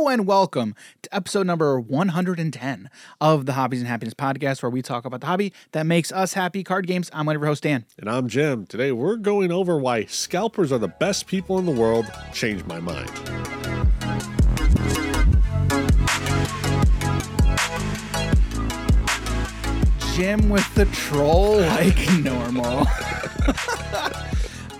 [0.00, 2.88] Hello and welcome to episode number 110
[3.20, 6.32] of the Hobbies and Happiness podcast, where we talk about the hobby that makes us
[6.32, 7.10] happy card games.
[7.12, 7.84] I'm one of your host, Dan.
[7.98, 8.64] And I'm Jim.
[8.64, 12.06] Today we're going over why scalpers are the best people in the world.
[12.32, 13.10] Change my mind.
[20.14, 22.86] Jim with the troll like normal.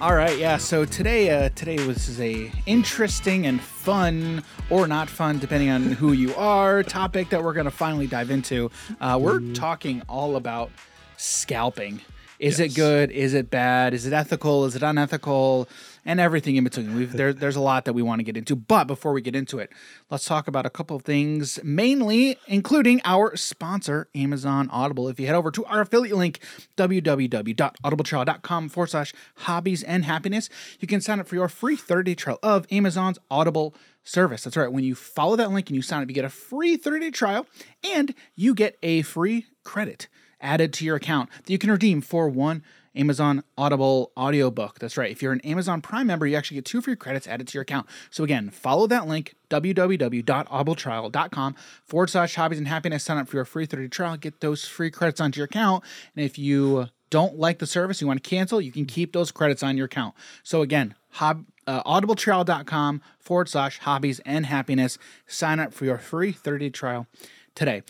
[0.00, 0.56] All right, yeah.
[0.56, 6.12] So today, uh, today was a interesting and fun, or not fun, depending on who
[6.12, 8.70] you are, topic that we're to finally dive into.
[8.98, 10.70] Uh, we're talking all about
[11.18, 12.00] scalping.
[12.38, 13.10] Is it good?
[13.10, 13.92] Is it bad?
[13.92, 14.64] Is it ethical?
[14.64, 15.68] Is it unethical?
[16.04, 16.94] And everything in between.
[16.96, 18.56] We've, there, there's a lot that we want to get into.
[18.56, 19.70] But before we get into it,
[20.10, 25.08] let's talk about a couple of things, mainly including our sponsor, Amazon Audible.
[25.08, 26.40] If you head over to our affiliate link,
[26.76, 32.14] www.audibletrial.com forward slash hobbies and happiness, you can sign up for your free 30 day
[32.14, 34.44] trial of Amazon's Audible service.
[34.44, 34.72] That's right.
[34.72, 37.10] When you follow that link and you sign up, you get a free 30 day
[37.10, 37.46] trial
[37.84, 40.08] and you get a free credit
[40.40, 42.62] added to your account that you can redeem for one
[43.00, 44.78] Amazon Audible audiobook.
[44.78, 45.10] That's right.
[45.10, 47.62] If you're an Amazon Prime member, you actually get two free credits added to your
[47.62, 47.88] account.
[48.10, 53.04] So again, follow that link, www.audibletrial.com forward slash hobbies and happiness.
[53.04, 55.82] Sign up for your free 30 trial, get those free credits onto your account.
[56.14, 59.32] And if you don't like the service, you want to cancel, you can keep those
[59.32, 60.14] credits on your account.
[60.42, 64.98] So again, hob, uh, audibletrial.com forward slash hobbies and happiness.
[65.26, 67.06] Sign up for your free 30 trial
[67.54, 67.82] today.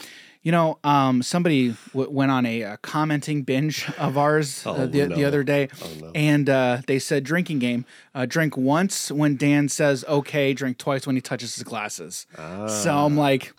[0.43, 4.87] You know, um, somebody w- went on a, uh commenting binge of ours uh, Oh,
[4.87, 5.27] the, the no.
[5.27, 5.69] other day,
[6.01, 6.11] no.
[6.15, 11.07] and uh, they said drinking game: uh, drink once when Dan says okay, drink twice
[11.07, 12.27] when he touches his glasses.
[12.37, 13.53] So I'm like,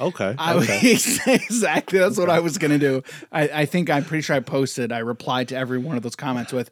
[0.00, 0.32] Okay.
[0.38, 0.92] I okay.
[1.26, 3.02] exactly that's what I was gonna do.
[3.32, 4.92] I, I think I'm pretty sure I posted.
[4.92, 6.70] I replied to every one of those comments with,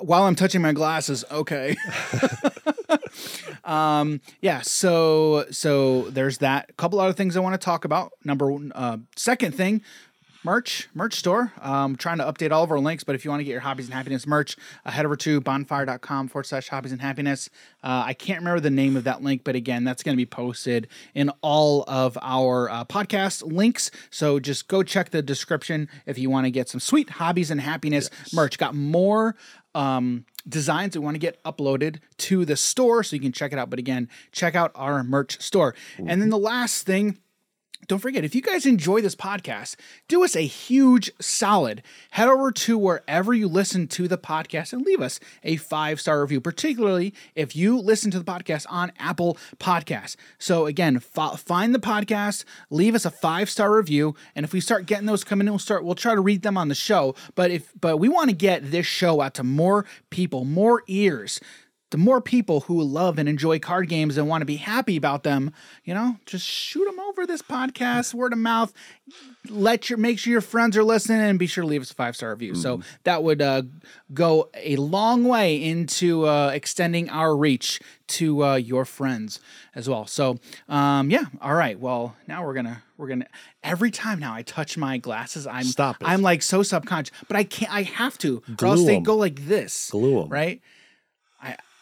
[0.00, 1.74] "While I'm touching my glasses, okay."
[3.64, 4.60] um, yeah.
[4.62, 6.70] So so there's that.
[6.70, 8.12] A couple other things I want to talk about.
[8.24, 9.82] Number one, uh, second thing.
[10.42, 11.52] Merch, merch store.
[11.60, 13.60] Um, trying to update all of our links, but if you want to get your
[13.60, 17.50] hobbies and happiness merch, uh, head over to bonfire.com forward slash hobbies and happiness.
[17.84, 20.24] Uh, I can't remember the name of that link, but again, that's going to be
[20.24, 23.90] posted in all of our uh, podcast links.
[24.08, 27.60] So just go check the description if you want to get some sweet hobbies and
[27.60, 28.56] happiness merch.
[28.56, 29.36] Got more
[29.74, 33.58] um, designs we want to get uploaded to the store so you can check it
[33.58, 33.70] out.
[33.70, 35.74] But again, check out our merch store.
[35.98, 37.18] And then the last thing,
[37.86, 39.76] don't forget, if you guys enjoy this podcast,
[40.06, 41.82] do us a huge solid.
[42.10, 46.20] Head over to wherever you listen to the podcast and leave us a five star
[46.20, 50.16] review, particularly if you listen to the podcast on Apple Podcasts.
[50.38, 54.60] So, again, fo- find the podcast, leave us a five star review, and if we
[54.60, 55.84] start getting those coming in, we'll start.
[55.84, 57.14] We'll try to read them on the show.
[57.34, 61.40] But if but we want to get this show out to more people, more ears
[61.90, 65.24] the more people who love and enjoy card games and want to be happy about
[65.24, 65.52] them,
[65.84, 68.72] you know, just shoot them over this podcast, word of mouth.
[69.48, 71.94] Let your make sure your friends are listening and be sure to leave us a
[71.94, 72.54] five star review.
[72.54, 73.62] So that would uh,
[74.14, 79.40] go a long way into uh, extending our reach to uh, your friends
[79.74, 80.06] as well.
[80.06, 81.78] So um, yeah, all right.
[81.78, 83.26] Well, now we're gonna we're gonna
[83.64, 86.06] every time now I touch my glasses, I'm Stop it.
[86.06, 87.72] I'm like so subconscious, but I can't.
[87.72, 89.02] I have to, or else Glue they 'em.
[89.02, 90.60] go like this Glue them right?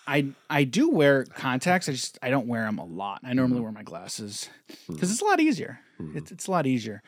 [0.08, 1.88] I I do wear contacts.
[1.88, 3.20] I just I don't wear them a lot.
[3.22, 4.48] I normally wear my glasses
[4.88, 5.80] because it's a lot easier.
[6.14, 7.02] It's it's a lot easier.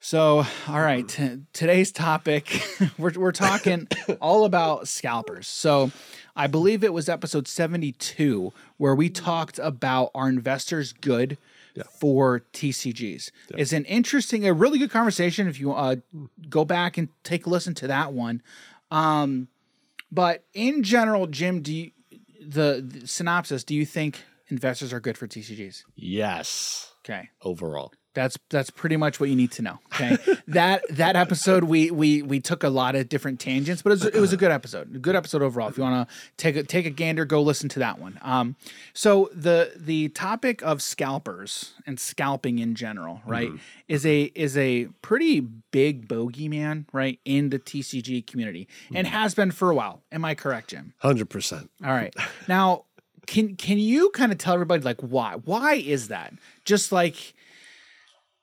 [0.00, 2.62] So, all right, t- today's topic
[2.98, 3.86] we're we're talking
[4.20, 5.46] all about scalpers.
[5.46, 5.90] So,
[6.34, 11.36] I believe it was episode 72 where we talked about our investors good
[12.00, 13.30] for TCGs.
[13.50, 15.96] It's an interesting a really good conversation if you uh
[16.48, 18.40] go back and take a listen to that one.
[18.90, 19.48] Um
[20.10, 21.90] but in general, Jim, do you,
[22.48, 23.64] the, the synopsis?
[23.64, 25.82] Do you think investors are good for TCGs?
[25.96, 26.92] yes.
[27.04, 27.92] Okay, Overall.
[28.16, 29.78] That's that's pretty much what you need to know.
[29.94, 30.16] Okay,
[30.48, 34.04] that that episode we we we took a lot of different tangents, but it was,
[34.06, 35.68] it was a good episode, a good episode overall.
[35.68, 38.18] If you want to take a take a gander, go listen to that one.
[38.22, 38.56] Um,
[38.94, 43.52] so the the topic of scalpers and scalping in general, right,
[43.86, 49.50] is a is a pretty big bogeyman, right, in the TCG community, and has been
[49.50, 50.02] for a while.
[50.10, 50.94] Am I correct, Jim?
[51.04, 51.68] 100%.
[51.84, 52.14] All right.
[52.48, 52.84] Now,
[53.26, 55.34] can can you kind of tell everybody like why?
[55.44, 56.32] Why is that?
[56.64, 57.34] Just like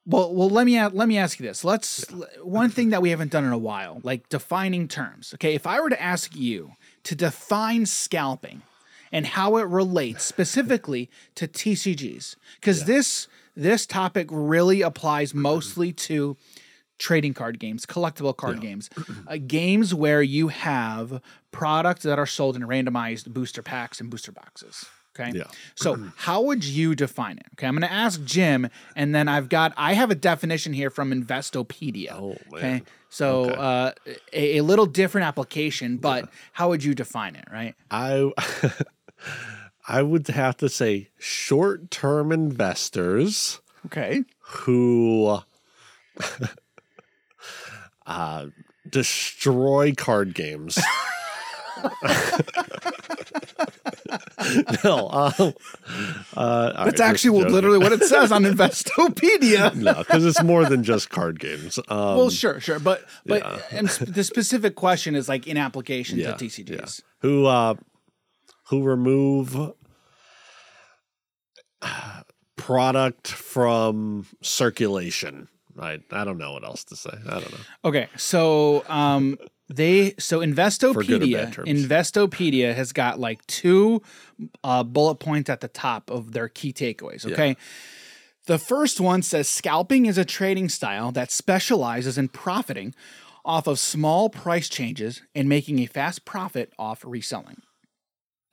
[0.06, 1.64] well, well, let me let me ask you this.
[1.64, 2.06] Let's
[2.42, 5.34] one thing that we haven't done in a while, like defining terms.
[5.36, 6.74] Okay, if I were to ask you
[7.04, 8.64] to define scalping
[9.12, 16.36] and how it relates specifically to TCGs, because this this topic really applies mostly to
[16.98, 18.90] trading card games, collectible card games,
[19.28, 21.22] uh, games where you have
[21.52, 24.86] products that are sold in randomized booster packs and booster boxes.
[25.20, 25.38] Okay.
[25.38, 25.44] Yeah.
[25.76, 27.46] So how would you define it?
[27.54, 27.68] Okay.
[27.68, 31.12] I'm going to ask Jim, and then I've got I have a definition here from
[31.12, 32.14] Investopedia.
[32.14, 32.82] Oh, Okay.
[33.10, 33.56] So Okay.
[33.60, 33.92] uh,
[34.34, 37.46] a, a little different application, but how would you define it?
[37.52, 37.76] Right.
[37.92, 38.32] I
[39.88, 44.24] I would have to say short-term investors Okay.
[44.40, 45.40] who
[48.08, 48.46] uh,
[48.90, 50.80] destroy card games.
[54.84, 55.54] no, um,
[56.36, 59.76] uh, That's just actually literally what it says on Investopedia.
[59.76, 61.80] no, because it's more than just card games.
[61.88, 63.60] Um, well, sure, sure, but but yeah.
[63.72, 67.02] and sp- the specific question is like in application yeah, to TCGs.
[67.20, 67.76] who uh,
[68.70, 69.74] who remove
[72.56, 75.50] product from circulation.
[75.80, 77.12] I I don't know what else to say.
[77.28, 77.60] I don't know.
[77.86, 79.38] Okay, so um,
[79.70, 81.54] they so Investopedia.
[81.66, 84.02] Investopedia has got like two
[84.64, 87.30] uh, bullet points at the top of their key takeaways.
[87.30, 87.56] Okay.
[88.46, 92.94] The first one says scalping is a trading style that specializes in profiting
[93.46, 97.62] off of small price changes and making a fast profit off reselling.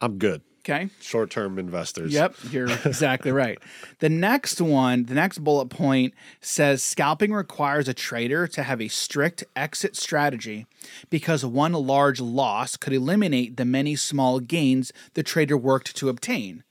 [0.00, 0.42] I'm good.
[0.60, 0.90] Okay.
[1.00, 2.12] Short-term investors.
[2.12, 3.58] Yep, you're exactly right.
[4.00, 8.88] The next one, the next bullet point says scalping requires a trader to have a
[8.88, 10.66] strict exit strategy
[11.08, 16.62] because one large loss could eliminate the many small gains the trader worked to obtain.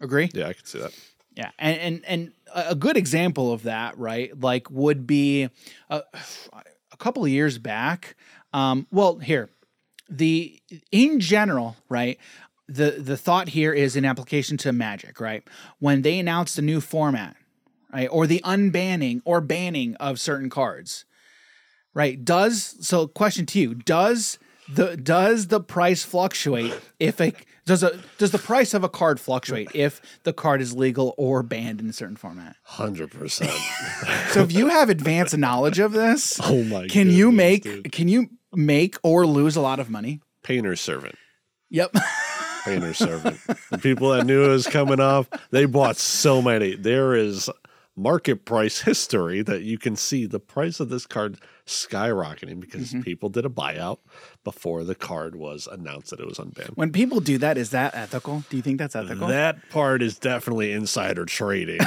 [0.00, 0.30] Agree?
[0.32, 0.92] Yeah, I can see that.
[1.34, 4.38] Yeah, and and and a a good example of that, right?
[4.38, 5.48] Like would be
[5.88, 6.02] a,
[6.92, 8.16] a couple of years back.
[8.52, 9.48] Um, well, here,
[10.10, 10.60] the
[10.90, 12.18] in general, right?
[12.68, 15.42] The the thought here is an application to Magic, right?
[15.78, 17.36] When they announced a new format,
[17.92, 21.04] right, or the unbanning or banning of certain cards,
[21.92, 22.24] right?
[22.24, 23.06] Does so?
[23.08, 24.38] Question to you: Does
[24.72, 27.32] the does the price fluctuate if a
[27.66, 31.42] does a does the price of a card fluctuate if the card is legal or
[31.42, 32.56] banned in a certain format?
[32.62, 33.50] Hundred percent.
[34.30, 36.86] So if you have advanced knowledge of this, Oh my.
[36.86, 37.90] can you make dude.
[37.92, 40.20] can you make or lose a lot of money?
[40.44, 41.16] painter's servant?
[41.70, 41.94] Yep.
[42.64, 43.38] Painter's servant.
[43.70, 46.74] The people that knew it was coming off, they bought so many.
[46.76, 47.50] There is
[47.94, 51.36] market price history that you can see the price of this card
[51.66, 53.02] skyrocketing because Mm-hmm.
[53.02, 53.98] people did a buyout
[54.44, 56.70] before the card was announced that it was unbanned.
[56.74, 58.44] when people do that, is that ethical?
[58.48, 59.28] Do you think that's ethical?
[59.28, 61.78] That part is definitely insider trading.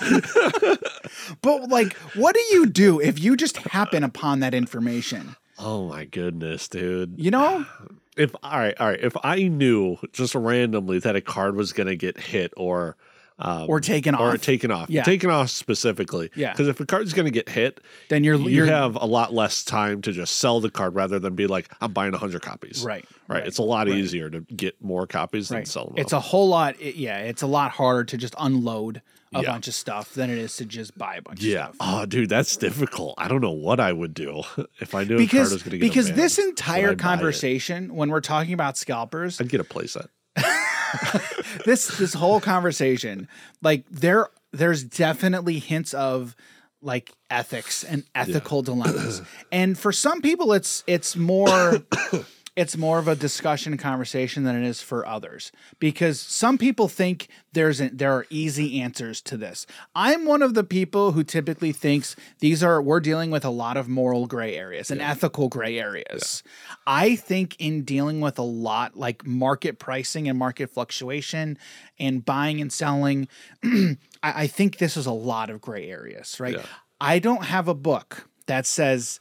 [1.42, 5.36] but like, what do you do if you just happen upon that information?
[5.62, 7.14] Oh my goodness, dude.
[7.18, 7.64] You know?
[8.16, 11.86] if all right, all right, if I knew just randomly that a card was going
[11.86, 12.96] to get hit or
[13.38, 14.42] um, Or taken or off.
[14.42, 15.02] taken off, Yeah.
[15.02, 16.52] taken off specifically, Yeah.
[16.52, 17.80] Because if a card's going to get hit,
[18.10, 21.18] Then you're you you're have a lot less time to just sell the card rather
[21.18, 22.84] than be like, I'm buying hundred copies.
[22.84, 23.04] right.
[23.28, 25.94] right, It's a lot easier to get more copies than sell them.
[25.96, 26.78] It's a whole lot.
[26.80, 29.00] it- yeah, it's a lot harder to just unload
[29.34, 29.50] a Yeah.
[29.50, 31.68] bunch of stuff than it is to just buy a bunch yeah.
[31.68, 31.88] of stuff.
[31.88, 33.14] Oh, dude, that's difficult.
[33.18, 34.42] I don't know what I would do
[34.80, 38.10] if I knew a card because was going to get because this entire conversation when
[38.10, 40.08] we're talking about scalpers I'd get a playset.
[41.64, 43.28] this this whole conversation
[43.62, 46.34] like there there's definitely hints of
[46.80, 51.82] like ethics and ethical dilemmas and for some people it's it's more
[52.54, 55.52] it's more of a discussion and conversation than it is for others.
[55.78, 59.66] Because some people think there's a, there are easy answers to this.
[59.94, 63.76] I'm one of the people who typically thinks these are we're dealing with a lot
[63.76, 66.42] of moral gray areas and ethical gray areas.
[66.86, 71.58] I think in dealing with a lot like market pricing and market fluctuation
[71.98, 73.28] and buying and selling
[73.64, 76.56] I, I think this is a lot of gray areas right?
[76.56, 76.66] Yeah.
[77.00, 79.18] i don't have a book that says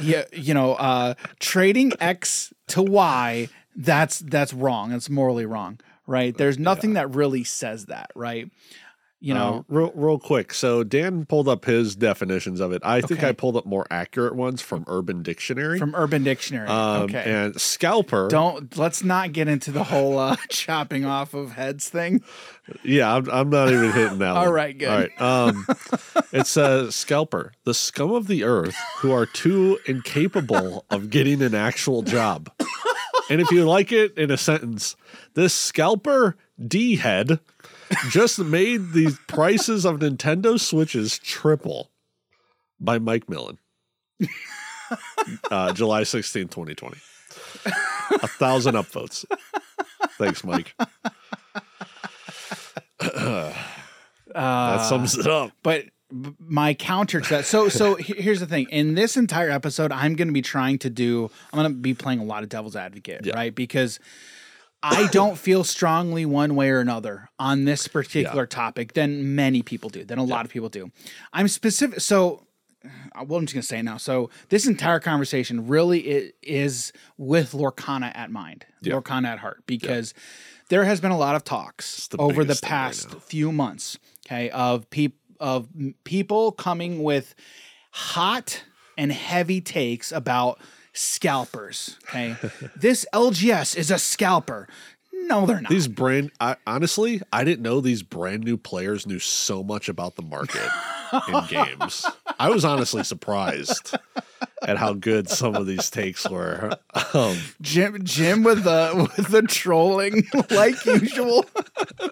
[0.00, 4.90] yeah, you know, uh, trading X to Y, that's that's wrong.
[4.90, 6.36] That's morally wrong, right?
[6.36, 8.50] There's nothing that really says that, right?
[9.20, 10.54] You know, Uh, real, real quick.
[10.54, 12.80] So Dan pulled up his definitions of it.
[12.84, 13.30] I think Okay.
[13.30, 15.76] I pulled up more accurate ones from Urban Dictionary.
[15.78, 16.68] from Urban Dictionary.
[16.68, 17.24] um, okay.
[17.26, 18.28] And scalper.
[18.28, 22.22] Don't let's not get into the whole uh, chopping off of heads thing.
[22.84, 24.30] Yeah, I'm, I'm not even hitting that.
[24.36, 24.52] All one.
[24.54, 24.88] right, good.
[24.88, 25.20] All right.
[25.20, 25.66] Um,
[26.32, 31.54] it says scalper, the scum of the earth who are too incapable of getting an
[31.56, 32.52] actual job.
[33.30, 34.96] And if you like it in a sentence,
[35.34, 37.40] this scalper D head
[38.10, 41.90] just made the prices of Nintendo Switches triple
[42.80, 43.58] by Mike Millen.
[45.50, 46.96] uh, July 16, 2020.
[48.22, 49.24] A thousand upvotes.
[50.18, 50.74] Thanks, Mike.
[53.00, 53.52] Uh,
[54.34, 55.52] That sums it up.
[55.62, 55.84] but
[56.38, 60.26] my counter to that so so here's the thing in this entire episode i'm going
[60.28, 63.26] to be trying to do i'm going to be playing a lot of devil's advocate
[63.26, 63.34] Yeah.
[63.34, 64.00] right because
[64.82, 69.90] I don't feel strongly one way or another on this particular topic than many people
[69.90, 70.90] do, than a lot of people do.
[71.32, 72.00] I'm specific.
[72.00, 72.46] So,
[72.84, 73.96] uh, well, I'm just gonna say now.
[73.96, 80.14] So this entire conversation really is with Lorcana at mind, Lorcana at heart, because
[80.68, 84.50] there has been a lot of talks the over the right past few months, okay,
[84.50, 85.68] of peop- of
[86.04, 87.34] people coming with
[87.90, 88.62] hot
[88.96, 90.60] and heavy takes about
[90.98, 91.96] scalpers.
[92.08, 92.36] Okay,
[92.76, 94.68] this LGS is a scalper.
[95.12, 95.70] No, they're not.
[95.70, 100.16] These brand, I, honestly, I didn't know these brand new players knew so much about
[100.16, 100.68] the market
[101.28, 102.06] in games.
[102.38, 103.94] I was honestly surprised
[104.62, 106.76] at how good some of these takes were.
[107.14, 111.44] Um, Jim, Jim with the with the trolling like usual.
[112.00, 112.08] all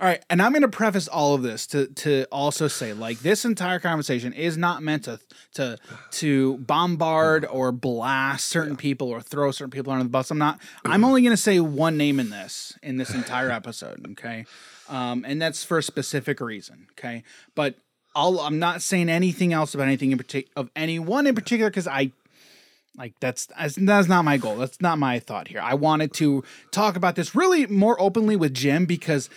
[0.00, 3.44] right, and I'm going to preface all of this to to also say like this
[3.44, 5.20] entire conversation is not meant to
[5.54, 5.78] to
[6.12, 10.30] to bombard or blast certain people or throw certain people under the bus.
[10.30, 10.60] I'm not.
[10.84, 14.06] I'm only going to say one name in this in this entire episode.
[14.12, 14.46] Okay,
[14.88, 16.86] um, and that's for a specific reason.
[16.92, 17.76] Okay, but.
[18.14, 21.86] I'll, I'm not saying anything else about anything in particular of anyone in particular because
[21.88, 22.12] I
[22.96, 24.56] like that's that's not my goal.
[24.56, 25.60] That's not my thought here.
[25.60, 29.30] I wanted to talk about this really more openly with Jim because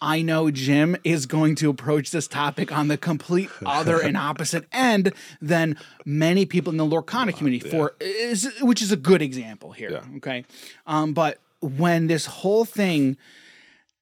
[0.00, 4.64] I know Jim is going to approach this topic on the complete other and opposite
[4.72, 9.72] end than many people in the Lorcana community for is which is a good example
[9.72, 9.90] here.
[9.90, 10.16] Yeah.
[10.16, 10.44] Okay.
[10.86, 13.16] Um, but when this whole thing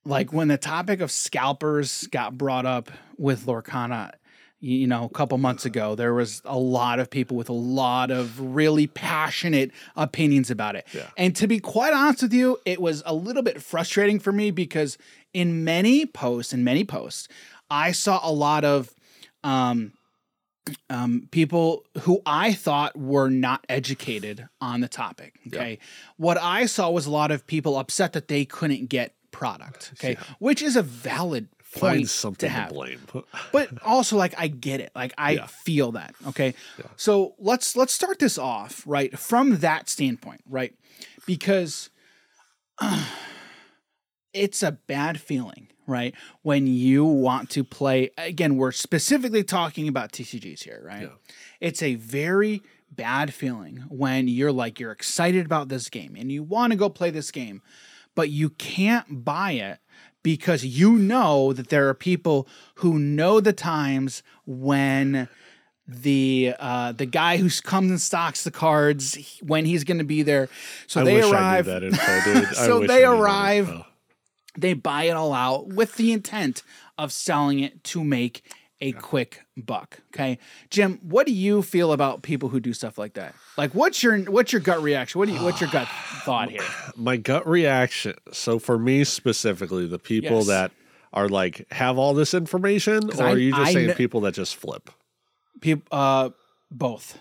[0.09, 4.13] like when the topic of scalpers got brought up with Lorcana,
[4.59, 8.11] you know, a couple months ago, there was a lot of people with a lot
[8.11, 10.87] of really passionate opinions about it.
[10.95, 11.09] Yeah.
[11.17, 14.51] And to be quite honest with you, it was a little bit frustrating for me
[14.51, 14.97] because
[15.35, 17.29] in many posts, in many posts,
[17.71, 18.91] I saw a lot of
[19.45, 19.93] um,
[20.89, 25.35] um, people who I thought were not educated on the topic.
[25.49, 25.79] Okay.
[26.17, 29.91] What I saw was a lot of people upset that they couldn't get product.
[29.95, 30.17] Okay.
[30.39, 32.69] Which is a valid point find to something to, have.
[32.71, 33.01] blame.
[33.53, 34.91] But also like I get it.
[34.95, 35.47] Like I Yeah.
[35.47, 36.15] feel that.
[36.29, 36.55] Okay.
[36.97, 39.19] So let's let's start this off, right?
[39.19, 40.75] From that standpoint, right?
[41.27, 41.91] Because
[44.33, 46.15] it's a bad feeling, right?
[46.43, 51.03] When you want to play again, we're specifically talking about TCGs here, right?
[51.03, 51.09] Yeah.
[51.61, 56.43] It's a very bad feeling when you're like you're excited about this game and you
[56.43, 57.63] want to go play this game,
[58.19, 59.79] but you can't buy it
[60.25, 62.49] because you know that there are people
[62.79, 65.29] who know the times when
[65.87, 70.05] the uh the guy who comes and stocks the cards he- when he's going to
[70.17, 70.49] be there.
[70.89, 73.85] So I they arrive I knew that info, So they I knew that arrive-
[74.57, 76.65] they buy it all out with the intent
[76.99, 78.43] of selling it to make
[78.81, 79.99] a quick buck.
[80.15, 80.39] Okay,
[80.71, 83.35] Jim, what do you feel about people who do stuff like that?
[83.57, 85.19] Like, what's your what's your gut reaction?
[85.19, 85.89] What do you what's your gut
[86.25, 86.63] thought here?
[86.97, 88.15] my gut reaction.
[88.33, 90.47] So for me specifically, the people Yes.
[90.49, 90.71] that
[91.13, 94.21] are like have all this information, or I- are you just I saying kn- people
[94.23, 94.91] that just flip?
[95.61, 96.31] People, uh,
[96.71, 97.19] both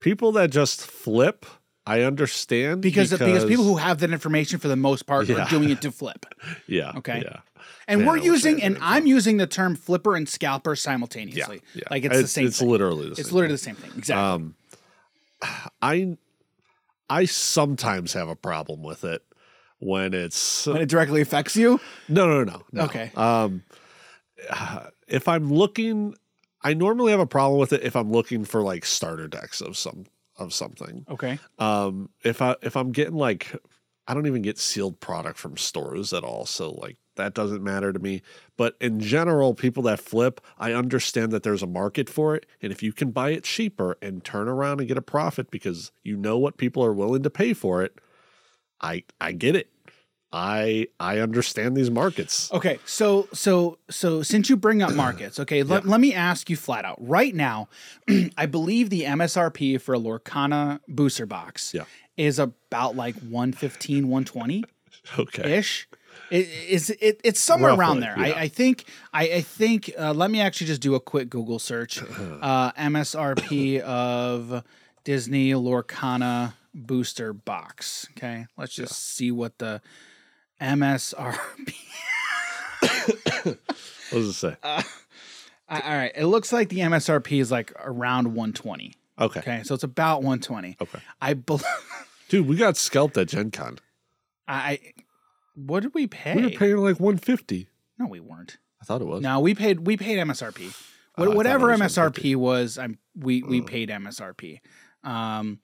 [0.00, 1.44] People that just flip,
[1.84, 5.44] I understand because because, people who have that information for the most part Yeah.
[5.44, 6.24] are doing it to flip.
[6.68, 7.22] yeah Okay.
[7.24, 7.40] yeah
[7.86, 11.62] And we're I wish I using and I'm using the term flipper and scalper simultaneously.
[11.74, 12.46] yeah Like it's, the same.
[12.46, 12.68] It's thing.
[12.68, 13.34] literally the It's same.
[13.34, 13.90] literally the same thing.
[13.96, 14.22] Exactly.
[14.24, 14.54] Um,
[15.82, 16.16] I
[17.10, 19.22] I sometimes have a problem with it
[19.78, 21.80] when it's when it directly affects you.
[22.08, 22.82] No, no, no, no.
[22.84, 23.10] Okay.
[23.16, 23.62] Um,
[25.08, 26.14] if I'm looking,
[26.62, 29.76] I normally have a problem with it if I'm looking for like starter decks of
[29.76, 30.06] some
[30.36, 31.04] of something.
[31.08, 31.38] Okay.
[31.58, 33.54] Um, if I if I'm getting like,
[34.06, 37.92] I don't even get sealed product from stores at all, so like that doesn't matter
[37.92, 38.22] to me.
[38.56, 42.72] But in general, people that flip, I understand that there's a market for it, and
[42.72, 46.16] if you can buy it cheaper and turn around and get a profit because you
[46.16, 47.94] know what people are willing to pay for it,
[48.80, 49.68] I I get it.
[50.30, 52.52] I I understand these markets.
[52.52, 56.56] Okay, so so so since you bring up markets, okay, let, let me ask you
[56.56, 56.96] flat out.
[57.00, 57.68] Right now,
[58.36, 61.84] I believe the MSRP for a Lorcana booster box Yeah.
[62.18, 64.64] is about like 115, 120
[65.18, 65.56] Okay.
[65.58, 65.88] ish.
[66.30, 68.14] It, is it, it's somewhere around there.
[68.18, 68.24] Yeah.
[68.24, 68.84] I, I think.
[69.12, 69.90] I, I think.
[69.98, 72.02] Uh, let me actually just do a quick Google search.
[72.40, 74.62] Uh, MSRP of
[75.04, 78.06] Disney Lorcana booster box.
[78.12, 79.80] Okay, let's just see what the
[80.60, 81.74] MSRP.
[84.10, 84.56] What does it say?
[84.62, 84.82] Uh,
[85.68, 88.94] all right, it looks like the MSRP is like around 120.
[89.20, 89.40] okay.
[89.40, 90.76] Okay, so it's about 120.
[90.80, 90.98] Okay.
[91.20, 91.60] I bel
[92.28, 93.78] Dude, we got scalped at Gen Con.
[94.46, 94.80] I
[95.66, 96.36] what did we pay?
[96.36, 97.68] We were paying like 150.
[97.98, 98.58] no, we weren't.
[98.80, 99.22] I thought it was.
[99.22, 100.66] No, we paid we paid MSRP.
[101.16, 104.60] Oh, What, thought whatever was MSRP was, I'm we we paid MSRP.
[105.02, 105.58] Um,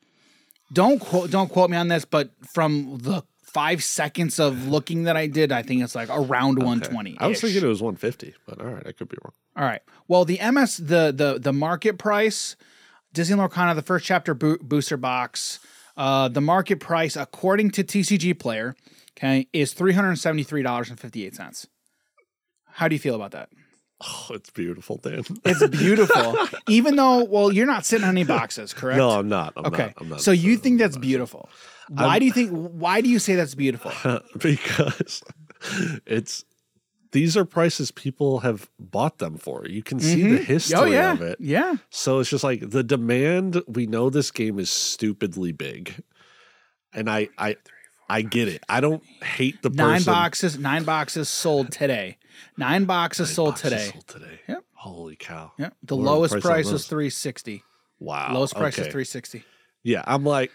[0.73, 5.17] don't quote don't quote me on this, but from the five seconds of looking that
[5.17, 6.67] I did, I think it's like around Okay.
[6.67, 7.17] 120.
[7.21, 9.33] I was thinking it was 150, but all right, I could be wrong.
[9.57, 9.81] All right.
[10.09, 12.57] Well, the MS the the the market price,
[13.13, 15.61] Disney Lorcana, the first chapter bo- booster box,
[15.97, 18.75] uh, the market price according to TCG Player,
[19.17, 21.67] okay, is three hundred seventy three dollars and fifty eight cents.
[22.67, 23.51] How do you feel about that?
[24.01, 25.25] Oh, it's beautiful, Dan.
[25.45, 26.37] It's beautiful,
[26.69, 28.99] even though well, you're not sitting on any boxes, correct?
[28.99, 29.53] no, I'm not.
[29.57, 29.85] I'm Okay.
[29.85, 29.95] not.
[30.01, 31.01] I'm not so you think that's that.
[31.01, 31.49] beautiful?
[31.89, 32.51] Why do you think?
[32.51, 33.93] Why do you say that's beautiful?
[34.39, 35.23] because
[36.07, 36.45] it's
[37.13, 39.65] these are prices people have bought them for.
[39.69, 40.43] You can see the mm-hmm.
[40.43, 41.39] oh, history oh yeah, of it.
[41.41, 41.77] yeah.
[41.91, 43.63] So it's just like the demand.
[43.69, 46.03] We know this game is stupidly big,
[46.93, 47.57] and I I
[48.09, 48.63] I get it.
[48.69, 50.13] I don't hate the Nine person.
[50.13, 50.59] boxes.
[50.59, 52.19] Nine boxes sold today.
[52.57, 53.91] Nine boxes Nine sold boxes today.
[53.91, 54.41] sold today.
[54.49, 54.65] Yep.
[54.75, 55.53] Holy cow!
[55.59, 55.71] Yeah.
[55.83, 57.63] The What lowest price price is three sixty.
[57.99, 58.35] Wow.
[58.35, 59.45] Lowest price is three sixty.
[59.83, 60.51] Yeah, I'm like,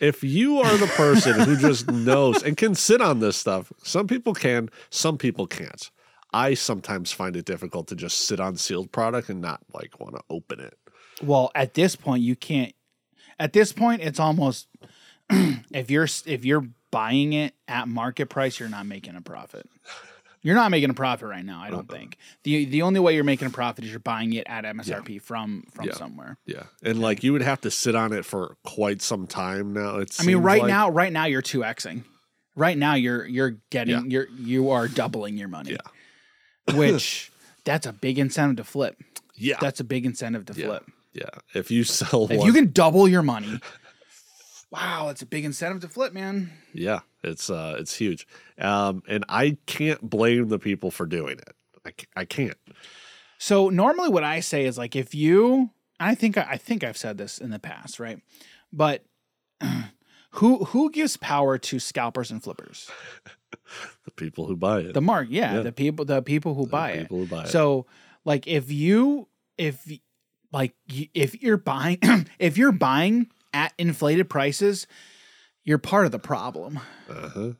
[0.00, 4.06] if you are the person who just knows and can sit on this stuff, some
[4.06, 5.90] people can, some people can't.
[6.32, 10.14] I sometimes find it difficult to just sit on sealed product and not like want
[10.16, 10.76] to open it.
[11.22, 12.74] Well, at this point, you can't.
[13.38, 14.68] At this point, it's almost
[15.30, 19.68] if you're if you're buying it at market price, you're not making a profit.
[20.40, 21.60] You're not making a profit right now.
[21.60, 21.98] I don't uh-huh.
[21.98, 25.20] think the the only way you're making a profit is you're buying it at MSRP
[25.20, 25.92] from from Yeah.
[25.94, 26.38] somewhere.
[26.46, 29.98] Yeah, and like you would have to sit on it for quite some time now.
[29.98, 32.04] It's I mean, right now, right now you're two xing.
[32.54, 34.02] Right now, you're you're getting Yeah.
[34.06, 35.72] you're you are doubling your money.
[35.72, 36.74] Yeah.
[36.76, 37.30] which
[37.64, 38.96] that's a big incentive to flip.
[39.34, 40.84] yeah, That's a big incentive to yeah, flip.
[41.12, 41.28] yeah.
[41.54, 43.60] If you sell If one, you can double your money,
[44.70, 46.50] wow, that's a big incentive to flip, man.
[46.72, 48.26] yeah, it's uh, it's huge.
[48.58, 51.54] Um, and I can't blame the people for doing it.
[51.84, 52.56] I, I can't.
[53.38, 55.70] So normally, what I say is like, if you,
[56.00, 58.20] I think I think I've said this in the past, right?
[58.72, 59.04] But
[60.32, 62.90] who who gives power to scalpers and flippers?
[64.04, 65.60] The people who buy it, The mark, yeah, Yeah.
[65.62, 67.00] the people, the people who The buy it.
[67.02, 67.48] people who buy it.
[67.48, 67.86] So,
[68.24, 69.26] like, if you,
[69.58, 69.84] if
[70.52, 70.74] like,
[71.14, 71.98] if you're buying,
[72.38, 74.86] if you're buying at inflated prices,
[75.64, 76.78] you're part of the problem.
[77.08, 77.52] uh-huh.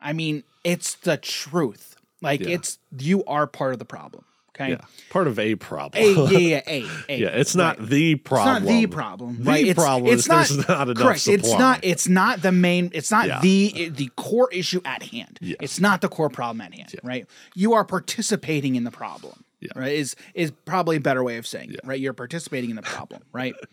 [0.00, 1.96] I mean, it's the truth.
[2.20, 2.50] Like, Yeah.
[2.56, 4.24] it's you are part of the problem.
[4.50, 4.70] Okay.
[4.70, 6.02] yeah, part of a problem.
[6.02, 7.18] A, yeah, yeah, a, a.
[7.20, 7.88] Yeah, it's not right.
[7.88, 8.64] the problem.
[8.64, 9.74] It's not the problem, The right?
[9.76, 11.28] Problem it's is not, there's not enough correct.
[11.28, 11.80] It's not.
[11.84, 12.90] It's not the main.
[12.92, 13.40] It's not Yeah.
[13.40, 15.38] the the core issue at hand.
[15.40, 15.58] Yes.
[15.60, 17.26] It's not the core problem at hand, right?
[17.54, 19.44] You are participating in the problem.
[19.60, 19.70] Yeah.
[19.76, 19.92] Right.
[19.92, 22.00] Is is probably a better way of saying it, right?
[22.00, 23.54] You're participating in the problem, right?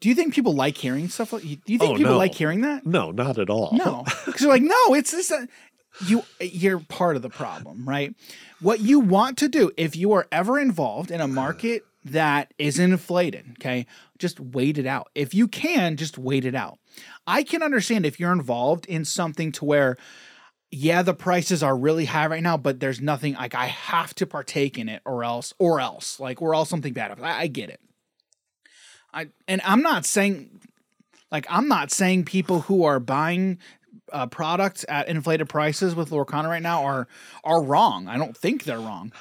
[0.00, 1.42] Do you think people like hearing stuff like?
[1.42, 2.18] Do you think Oh, people no.
[2.18, 2.86] like hearing that?
[2.86, 3.70] No, not at all.
[3.72, 5.30] No, because you're like, no, it's this.
[5.30, 5.46] uh,
[6.06, 8.14] You you're part of the problem, right?
[8.60, 12.78] What you want to do if you are ever involved in a market that is
[12.78, 13.84] inflated, okay,
[14.18, 15.10] just wait it out.
[15.14, 16.78] If you can, just wait it out.
[17.26, 19.96] I can understand if you're involved in something to where,
[20.70, 24.26] yeah, the prices are really high right now, but there's nothing like I have to
[24.26, 27.26] partake in it or else, or else, like or else something bad happens.
[27.26, 27.80] I, I get it.
[29.12, 30.60] I and I'm not saying
[31.30, 33.58] like I'm not saying people who are buying
[34.12, 37.08] uh, products at inflated prices with Lorcana right now are
[37.44, 38.08] are wrong.
[38.08, 39.12] I don't think they're wrong.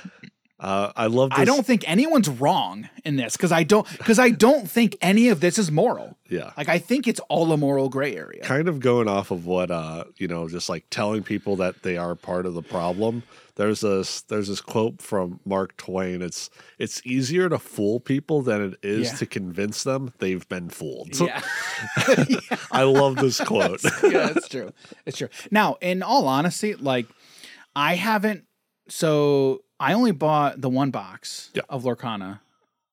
[0.60, 1.30] Uh, I love.
[1.30, 1.40] This.
[1.40, 5.30] I don't think anyone's wrong in this because I don't because I don't think any
[5.30, 6.18] of this is moral.
[6.28, 6.52] Yeah.
[6.58, 8.44] Like I think it's all a moral gray area.
[8.44, 11.96] kind of going off of what uh you know just like telling people that they
[11.96, 13.24] are part of the problem
[13.60, 18.62] there's this there's this quote from mark twain it's it's easier to fool people than
[18.72, 19.16] it is Yeah.
[19.18, 21.42] to convince them they've been fooled Yeah.
[22.72, 24.72] i love this quote yeah, it's true.
[25.06, 25.30] It's true.
[25.52, 27.06] Now, in all honesty, like
[27.76, 28.46] I haven't.
[28.88, 31.62] So I only bought the one box Yeah.
[31.70, 32.40] of Lorcana,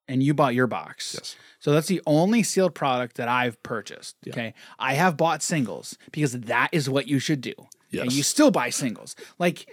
[0.09, 1.14] and you bought your box.
[1.14, 4.16] yes So that's the only sealed product that I've purchased.
[4.24, 4.33] Yeah.
[4.33, 4.55] Okay.
[4.79, 7.55] I have bought singles because that is what you should do.
[8.04, 8.14] Yes.
[8.14, 9.16] You still buy singles.
[9.38, 9.66] Like,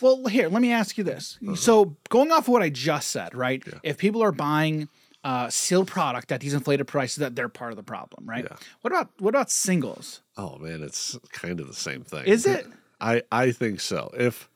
[0.00, 1.38] well, here, let me ask you this.
[1.56, 3.62] So going off of what I just said, right?
[3.66, 3.80] Uh-huh.
[3.82, 3.90] Yeah.
[3.90, 4.88] If people are buying
[5.24, 8.44] uh, sealed product at these inflated prices, that they're part of the problem, right?
[8.50, 8.56] Yeah.
[8.80, 10.22] What about what about singles?
[10.36, 12.66] oh man it's kind of the same thing Is it?
[12.98, 14.48] i i think so if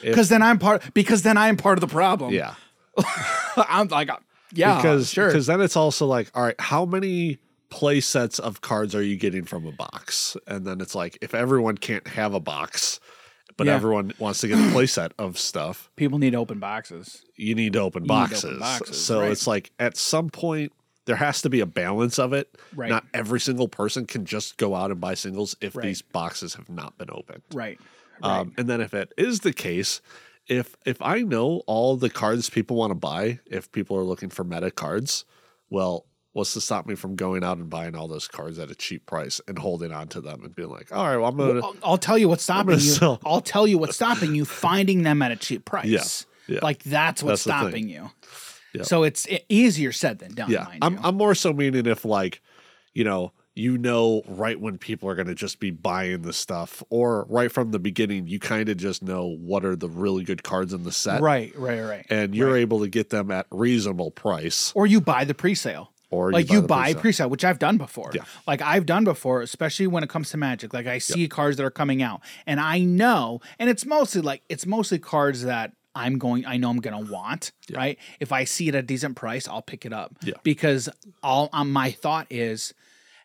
[0.00, 0.94] Because then I'm part.
[0.94, 2.32] Because then I'm part of the problem.
[2.32, 2.54] yeah
[3.56, 4.08] I'm like,
[4.54, 5.26] yeah, because sure.
[5.26, 9.16] because then it's also like all right how many play sets of cards are you
[9.16, 13.00] getting from a box and then it's like if everyone can't have a box
[13.56, 13.74] but Yeah.
[13.74, 17.24] everyone wants to get a play set of stuff People need open boxes.
[17.36, 19.32] you need to open You need boxes, open boxes, so right.
[19.32, 20.72] it's like at some point
[21.06, 22.90] there has to be a balance of it Right.
[22.90, 25.84] not every single person can just go out and buy singles if Right.
[25.84, 27.80] these boxes have not been opened Right.
[28.22, 30.00] um, and then if it is the case,
[30.48, 34.30] if if I know all the cards people want to buy, if people are looking
[34.30, 35.24] for meta cards,
[35.70, 38.74] well, what's to stop me from going out and buying all those cards at a
[38.74, 41.60] cheap price and holding on to them and being like, all right, well, I'm gonna.
[41.64, 42.80] I'll, I'll tell you what's stopping you.
[42.80, 46.26] sell- I'll tell you what's stopping you finding them at a cheap price.
[46.46, 46.60] Yeah, yeah.
[46.62, 48.10] Like that's what's That's stopping you.
[48.74, 48.82] Yeah.
[48.82, 50.50] So it's easier said than done.
[50.50, 51.00] yeah, I'm.
[51.02, 52.42] I'm more so meaning if like,
[52.92, 56.82] you know, you know right when people are going to just be buying the stuff,
[56.90, 60.42] or right from the beginning, you kind of just know what are the really good
[60.42, 62.06] cards in the set, right, right, right.
[62.10, 65.90] and you're able to get them at reasonable price, or you buy the pre-sale.
[66.10, 67.00] Or like you buy pre-sale.
[67.00, 68.10] pre-sale, which I've done before.
[68.14, 68.24] Yeah.
[68.46, 70.72] Like I've done before, especially when it comes to Magic.
[70.72, 74.42] Like I see cards that are coming out, and I know, and it's mostly like
[74.48, 77.52] it's mostly cards that I'm going, I know I'm gonna want.
[77.72, 77.98] Right?
[78.20, 80.16] If I see it at a decent price, I'll pick it up.
[80.22, 80.34] Yeah.
[80.42, 80.88] Because
[81.22, 82.74] all um, my thought is.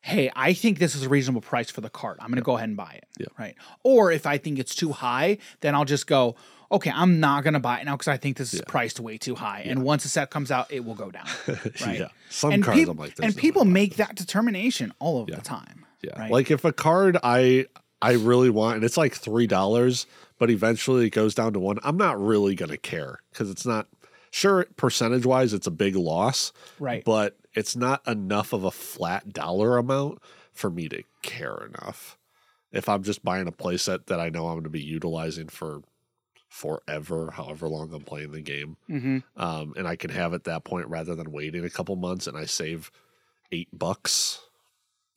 [0.04, 2.18] Hey, I think this is a reasonable price for the card.
[2.20, 3.06] I'm going to go ahead and buy it.
[3.20, 3.28] Yeah.
[3.38, 3.54] Right.
[3.84, 6.36] Or if I think it's too high, then I'll just go,
[6.72, 9.18] okay, I'm not going to buy it now because I think this is priced way
[9.18, 9.64] too high.
[9.66, 11.28] And once the set comes out, it will go down.
[11.82, 12.00] Right.
[12.00, 12.08] Yeah.
[12.30, 15.86] Some and peop- I'm like, this and people make that determination all of the time.
[16.02, 16.20] Yeah.
[16.20, 16.32] Right?
[16.32, 17.66] Like if a card I
[18.02, 20.06] I really want and it's like three dollars,
[20.38, 23.88] but eventually it goes down to one, I'm not really gonna care because it's not
[24.32, 26.52] sure percentage wise it's a big loss.
[26.80, 27.04] Right.
[27.04, 30.20] But it's not enough of a flat dollar amount
[30.54, 32.18] for me to care enough.
[32.72, 35.82] If I'm just buying a playset that I know I'm gonna be utilizing for
[36.52, 38.76] forever, however long I'm playing the game.
[38.88, 42.28] hmm Um, and I can have at that point rather than waiting a couple months
[42.28, 42.92] and I save
[43.54, 44.42] eight bucks.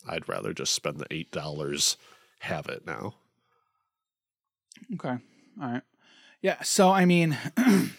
[0.09, 1.97] I'd rather just spend the eight dollars,
[2.39, 3.15] have it now.
[4.95, 5.09] Okay.
[5.61, 5.83] All right.
[6.41, 6.63] Yeah.
[6.63, 7.37] So I mean,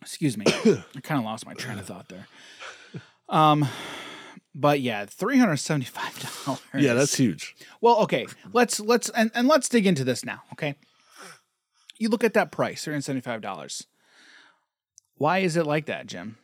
[0.00, 2.26] excuse me, I kind of lost my train of thought there.
[3.28, 3.66] Um,
[4.54, 6.60] but yeah, three hundred seventy-five dollars.
[6.74, 7.56] Yeah, that's huge.
[7.80, 7.96] well.
[8.02, 10.42] Okay, let's let's and, and let's dig into this now.
[10.52, 10.74] Okay,
[12.02, 13.86] you look at that price, three hundred seventy-five dollars.
[15.16, 16.36] Why is it like that, Jim?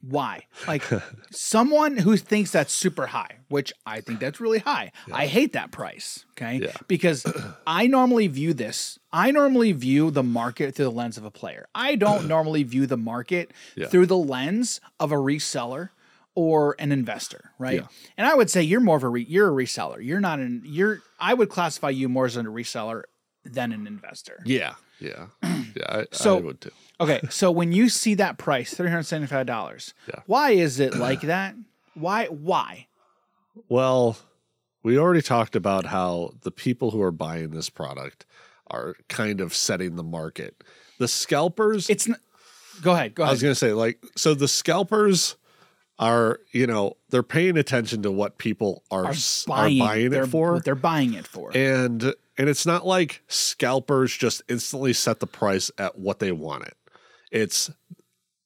[0.00, 0.42] Why?
[0.68, 0.82] Like
[1.30, 4.92] someone who thinks that's super high, which I think that's really high.
[5.12, 6.26] I hate that price.
[6.32, 6.60] Okay.
[6.62, 6.72] Yeah.
[6.88, 7.24] Because
[7.66, 11.66] I normally view this, I normally view the market through the lens of a player.
[11.74, 13.86] I don't normally view the market Yeah.
[13.86, 15.90] through the lens of a reseller
[16.34, 17.76] or an investor, right?
[17.80, 17.86] Yeah.
[18.18, 20.04] And I would say you're more of a re- you're a reseller.
[20.04, 23.04] You're not an you're I would classify you more as a reseller
[23.44, 24.40] than an investor.
[24.44, 25.56] Yeah, yeah, yeah.
[25.88, 26.70] I, So- I would too.
[27.00, 30.20] Okay, so when you see that price, three hundred seventy-five dollars, Yeah.
[30.26, 31.54] why is it like that?
[31.94, 32.26] Why?
[32.26, 32.86] Why?
[33.68, 34.16] Well,
[34.82, 38.26] we already talked about how the people who are buying this product
[38.68, 40.62] are kind of setting the market.
[40.98, 42.08] The scalpers, It's.
[42.08, 42.16] N-
[42.82, 43.14] go ahead.
[43.14, 43.30] Go ahead.
[43.30, 45.36] I was going to say, like, so the scalpers
[45.98, 49.14] are, you know, they're paying attention to what people are, are
[49.46, 50.54] buying, they're, it for.
[50.54, 51.50] What they're buying it for.
[51.56, 56.64] and and it's not like scalpers just instantly set the price at what they want
[56.64, 56.74] it.
[57.30, 57.70] It's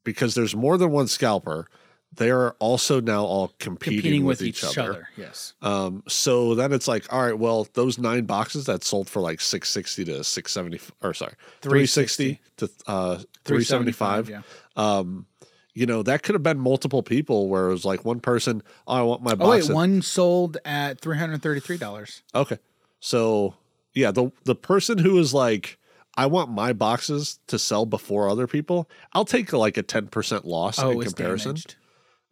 [0.05, 1.67] because there's more than one scalper.
[2.15, 4.91] They're also now all competing, competing with, with each, each other.
[4.91, 5.09] other.
[5.17, 5.53] Yes.
[5.61, 9.41] Um, so then it's like, all right, well, those nine boxes that sold for like
[9.43, 14.29] six sixty to six seventy, or sorry, three sixty to uh three seventy five.
[14.31, 14.41] Yeah.
[14.75, 15.27] Um,
[15.75, 18.95] you know, that could have been multiple people where it was like one person, oh,
[18.95, 19.47] I want my box.
[19.47, 22.23] Oh wait, at- one sold at three hundred thirty-three dollars.
[22.35, 22.59] Okay.
[23.01, 23.55] So
[23.95, 25.79] yeah, the the person who is like,
[26.17, 30.45] I want my boxes to sell before other people, I'll take like a ten percent
[30.45, 31.51] loss Oh, in comparison.
[31.55, 31.77] damaged.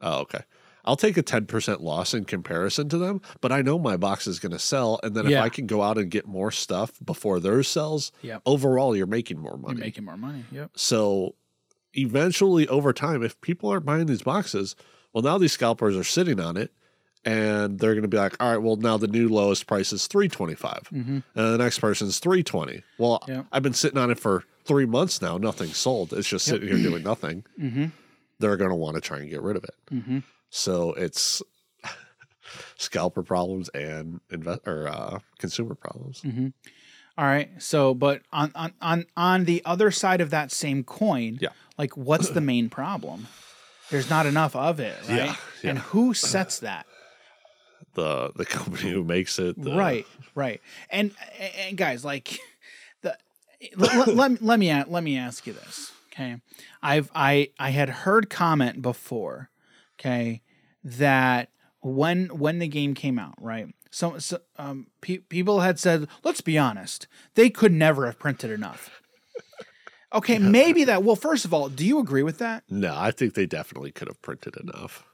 [0.01, 0.41] Oh, okay.
[0.85, 4.27] I'll take a ten percent loss in comparison to them, but I know my box
[4.29, 5.01] is gonna sell.
[5.03, 8.43] And then if I can go out and get more stuff before theirs sells, Yep.
[8.47, 9.79] overall you're making more money.
[9.79, 10.45] You're making more money.
[10.53, 10.71] Yep.
[10.77, 11.35] So
[11.95, 14.77] eventually over time, if people aren't buying these boxes,
[15.13, 16.73] well now these scalpers are sitting on it
[17.27, 20.29] and they're gonna be like, all right, well now the new lowest price is three
[20.29, 20.89] twenty five.
[20.93, 21.19] Mm-hmm.
[21.35, 22.83] And the next person's 320.
[22.99, 23.43] Well, Yeah.
[23.53, 25.37] I've been sitting on it for three months now.
[25.37, 26.13] nothing sold.
[26.15, 27.45] It's just sitting here doing nothing.
[27.61, 27.87] Mm-hmm.
[28.39, 29.75] They're going to want to try and get rid of it.
[29.91, 30.19] Mm-hmm.
[30.51, 31.41] So it's
[32.77, 36.21] scalper problems and invest or uh, consumer problems.
[36.23, 36.49] Mm-hmm.
[37.19, 37.51] All right.
[37.59, 41.49] So, but on on on on the other side of that same coin, Yeah.
[41.79, 43.27] like what's the main problem?
[43.91, 45.35] There's not enough of it, right?
[45.63, 46.87] Yeah, And who sets that?
[47.97, 50.61] The the company who makes it, the, right right.
[50.91, 51.13] And
[51.67, 52.39] and guys like
[53.01, 53.17] the
[53.75, 56.37] let, let, let me let me ask you this okay?
[56.83, 59.51] I've i i had heard comment before
[59.99, 60.43] okay
[60.85, 61.49] that
[61.81, 63.69] when when the game came out right?
[63.91, 68.51] So, so um pe- people had said let's be honest they could never have printed
[68.51, 68.91] enough.
[70.13, 72.63] Okay maybe that well first of all do you agree with that?
[72.69, 75.05] No, I think they definitely could have printed enough.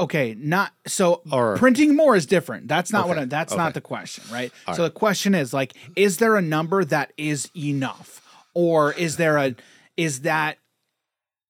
[0.00, 2.68] Okay, not so Or- printing more is different.
[2.68, 3.62] That's not what I, that's okay.
[3.62, 4.50] not the question, right?
[4.66, 8.22] All so the question is like is there a number that is enough
[8.54, 9.54] or is there a
[9.96, 10.58] is that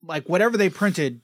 [0.05, 1.21] like whatever they printed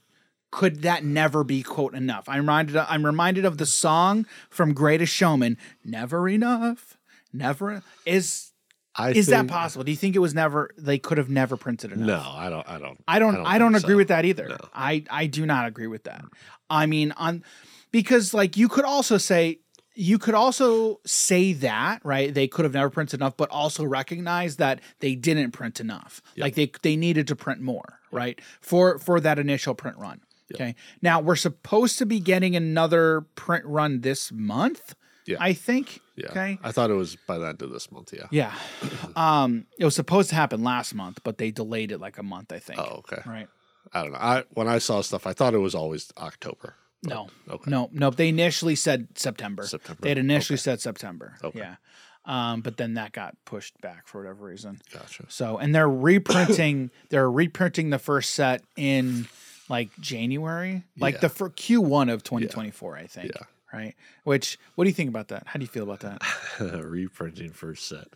[0.50, 2.28] could that never be quote enough?
[2.28, 2.76] I'm reminded.
[2.76, 5.58] I'm reminded of the song from Greatest Showman.
[5.84, 6.96] Never enough.
[7.32, 8.52] Never is.
[8.98, 9.84] I Is that possible?
[9.84, 10.70] Do you think it was never?
[10.78, 12.06] They could have never printed enough.
[12.06, 12.66] No, I don't.
[12.66, 13.04] I don't.
[13.06, 13.36] I don't.
[13.44, 13.98] I don't, think agree so.
[13.98, 14.56] with that either.
[14.72, 16.24] I I do not agree with that.
[16.70, 17.44] I mean, on
[17.90, 19.61] because like you could also say
[19.94, 24.57] you could also say that right they could have never printed enough, but also recognize
[24.57, 26.20] that they didn't print enough.
[26.37, 30.20] Like they they needed to print more right for for that initial print run.
[30.55, 30.74] Okay.
[31.02, 34.94] Now we're supposed to be getting another print run this month.
[35.26, 35.38] Yeah.
[35.40, 36.00] I think.
[36.14, 36.26] Yeah.
[36.31, 36.59] Okay.
[36.62, 38.12] I thought it was by the end of this month.
[38.12, 38.26] Yeah.
[38.31, 38.55] Yeah.
[39.16, 42.52] Um, it was supposed to happen last month, but they delayed it like a month.
[42.52, 42.79] I think.
[42.79, 43.22] Oh, okay.
[43.24, 43.48] Right.
[43.96, 44.18] I don't know.
[44.18, 46.74] I when I saw stuff, I thought it was always October.
[47.02, 47.28] No.
[47.48, 47.70] Okay.
[47.70, 48.11] No, no.
[48.11, 49.64] They initially said September.
[49.64, 50.00] September.
[50.02, 51.37] They had initially said September.
[51.42, 51.61] Okay.
[51.61, 51.76] Yeah.
[52.24, 54.80] Um, but then that got pushed back for whatever reason.
[54.92, 55.26] Gotcha.
[55.28, 56.90] So, and they're reprinting.
[57.11, 59.28] they're reprinting the first set in
[59.68, 61.20] like January, like Yeah.
[61.20, 63.32] the for Q1 of 2024, I think.
[63.35, 63.42] Yeah.
[63.72, 63.94] Right.
[64.24, 65.44] Which, what do you think about that?
[65.46, 66.22] How do you feel about that?
[66.85, 68.09] Reprinting first set.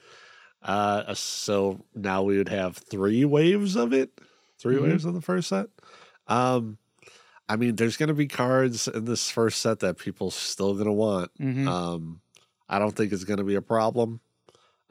[0.62, 4.11] Uh, so now we would have three waves of it.
[4.61, 4.83] 3 Mhm.
[4.83, 5.66] waves of the first set.
[6.29, 6.79] Um,
[7.49, 10.87] I mean, there's going to be cards in this first set that people still going
[10.87, 11.31] to want.
[11.40, 11.66] Mhm.
[11.66, 12.20] Um,
[12.68, 14.20] I don't think it's going to be a problem.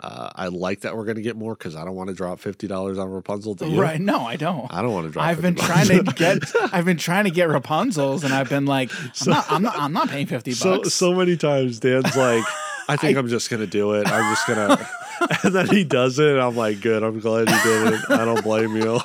[0.02, 2.40] Uh, I like that we're going to get more because I don't want to drop
[2.40, 3.56] fifty dollars on Rapunzel.
[3.56, 3.82] Do you?
[3.82, 4.00] Right.
[4.00, 4.74] No, I don't.
[4.74, 5.26] I don't want to drop.
[5.26, 5.66] I've been $50.
[5.66, 6.44] trying to get.
[6.74, 9.52] I've been trying to get Rapunzel's, and I've been like, I'm not.
[9.52, 9.78] I'm not.
[9.78, 10.94] I'm not paying fifty so bucks.
[10.94, 12.46] so many times Dan's like,
[12.88, 14.08] I think I, am just gonna do it.
[14.08, 14.90] I'm just gonna,
[15.44, 16.30] and then he does it.
[16.32, 17.04] And I'm like, good.
[17.04, 18.10] I'm glad you did it.
[18.10, 19.02] I don't blame you.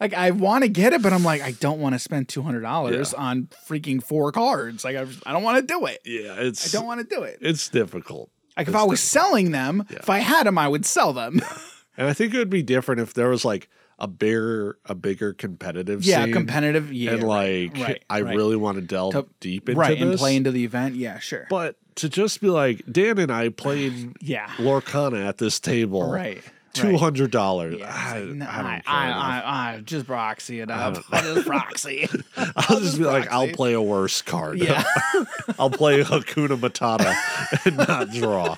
[0.00, 2.42] Like I want to get it, but I'm like, I don't want to spend two
[2.42, 4.84] hundred dollars on freaking four cards.
[4.84, 6.00] Like I, I don't want to do it.
[6.04, 7.38] yeah, it's I don't want to do it.
[7.40, 8.30] it's difficult.
[8.56, 11.40] Like if it's I was selling them, if I had them, I would sell them.
[11.98, 15.32] And I think it would be different if there was like a bigger a bigger
[15.32, 16.32] competitive yeah, scene.
[16.32, 16.92] competitive.
[16.92, 18.36] Yeah, and right, like right, I right.
[18.36, 20.08] really want to delve To- deep into right this.
[20.08, 20.94] and play into the event.
[20.94, 21.48] Yeah, sure.
[21.50, 26.08] but to just be like Dan and I played yeah, Lorcana at this table.
[26.08, 26.40] right.
[26.80, 27.76] Two hundred dollars.
[27.78, 29.10] Yeah, I, it's like, no, I I, I.
[29.10, 31.02] I, I just proxy it up.
[31.10, 32.08] I just proxy.
[32.36, 34.58] I'll just be like, I'll play a worse card.
[34.58, 34.82] Yeah.
[35.58, 37.14] I'll play Hakuna Matata
[37.66, 38.56] and not draw.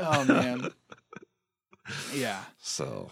[0.00, 0.70] oh man.
[2.14, 2.40] Yeah.
[2.60, 3.10] So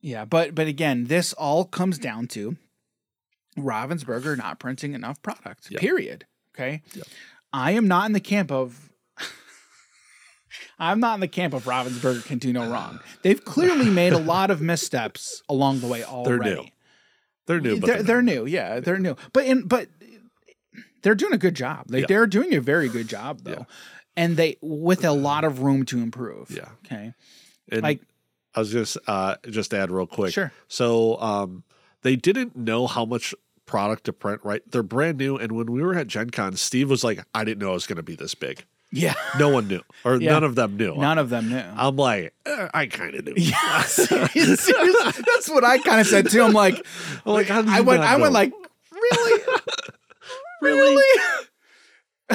[0.00, 2.56] Yeah, but but again, this all comes down to
[3.56, 5.70] Ravensburger not printing enough product.
[5.70, 5.80] Yep.
[5.80, 6.26] Period.
[6.54, 6.82] Okay.
[6.94, 7.06] Yep.
[7.52, 8.90] I am not in the camp of
[10.78, 13.00] I'm not in the camp of Ravensburger can do no wrong.
[13.22, 16.54] They've clearly made a lot of missteps along the way already.
[16.54, 16.64] new,
[17.46, 18.46] they're new, but they're, they're, they're new.
[18.46, 19.16] Yeah, they're new.
[19.32, 19.88] But in but
[21.02, 21.86] they're doing a good job.
[21.88, 22.06] Like Yeah.
[22.08, 23.50] they're doing a very good job though.
[23.52, 23.64] Yeah.
[24.16, 26.50] And they with a lot of room to improve.
[26.50, 26.68] Yeah.
[26.86, 27.12] Okay.
[27.70, 28.00] And Like
[28.54, 30.32] I was just uh just add real quick.
[30.32, 30.52] Sure.
[30.68, 31.64] So um
[32.02, 33.34] they didn't know how much
[33.66, 34.62] product to print, right?
[34.70, 35.36] They're brand new.
[35.36, 37.86] And when we were at Gen Con, Steve was like, I didn't know it was
[37.86, 38.64] gonna be this big.
[38.90, 39.14] Yeah.
[39.38, 39.82] No one knew.
[40.04, 40.32] Or Yeah.
[40.32, 40.94] none of them knew.
[40.96, 41.62] None of them knew.
[41.76, 43.34] I'm like, eh, I kind of knew.
[43.36, 46.42] Yeah, that's what I kind of said too.
[46.42, 46.76] I'm like,
[47.26, 48.52] I'm like, I went, I went like,
[48.92, 49.42] really,
[50.62, 51.02] really,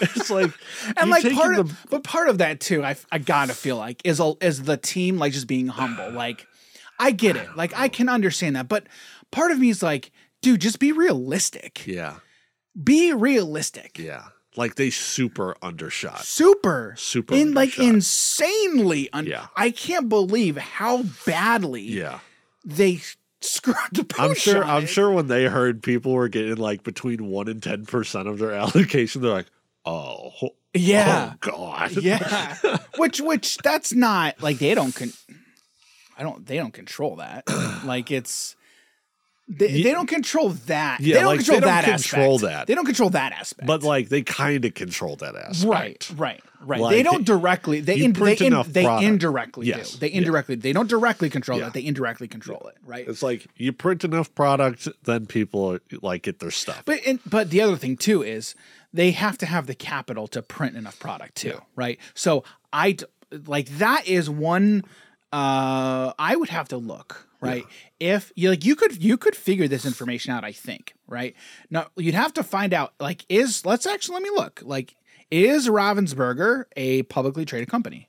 [0.00, 0.50] it's like
[0.96, 4.00] and like part the- of, but part of that too, I, I gotta feel like
[4.04, 6.10] is a, is the team like just being humble.
[6.10, 6.46] Like,
[6.98, 8.86] I get it, like I can understand that, but
[9.30, 11.86] part of me is like, dude, just be realistic.
[11.86, 12.16] Yeah.
[12.82, 13.98] Be realistic.
[13.98, 14.24] Yeah.
[14.56, 16.24] Like they super undershot.
[16.24, 19.08] Super, Super in like insanely.
[19.22, 19.46] Yeah.
[19.56, 22.18] I can't believe how badly Yeah.
[22.64, 23.00] they
[23.40, 24.88] screwed the I'm sure I'm it.
[24.88, 28.52] sure when they heard people were getting like between one and ten percent of their
[28.52, 29.46] allocation, they're like,
[29.86, 30.32] oh,
[30.74, 31.32] Yeah.
[31.34, 31.92] oh God.
[32.02, 32.56] Yeah.
[32.98, 35.12] which which that's not like they don't con
[36.18, 37.44] I don't they don't control that.
[37.86, 38.54] like it's
[39.48, 41.00] they, they don't control that.
[41.00, 42.52] Yeah, they don't like, control they don't that control aspect.
[42.52, 42.66] that.
[42.68, 43.66] They don't control that aspect.
[43.66, 45.64] But like they kind of control that aspect.
[45.70, 46.80] right, right, right.
[46.80, 49.92] Like, they don't directly they in, they, in, they indirectly Yes.
[49.92, 49.98] do.
[49.98, 50.18] They Yeah.
[50.18, 51.64] indirectly they don't directly control Yeah.
[51.66, 51.74] that.
[51.74, 53.06] They indirectly control it, right?
[53.06, 56.82] It's like you print enough product, then people like get their stuff.
[56.84, 58.54] But and, but the other thing too is
[58.94, 61.98] they have to have the capital to print enough product too, right?
[62.14, 62.96] So I
[63.46, 64.84] like that is one
[65.32, 67.64] uh I would have to look, right?
[68.00, 71.34] If you like you could you could figure this information out, I think, right?
[71.70, 74.62] Now you'd have to find out like is let's actually let me look.
[74.64, 74.94] Like
[75.30, 78.08] is Ravensburger a publicly traded company?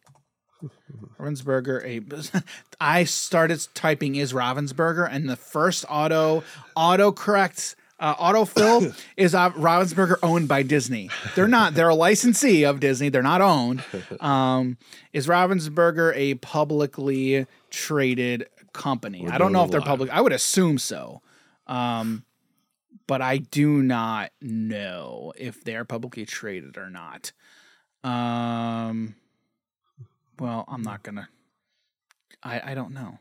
[1.20, 2.44] Ravensburger, a
[2.82, 6.44] I started typing is Ravensburger, and the first auto
[6.78, 11.10] autocorrect Uh, Autofill is uh, Ravensburger owned by Disney.
[11.36, 11.74] They're not.
[11.74, 13.08] They're a licensee of Disney.
[13.10, 13.84] They're not owned.
[14.20, 14.78] Um,
[15.14, 19.28] is Ravensburger a publicly traded company?
[19.30, 20.10] I don't know if they're public.
[20.10, 21.22] I would assume so.
[21.68, 22.26] Um,
[23.08, 27.32] but I do not know if they're publicly traded or not.
[28.04, 29.16] Um,
[30.40, 31.30] well, I'm not gonna.
[32.42, 33.20] I I don't know.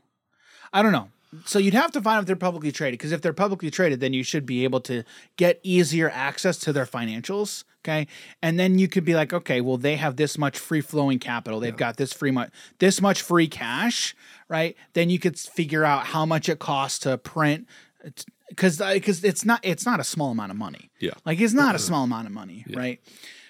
[0.73, 1.09] I don't know.
[1.45, 4.01] So you'd have to find out if they're publicly traded because if they're publicly traded,
[4.01, 5.03] then you should be able to
[5.37, 7.65] get easier access to their financials.
[7.85, 8.07] Okay,
[8.41, 11.59] and then you could be like, okay, well, they have this much free flowing capital.
[11.59, 14.15] They've got this free much this much free cash,
[14.49, 14.77] right?
[14.93, 17.67] Then you could figure out how much it costs to print
[18.05, 18.11] uh,
[18.49, 20.91] because because uh, it's not it's not a small amount of money.
[21.01, 21.13] Yeah.
[21.25, 23.01] Like it's not a small amount of money, right?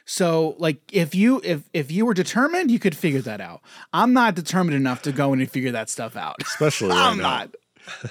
[0.04, 3.60] So like if you if if you were determined, you could figure that out.
[3.92, 6.36] I'm not determined enough to go in and figure that stuff out.
[6.40, 7.22] Especially right I'm now.
[7.22, 7.54] not.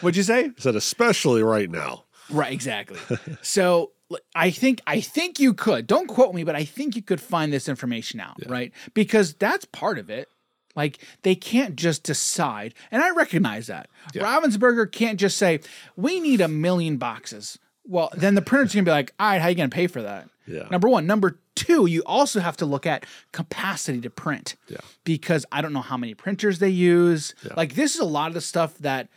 [0.01, 0.45] What'd you say?
[0.45, 2.03] I said especially right now.
[2.29, 2.97] Right, exactly.
[3.41, 3.91] so
[4.35, 5.87] I think I think you could.
[5.87, 8.71] Don't quote me, but I think you could find this information out, right?
[8.93, 10.29] Because that's part of it.
[10.75, 13.89] Like they can't just decide, and I recognize that.
[14.13, 15.59] Ravensburger can't just say,
[15.95, 19.49] "We need a million boxes." Well, then the printer's gonna be like, "All right, how
[19.49, 20.67] you gonna pay for that?" Yeah.
[20.71, 21.05] Number one.
[21.07, 24.55] Number two, you also have to look at capacity to print.
[24.67, 24.77] Yeah.
[25.03, 27.35] Because I don't know how many printers they use.
[27.45, 27.53] Yeah.
[27.57, 29.09] Like this is a lot of the stuff that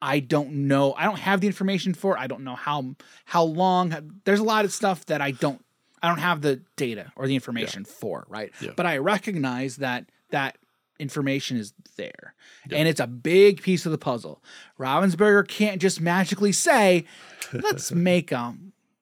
[0.00, 0.94] I don't know.
[0.94, 2.18] I don't have the information for.
[2.18, 4.20] I don't know how how long.
[4.24, 5.64] There's a lot of stuff that I don't.
[6.02, 8.26] I don't have the data or the information for.
[8.28, 8.52] Right.
[8.60, 8.72] Yeah.
[8.76, 10.58] But I recognize that that
[10.98, 12.34] information is there,
[12.70, 14.42] and it's a big piece of the puzzle.
[14.78, 17.04] Ravensburger can't just magically say,
[17.52, 18.54] "Let's make a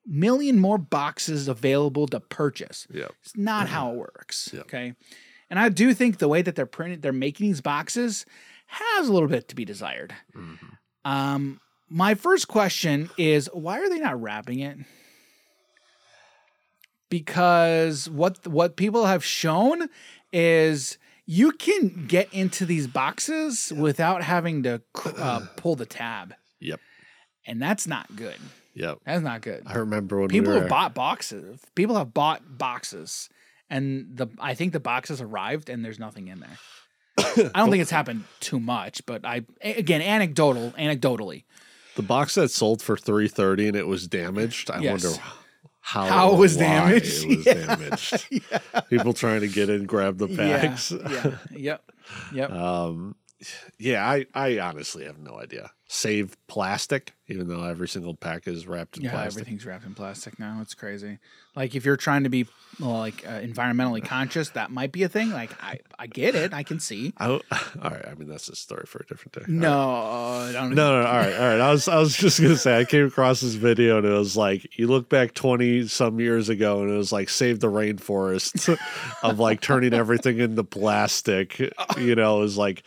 [0.06, 3.08] million more boxes available to purchase." Yeah.
[3.22, 3.74] It's not mm-hmm.
[3.74, 4.50] how it works.
[4.52, 4.60] Yeah.
[4.60, 4.94] Okay.
[5.50, 8.24] And I do think the way that they're printing, they're making these boxes
[8.66, 10.14] has a little bit to be desired.
[10.34, 10.66] Mm-hmm.
[11.04, 14.78] Um, my first question is why are they not wrapping it?
[17.10, 19.88] Because what what people have shown
[20.32, 24.82] is you can get into these boxes without having to
[25.16, 26.80] uh, pull the tab, Yep.
[27.46, 28.36] and that's not good.
[28.74, 28.98] Yep.
[29.06, 29.62] That's not good.
[29.66, 31.60] I remember when People we were, have bought boxes.
[31.76, 33.28] People have bought boxes,
[33.70, 36.58] and the I think the boxes arrived and there's nothing in there.
[37.18, 41.44] I don't think it's happened too much, but I again anecdotal, anecdotally,
[41.96, 44.70] the box that sold for three thirty and it was damaged.
[44.70, 45.04] I Yes.
[45.04, 45.22] wonder
[45.80, 47.24] how How it was damaged.
[47.24, 47.66] It was Yeah.
[47.66, 48.28] damaged.
[48.90, 50.90] People trying to get in, grab the packs.
[50.90, 51.90] yeah, yeah, yep,
[52.32, 52.50] yep.
[52.84, 53.16] Um,
[53.78, 55.70] yeah, I, I honestly have no idea.
[55.94, 59.42] Save plastic, even though every single pack is wrapped in yeah, plastic.
[59.42, 60.58] everything's wrapped in plastic now.
[60.60, 61.20] It's crazy.
[61.54, 62.48] Like if you're trying to be
[62.80, 65.30] well, like uh, environmentally conscious, that might be a thing.
[65.30, 66.52] Like I, I get it.
[66.52, 67.14] I can see.
[67.16, 67.40] I, all
[67.80, 69.44] right, I mean that's a story for a different day.
[69.46, 70.74] No, I don't.
[70.74, 71.60] No, no, all right, all right.
[71.60, 74.36] I was, I was just gonna say, I came across this video and it was
[74.36, 78.76] like, you look back twenty some years ago, and it was like, save the rainforest,
[79.22, 81.60] of like turning everything into plastic.
[81.96, 82.82] You know, it was like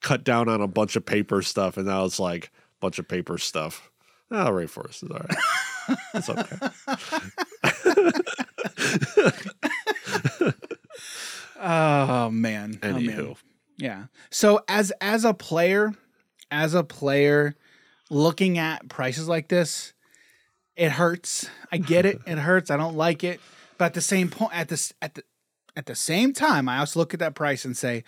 [0.00, 3.08] cut down on a bunch of paper stuff, and now it's like a bunch of
[3.08, 3.90] paper stuff.
[4.30, 5.36] Oh, rainforest is all right.
[6.14, 6.70] It's okay.
[11.60, 12.78] Oh man.
[12.82, 13.02] Oh, man.
[13.02, 13.36] Anywho,
[13.76, 14.04] Yeah.
[14.30, 15.92] So as as a player,
[16.50, 17.56] as a player
[18.08, 19.92] looking at prices like this,
[20.76, 21.48] it hurts.
[21.70, 22.20] I get it.
[22.26, 22.70] It hurts.
[22.70, 23.40] I don't like it.
[23.78, 25.24] But at the same point at this at the
[25.76, 28.04] at the same time, I also look at that price and say,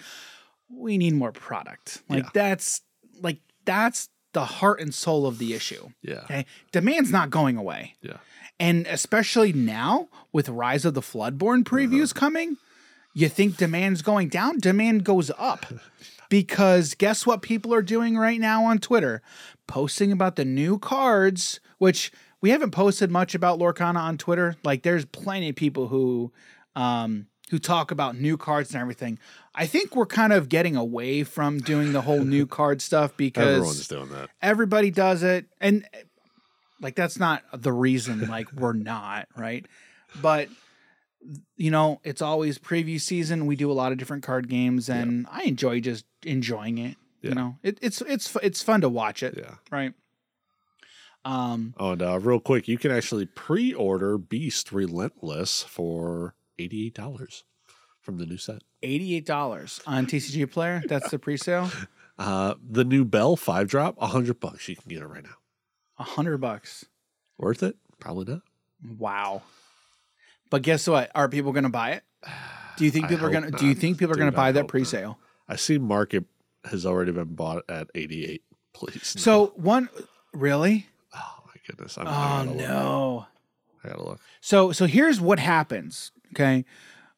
[0.74, 2.02] we need more product.
[2.08, 2.30] Like Yeah.
[2.34, 2.80] that's
[3.20, 5.90] like that's the heart and soul of the issue.
[6.02, 6.46] yeah, Okay.
[6.72, 7.94] Demand's not going away.
[8.00, 8.16] yeah,
[8.58, 12.56] And especially now with Rise of the Floodborne previews coming,
[13.14, 14.58] you think demand's going down?
[14.58, 15.66] Demand goes up.
[16.30, 19.20] because guess what people are doing right now on Twitter?
[19.66, 24.56] Posting about the new cards, which we haven't posted much about Lorcana on Twitter.
[24.64, 26.32] Like there's plenty of people who
[26.74, 29.18] um who talk about new cards and everything.
[29.54, 33.46] I think we're kind of getting away from doing the whole new card stuff because
[33.46, 34.30] everyone's doing that.
[34.40, 35.86] everybody does it and
[36.80, 39.66] like that's not the reason like we're not right
[40.22, 40.48] but
[41.56, 45.26] you know it's always preview season we do a lot of different card games and
[45.30, 47.28] i enjoy just enjoying it Yeah.
[47.28, 49.56] you know it, it's it's it's fun to watch it Yeah.
[49.70, 49.92] right
[51.24, 57.44] um Oh, and uh, real quick, you can actually pre-order Beast Relentless for eighty-eight dollars
[58.00, 58.62] from the new set.
[58.82, 61.70] $88 on tcg player that's the pre-sale
[62.18, 64.68] Uh, the new Belle five drop, a hundred bucks.
[64.68, 65.36] You can get it right now.
[65.98, 66.84] a hundred bucks
[67.38, 67.76] Worth it?
[68.00, 68.42] Probably not.
[68.98, 69.42] wow
[70.50, 72.04] but guess what are people gonna buy it
[72.76, 74.68] do you think I people are gonna do you think people are gonna buy that
[74.68, 76.24] pre-sale I see market
[76.64, 78.42] has already been bought at eighty-eight.
[78.74, 79.14] Please.
[79.16, 79.20] no.
[79.20, 79.88] so one
[80.32, 81.96] really oh my goodness.
[81.98, 82.56] I'm, I Oh look.
[82.56, 83.26] no.
[83.84, 84.20] I gotta look.
[84.40, 86.12] So so here's what happens.
[86.34, 86.64] Okay,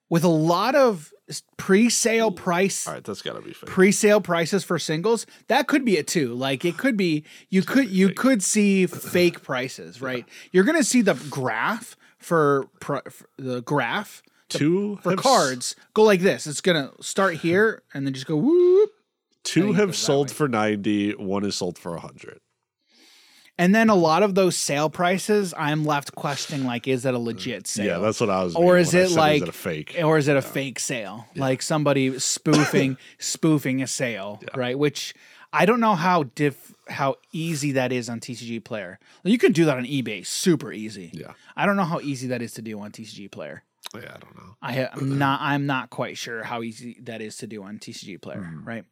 [0.08, 1.12] with a lot of
[1.56, 2.86] pre-sale price.
[2.86, 3.70] All right, that's gotta be fake.
[3.70, 6.34] Pre-sale prices for singles that could be it too.
[6.34, 8.16] Like it could be you could you fake.
[8.16, 10.26] could see fake prices, right?
[10.52, 13.02] You're gonna see the graph for, for
[13.38, 16.46] the graph two for cards go like this.
[16.46, 18.90] It's gonna start here and then just go whoop,
[19.42, 20.34] Two have sold way.
[20.34, 21.12] for ninety.
[21.12, 22.40] One is sold for hundred.
[23.58, 27.18] And then a lot of those sale prices, I'm left questioning like, is that a
[27.18, 27.86] legit sale?
[27.86, 28.54] Yeah, that's what I was.
[28.56, 29.96] Or is it said, like- is it a fake?
[30.02, 35.14] or is it a fake sale like somebody spoofing spoofing a sale right which
[35.52, 39.64] i don't know how diff how easy that is on tcg player you can do
[39.64, 41.32] that on ebay super easy Yeah.
[41.56, 43.62] i don't know how easy that is to do on tcg player
[43.94, 44.56] Yeah, I don't know.
[44.62, 48.20] i i'm not i'm not quite sure how easy that is to do on tcg
[48.20, 48.84] player right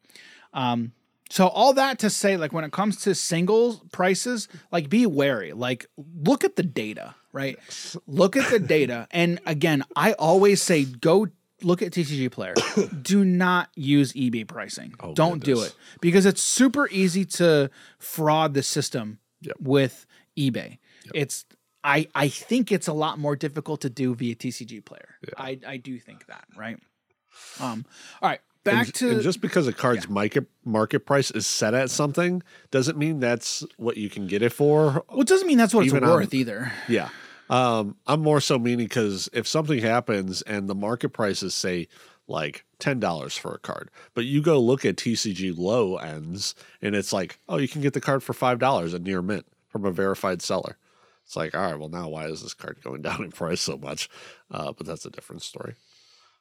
[0.53, 0.93] um
[1.33, 5.51] so all that to say like when it comes to singles prices like be wary.
[5.51, 7.57] Like look at the data right?
[8.05, 9.07] Look at the data.
[9.09, 11.27] And again i always say go
[11.63, 12.53] look at tcg player.
[13.01, 14.93] Do not use ebay pricing.
[14.99, 15.73] Oh, don't do it.
[16.01, 19.57] Because it's super easy to fraud the system Yep.
[19.59, 20.05] with
[20.37, 20.77] ebay.
[21.13, 21.45] It's
[21.83, 25.15] I, I think it's a lot more difficult to do via TCG player.
[25.37, 26.77] I, I do think that, right?
[27.59, 27.85] Um,
[28.21, 31.73] all right, back and, to and just because a card's market market price is set
[31.73, 32.41] at something
[32.71, 35.03] doesn't mean that's what you can get it for.
[35.09, 36.71] well, it doesn't mean that's what it's even on- worth either.
[36.87, 37.09] Yeah.
[37.49, 41.87] Um, I'm more so meaning because if something happens and the market prices say
[42.27, 46.95] like ten dollars for a card, but you go look at TCG low ends and
[46.95, 49.85] it's like, oh, you can get the card for five dollars at near mint from
[49.85, 50.77] a verified seller.
[51.25, 53.77] It's like, all right, well now why is this card going down in price so
[53.77, 54.09] much?
[54.49, 55.75] Uh, but that's a different story.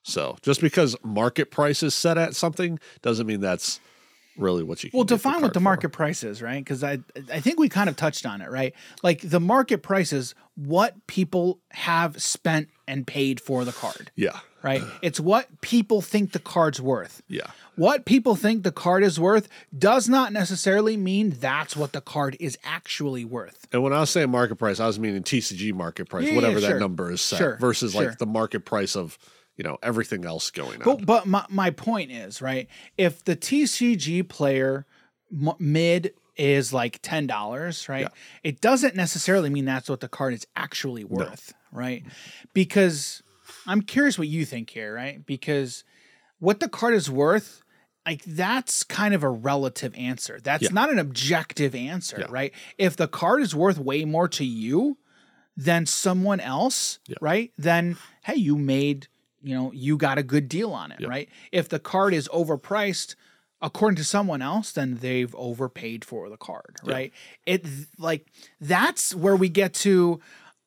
[0.02, 3.80] So just because market price is set at something doesn't mean that's
[4.38, 5.64] really what you can Well, define what card the for.
[5.64, 6.58] market price is, right?
[6.64, 6.98] Because I
[7.32, 8.74] I think we kind of touched on it, right?
[9.02, 14.40] Like the market price is what people have spent and paid for the card, Yeah.
[14.62, 14.82] right?
[15.02, 17.22] it's what people think the card's worth.
[17.28, 17.46] Yeah.
[17.76, 19.48] What people think the card is worth
[19.78, 23.66] does not necessarily mean that's what the card is actually worth.
[23.72, 26.36] And when I was saying market price, I was meaning TCG market price, Yeah, yeah,
[26.36, 26.72] whatever sure.
[26.74, 28.08] that number is set, Sure, versus sure.
[28.08, 29.18] like the market price of
[29.56, 30.84] you know everything else going on.
[30.84, 32.68] But but my, my point is right.
[32.96, 34.86] If the TCG player
[35.32, 38.08] m- mid is like ten dollars, right?
[38.42, 42.04] It doesn't necessarily mean that's what the card is actually worth, right?
[42.54, 43.22] Because
[43.66, 45.24] I'm curious what you think here, right?
[45.24, 45.84] Because
[46.38, 47.62] what the card is worth,
[48.06, 50.40] like that's kind of a relative answer.
[50.42, 50.68] That's Yeah.
[50.72, 52.26] not an objective answer, Yeah.
[52.30, 52.52] right?
[52.78, 54.96] If the card is worth way more to you
[55.56, 57.16] than someone else, Yeah.
[57.20, 57.52] right?
[57.58, 59.08] Then hey, you made,
[59.42, 61.08] you know, you got a good deal on it, Yeah.
[61.08, 61.28] right?
[61.50, 63.14] If the card is overpriced
[63.60, 67.12] according to someone else, then they've overpaid for the card, right?
[67.46, 67.64] It
[67.98, 68.26] like
[68.60, 70.20] that's where we get to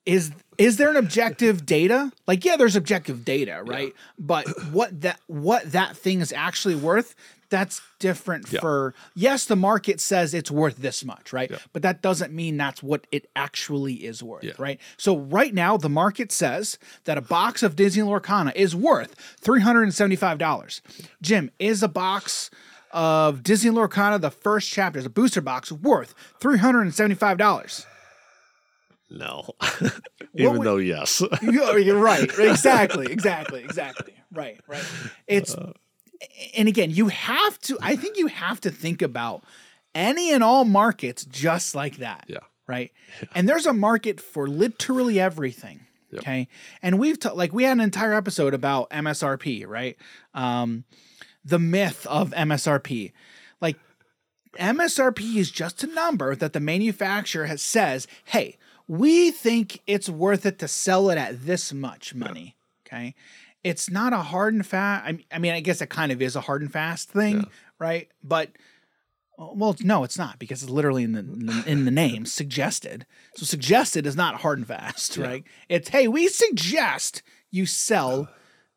[0.05, 2.11] is is there an objective data?
[2.27, 3.93] Like yeah, there's objective data, right?
[4.19, 7.15] But what that what that thing is actually worth,
[7.49, 8.59] that's different Yeah.
[8.59, 11.49] for yes, the market says it's worth this much, right?
[11.51, 11.57] Yeah.
[11.73, 14.53] But that doesn't mean that's what it actually is worth, Yeah.
[14.57, 14.79] right?
[14.97, 20.81] So right now the market says that a box of Disney Lorcana is worth $375.
[21.21, 22.49] Jim, is a box
[22.91, 27.85] of Disney Lorcana, the first chapter, is a booster box worth $375?
[29.09, 29.49] no,
[30.35, 32.29] even would- though yes, You're you're right.
[32.39, 33.11] Exactly.
[33.11, 33.63] Exactly.
[33.63, 34.13] Exactly.
[34.33, 34.59] Right.
[34.67, 34.83] Right.
[35.27, 35.73] It's, uh,
[36.55, 39.43] and again, you have to, I think you have to think about
[39.93, 42.25] any and all markets just like that.
[42.27, 42.91] yeah, Right.
[43.33, 45.81] And there's a market for literally everything.
[46.11, 46.21] Yep.
[46.21, 46.47] Okay.
[46.81, 49.97] And we've, ta- like, we had an entire episode about MSRP, right?
[50.33, 50.83] Um,
[51.43, 53.11] the myth of MSRP.
[53.61, 53.77] Like,
[54.59, 58.57] MSRP is just a number that the manufacturer has says, hey,
[58.87, 62.55] we think it's worth it to sell it at this much money.
[62.87, 63.15] Okay.
[63.65, 65.11] It's not a hard and fast.
[65.31, 67.43] I mean, I guess it kind of is a hard and fast thing, Yeah.
[67.79, 68.07] right?
[68.23, 68.51] But
[69.37, 73.05] well, no, it's not because it's literally in the in the, name suggested.
[73.35, 75.43] So suggested is not hard and fast, right?
[75.67, 78.29] It's hey, we suggest you sell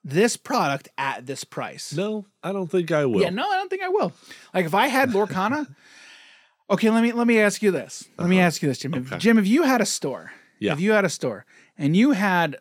[0.03, 1.93] this product at this price.
[1.95, 3.21] no, I don't think I will.
[3.21, 4.13] Yeah, no, I don't think I will.
[4.55, 5.67] Like if I had Lorcana,
[6.71, 8.09] okay, let me let me ask you this.
[8.19, 8.95] Let me ask you this, Jim.
[8.95, 9.03] Uh-huh.
[9.07, 9.19] Okay.
[9.19, 10.73] Jim, if you had a store, Yeah.
[10.73, 11.45] if you had a store
[11.77, 12.57] and you had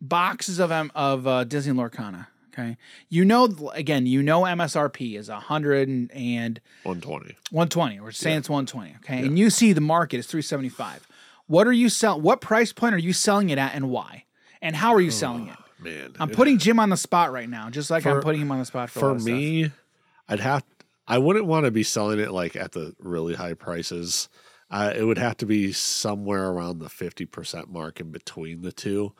[0.00, 2.76] boxes of M- of uh, Disney Lorcana, okay,
[3.08, 7.36] you know again, you know MSRP is a hundred and, one twenty.
[7.50, 8.00] 120.
[8.00, 11.06] We're saying it's 120, okay, and you see the market is 375.
[11.46, 12.20] What are you sell?
[12.20, 14.24] What price point are you selling it at, and why?
[14.62, 15.56] And how are you selling it?
[15.82, 18.58] Man, I'm putting Jim on the spot right now, just like I'm putting him on
[18.58, 19.32] the spot for, for of stuff.
[19.32, 19.70] me,
[20.28, 20.62] I'd have.
[21.08, 24.28] I wouldn't want to be selling it like at the really high prices
[24.70, 29.12] Uh, it would have to be somewhere around the 50% mark in between the two.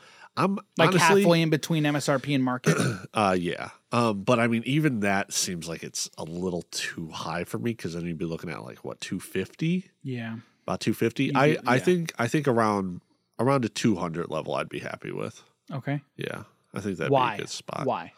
[0.44, 2.76] I'm Like honestly, halfway in between MSRP and market.
[3.14, 3.70] uh, yeah.
[3.92, 7.72] Um, but I mean, even that seems like it's a little too high for me
[7.72, 10.36] because then you'd be looking at like what 250, yeah.
[10.64, 11.24] about 250.
[11.24, 13.00] You I do- I think I think around
[13.38, 15.42] around a 200 level, I'd be happy with.
[15.72, 16.00] Okay.
[16.16, 17.30] Yeah, I think that'd Why?
[17.30, 17.86] be a good spot.
[17.86, 18.12] Why?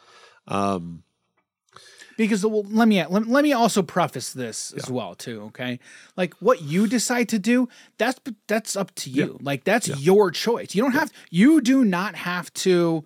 [0.49, 1.05] Um,
[2.25, 5.43] Because well, let me let, let me also preface this as well too.
[5.49, 5.79] Okay,
[6.17, 7.69] like what you decide to do,
[7.99, 9.39] that's that's up to you.
[9.41, 10.75] Like that's your choice.
[10.75, 13.05] You don't have you do not have to.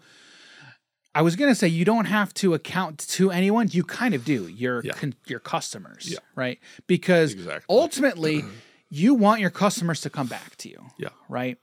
[1.14, 3.68] I was gonna say you don't have to account to anyone.
[3.70, 4.48] You kind of do.
[4.48, 4.92] Your Yeah.
[4.92, 6.18] con, your customers, Yeah.
[6.34, 6.58] right?
[6.86, 7.64] Because Exactly.
[7.74, 8.44] ultimately,
[8.90, 11.58] you want your customers to come back to you yeah, right?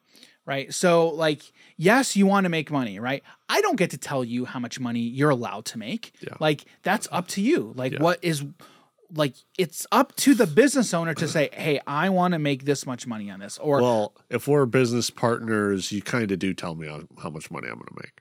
[0.46, 0.74] Right.
[0.74, 1.42] So, like,
[1.78, 3.24] yes, you want to make money, right?
[3.48, 6.12] I don't get to tell you how much money you're allowed to make.
[6.20, 6.34] Yeah.
[6.40, 7.72] Like, that's up to you.
[7.78, 8.02] Like, Yeah.
[8.04, 8.44] what is,
[9.16, 12.86] like, it's up to the business owner to say, hey, I want to make this
[12.86, 13.58] much money on this.
[13.58, 17.70] Or, Well, if we're business partners, you kind of do tell me how, much money
[17.70, 18.20] I'm going to make.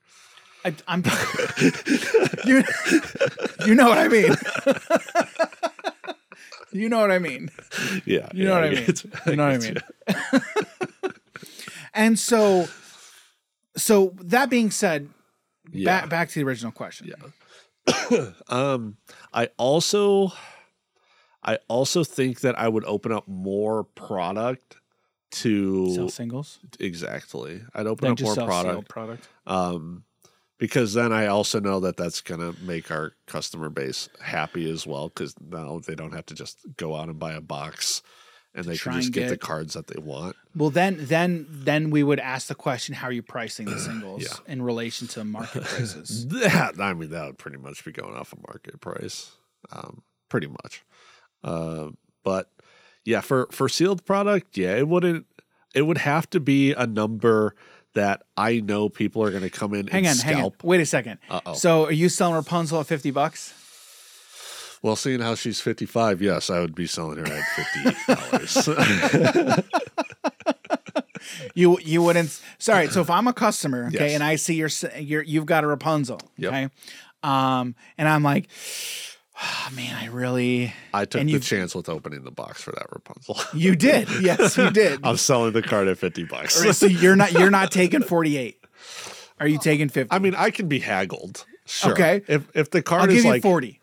[0.64, 1.02] I, I'm,
[2.46, 2.62] you,
[3.66, 4.32] you know what I mean.
[6.72, 7.50] you know what I mean.
[8.06, 8.86] Yeah, You know what I mean.
[9.26, 9.76] You know what I mean.
[11.94, 12.66] And so,
[13.76, 15.08] so that being said,
[15.70, 15.84] Yeah.
[16.00, 17.08] back back to the original question.
[17.08, 17.28] Yeah.
[18.48, 18.96] Um,
[19.32, 20.32] I also,
[21.42, 24.76] I also think that I would open up more product
[25.32, 26.58] to Sell singles.
[26.78, 27.62] exactly.
[27.74, 28.88] I'd open Then up more product.
[28.88, 29.28] product.
[29.46, 30.04] um,
[30.58, 35.08] because then I also know that that's gonna make our customer base happy as well.
[35.08, 38.02] Because now they don't have to just go out and buy a box,
[38.54, 40.36] and they can just and get, the cards that they want.
[40.54, 44.22] Well, then, then, then we would ask the question: How are you pricing the singles
[44.22, 44.52] Yeah.
[44.52, 46.26] in relation to market prices?
[46.30, 49.32] That I mean, that would pretty much be going off a market price,
[49.70, 50.84] um, pretty much.
[51.42, 51.88] Uh,
[52.24, 52.50] but
[53.04, 55.26] yeah, for for sealed product, yeah, it wouldn't.
[55.74, 57.54] It would have to be a number
[57.94, 60.40] that I know people are going to come in hang and on, hang on.
[60.40, 60.64] scalp.
[60.64, 61.18] Wait a second.
[61.30, 61.54] Uh-oh.
[61.54, 63.54] So, are you selling Rapunzel at fifty bucks?
[64.82, 68.68] Well, seeing how she's fifty five, yes, I would be selling her at fifty dollars.
[71.54, 72.40] You you wouldn't.
[72.58, 72.88] Sorry.
[72.88, 74.14] So if I'm a customer, okay, Yes.
[74.14, 76.52] and I see you're you're you've got a Rapunzel, Yep.
[76.52, 76.68] okay,
[77.22, 78.48] um, and I'm like,
[79.40, 80.72] oh, man, I really.
[80.92, 83.38] I took the chance with opening the box for that Rapunzel.
[83.54, 85.00] You did, yes, you did.
[85.04, 86.58] I'm selling the card at fifty bucks.
[86.58, 88.58] All right, so you're not you're not taking 48.
[89.40, 90.12] Are you taking 50?
[90.14, 91.44] I mean, I can be haggled.
[91.66, 91.92] Sure.
[91.92, 92.22] Okay.
[92.28, 93.80] If if the I'll card give is you like 40.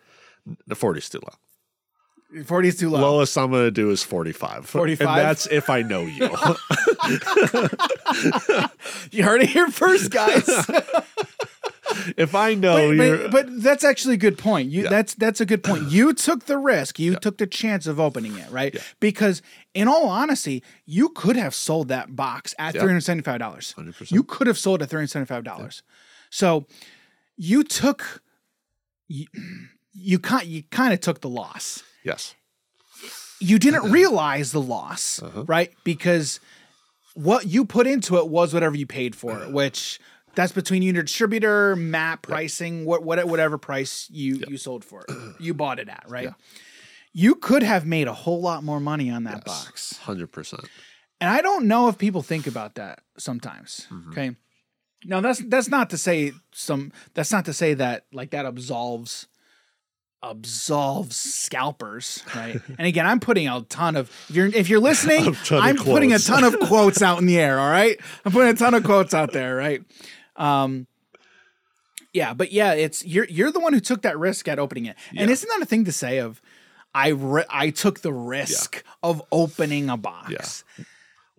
[0.68, 2.44] The 40's too low.
[2.46, 3.00] 40 is too low.
[3.02, 4.68] Lowest I'm going to do is 45.
[4.68, 5.08] 45?
[5.08, 6.30] And that's if I know you.
[9.12, 10.48] You heard it here first, guys.
[12.18, 13.18] if I know but, you're.
[13.18, 14.70] but, but that's actually a good point.
[14.70, 14.90] You Yeah.
[14.90, 15.90] that's that's a good point.
[15.92, 17.00] You took the risk.
[17.00, 18.76] You took the chance of opening it, right?
[19.00, 19.42] Because
[19.74, 22.82] in all honesty, you could have sold that box at Yeah.
[22.82, 23.74] three hundred seventy five dollars.
[23.78, 24.12] 100%.
[24.12, 25.82] You could have sold at three hundred seventy five dollars.
[26.30, 26.68] So
[27.38, 28.22] you took
[29.08, 29.26] you
[29.94, 31.84] you kind you kind of took the loss.
[32.04, 32.36] yes.
[33.42, 35.46] You didn't realize the loss, Uh-huh.
[35.46, 35.72] right?
[35.86, 36.40] Because
[37.14, 39.46] what you put into it was whatever you paid for Uh-huh.
[39.48, 40.00] it, which
[40.36, 44.84] that's between you and your distributor, MAP pricing, what, what whatever price you you sold
[44.86, 46.26] for it, you bought it at, right?
[46.26, 46.34] Yeah.
[47.14, 50.00] You could have made a whole lot more money on that box.
[50.04, 50.66] 100%.
[51.20, 53.88] And I don't know if people think about that sometimes.
[53.90, 54.12] Mm-hmm.
[54.12, 54.36] Okay.
[55.06, 59.28] Now that's that's not to say some that's not to say that like that absolves
[60.22, 62.60] absolves scalpers, right?
[62.78, 65.64] and again, I'm putting a ton of if you're if you're listening, A ton of
[65.64, 68.00] I'm putting a ton of quotes out in the air, all right?
[68.26, 69.82] I'm putting a ton of quotes out there, right?
[70.36, 70.88] Um
[72.14, 74.96] yeah, but yeah, it's you're you're the one who took that risk at opening it.
[75.16, 76.42] And isn't that a thing to say of
[76.94, 80.64] I ri- I took the risk of opening a box.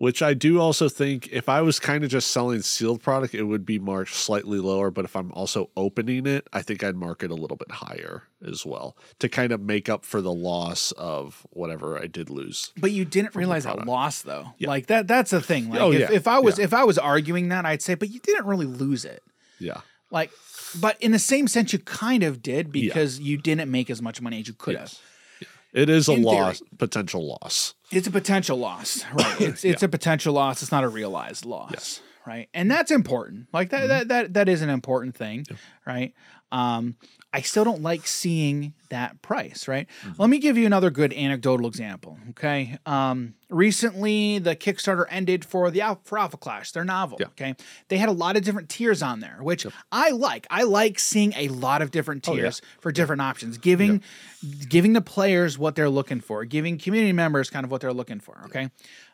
[0.01, 3.43] Which I do also think if I was kind of just selling sealed product, it
[3.43, 4.89] would be marked slightly lower.
[4.89, 8.23] But if I'm also opening it, I think I'd mark it a little bit higher
[8.43, 12.73] as well to kind of make up for the loss of whatever I did lose.
[12.77, 14.53] But you didn't realize that loss though.
[14.57, 14.69] Yeah.
[14.69, 15.69] Like that that's the thing.
[15.69, 16.11] Like Oh, if, yeah.
[16.11, 16.65] if I was Yeah.
[16.65, 19.21] if I was arguing that, I'd say, but you didn't really lose it.
[19.59, 19.81] Yeah.
[20.09, 20.31] Like
[20.79, 24.19] but in the same sense you kind of did because you didn't make as much
[24.19, 24.99] money as you could Yes.
[25.39, 25.47] have.
[25.73, 26.25] It is a theory.
[26.25, 27.75] loss, potential loss.
[27.91, 29.41] It's a potential loss, right?
[29.49, 30.61] It's it's a potential loss.
[30.61, 32.01] It's not a realized loss, Yes.
[32.25, 32.49] right?
[32.53, 33.47] And that's important.
[33.53, 35.45] Like that that that that is an important thing,
[35.85, 36.13] right?
[36.51, 36.95] Um,
[37.33, 39.87] I still don't like seeing that price, right?
[40.17, 42.17] Let me give you another good anecdotal example.
[42.31, 42.77] Okay.
[42.85, 47.17] Um, recently, the Kickstarter ended for the Al- for Alpha Clash, their novel.
[47.21, 47.27] Yeah.
[47.27, 47.55] Okay.
[47.87, 50.45] They had a lot of different tiers on there, which I like.
[50.49, 52.41] I like seeing a lot of different Oh, yeah.
[52.41, 54.01] tiers for different options, giving
[54.67, 58.19] giving the players what they're looking for, giving community members kind of what they're looking
[58.19, 58.41] for.
[58.45, 58.69] Okay.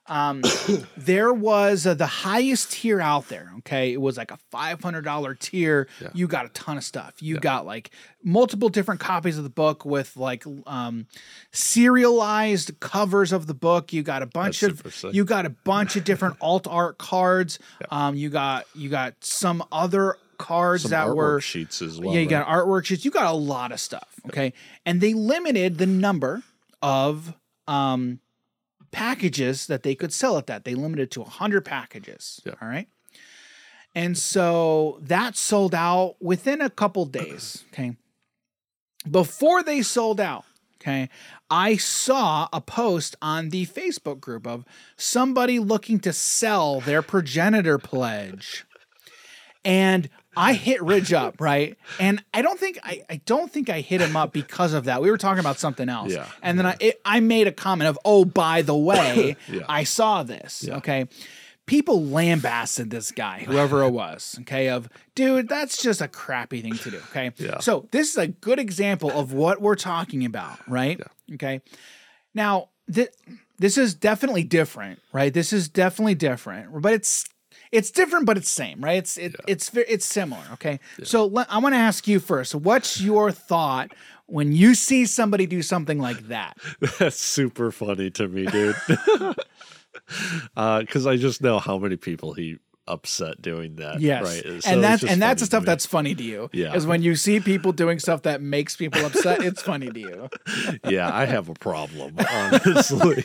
[0.10, 0.41] Um,
[0.97, 3.51] there was uh, the highest tier out there.
[3.60, 5.88] Okay, it was like a five hundred dollar tier.
[6.01, 6.10] Yeah.
[6.14, 7.16] You got a ton of stuff.
[7.22, 7.91] You got like
[8.24, 11.08] multiple different copies of the book with like um,
[11.51, 13.93] serialized covers of the book.
[13.93, 17.60] You got a bunch That's of you got a bunch of different alt art cards.
[17.91, 22.14] Um, you got you got some other cards Some that were sheets as well.
[22.14, 22.45] yeah, you right?
[22.45, 23.03] got artwork sheets.
[23.03, 24.08] You got a lot of stuff.
[24.28, 24.53] Okay.
[24.86, 26.43] And they limited the number
[26.82, 27.34] of
[27.68, 28.20] um,
[28.98, 30.66] packages that they could sell at that.
[30.66, 32.41] They limited to 100 packages.
[32.43, 32.54] Yeah.
[32.62, 32.88] All right.
[33.93, 37.64] And so that sold out within a couple days.
[37.74, 37.95] Okay.
[39.10, 40.45] Before they sold out,
[40.82, 41.10] okay,
[41.50, 44.66] I saw a post on the Facebook group of
[44.98, 48.66] somebody looking to sell their progenitor pledge
[49.64, 51.78] and I hit Ridge up, right?
[52.00, 55.02] And I don't think I, I don't think I hit him up because of that.
[55.02, 56.14] We were talking about something else.
[56.14, 56.28] Yeah.
[56.42, 59.62] And then I it, I made a comment of, "Oh, by the way, Yeah.
[59.68, 60.78] I saw this." Yeah.
[60.78, 61.08] Okay.
[61.66, 66.76] People lambasted this guy, whoever it was, okay, of dude, that's just a crappy thing
[66.78, 66.98] to do.
[67.12, 67.34] Okay.
[67.36, 67.60] Yeah.
[67.60, 70.98] So this is a good example of what we're talking about, right?
[71.34, 71.60] Okay.
[72.34, 73.10] Now, th-
[73.58, 75.34] this is definitely different, right?
[75.34, 77.26] This is definitely different, but it's
[77.72, 78.97] it's different, but it's same, right?
[78.97, 80.43] It's it, it's ve- it's similar.
[80.53, 82.55] Okay, so let, I want to ask you first.
[82.55, 83.93] What's your thought
[84.26, 86.57] when you see somebody do something like that?
[86.99, 88.76] That's super funny to me, dude.
[90.55, 93.99] Because I just know how many people he upset doing that.
[93.99, 94.63] Yes, right.
[94.63, 96.49] So and that's and that's the stuff that's funny to you.
[96.53, 96.74] Yeah.
[96.74, 99.41] is when you see people doing stuff that makes people upset.
[99.43, 100.30] it's funny to you.
[100.89, 103.24] yeah, I have a problem, honestly.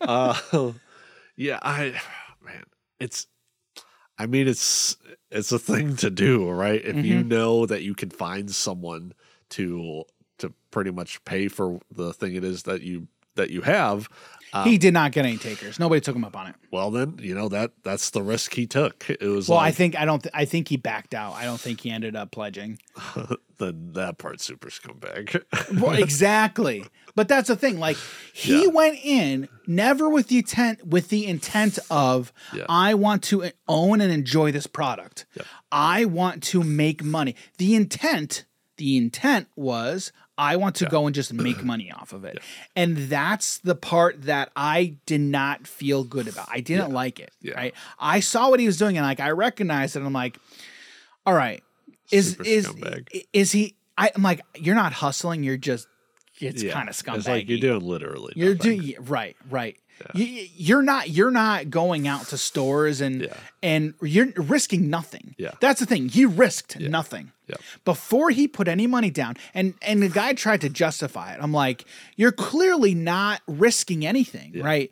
[0.00, 0.72] uh,
[1.36, 2.00] yeah, I
[3.00, 3.26] it's
[4.18, 4.96] I mean it's
[5.30, 6.82] it's a thing to do, right?
[6.84, 7.22] If you Mm-hmm.
[7.24, 9.12] know that you can find someone
[9.50, 10.04] to
[10.38, 14.08] to pretty much pay for the thing it is that you that you have,
[14.54, 15.78] uh, he did not get any takers.
[15.78, 16.54] Nobody took him up on it.
[16.70, 19.08] well then, you know that that's the risk he took.
[19.10, 20.22] It was Well, I think I don't.
[20.22, 21.34] Th- I think he backed out.
[21.34, 22.78] I don't think he ended up pledging.
[23.58, 25.42] then that part super scumbag.
[25.80, 26.84] Well, exactly.
[27.16, 27.78] But that's the thing.
[27.78, 27.96] Like
[28.32, 28.68] he Yeah.
[28.70, 32.66] went in never with the intent with the intent of Yeah.
[32.68, 35.26] I want to own and enjoy this product.
[35.34, 35.42] Yeah.
[35.70, 37.34] I want to make money.
[37.58, 38.44] The intent,
[38.76, 42.38] the intent was I want to go and just make money off of it.
[42.74, 46.48] And that's the part that I did not feel good about.
[46.50, 47.30] I didn't like it.
[47.40, 47.54] Yeah.
[47.54, 47.74] Right.
[47.98, 50.00] I saw what he was doing and like I recognized it.
[50.00, 50.38] And I'm like,
[51.26, 51.62] all right.
[52.10, 53.24] Is Super is scumbag.
[53.32, 55.86] is he I, I'm like, you're not hustling, you're just
[56.40, 56.72] it's Yeah.
[56.72, 57.16] kind of scumbag.
[57.18, 58.32] It's like you're doing literally.
[58.36, 59.76] You're doing right, right.
[60.14, 63.36] You, you're not you're not going out to stores and Yeah.
[63.62, 65.34] and you're risking nothing.
[65.38, 65.52] Yeah.
[65.60, 66.08] that's the thing.
[66.08, 67.56] He risked nothing Yeah.
[67.84, 69.36] before he put any money down.
[69.54, 71.38] And and the guy tried to justify it.
[71.40, 71.84] I'm like,
[72.16, 74.90] you're clearly not risking anything, right?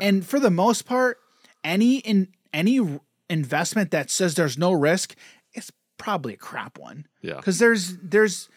[0.00, 1.18] And for the most part,
[1.64, 2.80] any in any
[3.28, 5.14] investment that says there's no risk
[5.54, 7.06] it's probably a crap one.
[7.22, 7.36] Yeah.
[7.36, 8.48] because there's there's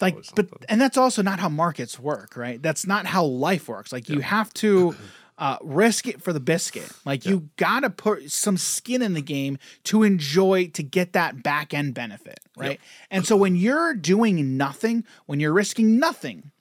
[0.00, 3.92] like but and that's also not how markets work right that's not how life works
[3.92, 4.94] like you have to
[5.40, 6.92] uh, risk it for the biscuit.
[7.06, 11.74] Like you gotta put some skin in the game to enjoy to get that back
[11.74, 12.80] end benefit right?
[13.10, 16.52] And so when you're doing nothing when you're risking nothing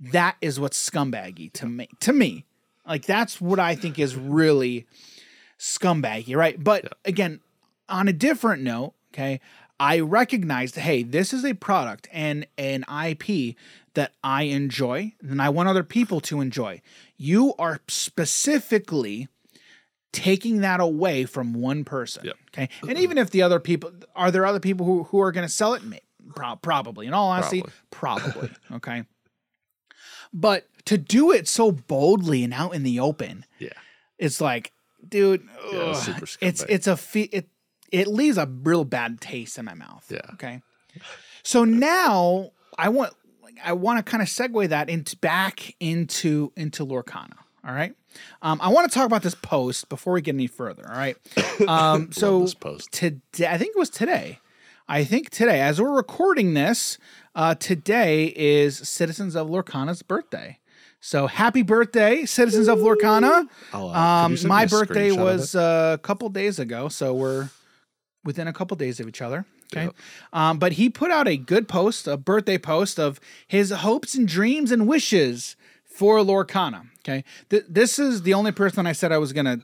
[0.00, 2.46] that is what's scumbaggy to me to me.
[2.86, 4.86] Like that's what i think is really
[5.58, 6.62] scumbaggy right?
[6.62, 7.40] But again
[7.88, 9.40] on a different note okay
[9.78, 13.56] i recognized hey this is a product and an ip
[13.94, 16.80] that i enjoy and i want other people to enjoy.
[17.16, 19.28] You are specifically
[20.12, 22.36] taking that away from one person Yep.
[22.52, 22.68] okay?
[22.88, 25.52] And even if the other people are there other people who, who are going to
[25.52, 25.82] sell it?
[26.34, 27.06] Pro- probably.
[27.06, 29.04] In all honesty probably okay?
[30.32, 33.70] But to do it so boldly and out in the open Yeah.
[34.18, 34.72] it's like
[35.06, 37.48] dude Yeah, ugh, it's it's a fe- it
[37.92, 40.20] it leaves a real bad taste in my mouth Yeah.
[40.34, 40.62] okay?
[41.42, 43.12] So now i want
[43.62, 47.34] i want to kind of segue that into back into into lorcana
[47.66, 47.94] all right?
[48.42, 51.16] Um, i want to talk about this post before we get any further all right?
[51.68, 52.90] Um, so post.
[52.92, 54.38] today i think it was today.
[54.86, 56.98] I think today as we're recording this
[57.34, 60.58] uh, today is citizens of lorcana's birthday.
[61.00, 63.46] So happy birthday citizens of lorcana.
[63.72, 67.48] Uh, um, my birthday was uh, a couple days ago, so we're
[68.24, 69.46] within a couple days of each other.
[69.76, 69.90] Okay.
[70.32, 74.26] Um, but he put out a good post, a birthday post of his hopes and
[74.26, 76.88] dreams and wishes for Lorcana.
[77.00, 77.24] Okay.
[77.50, 79.60] Th- this is the only person I said I was going to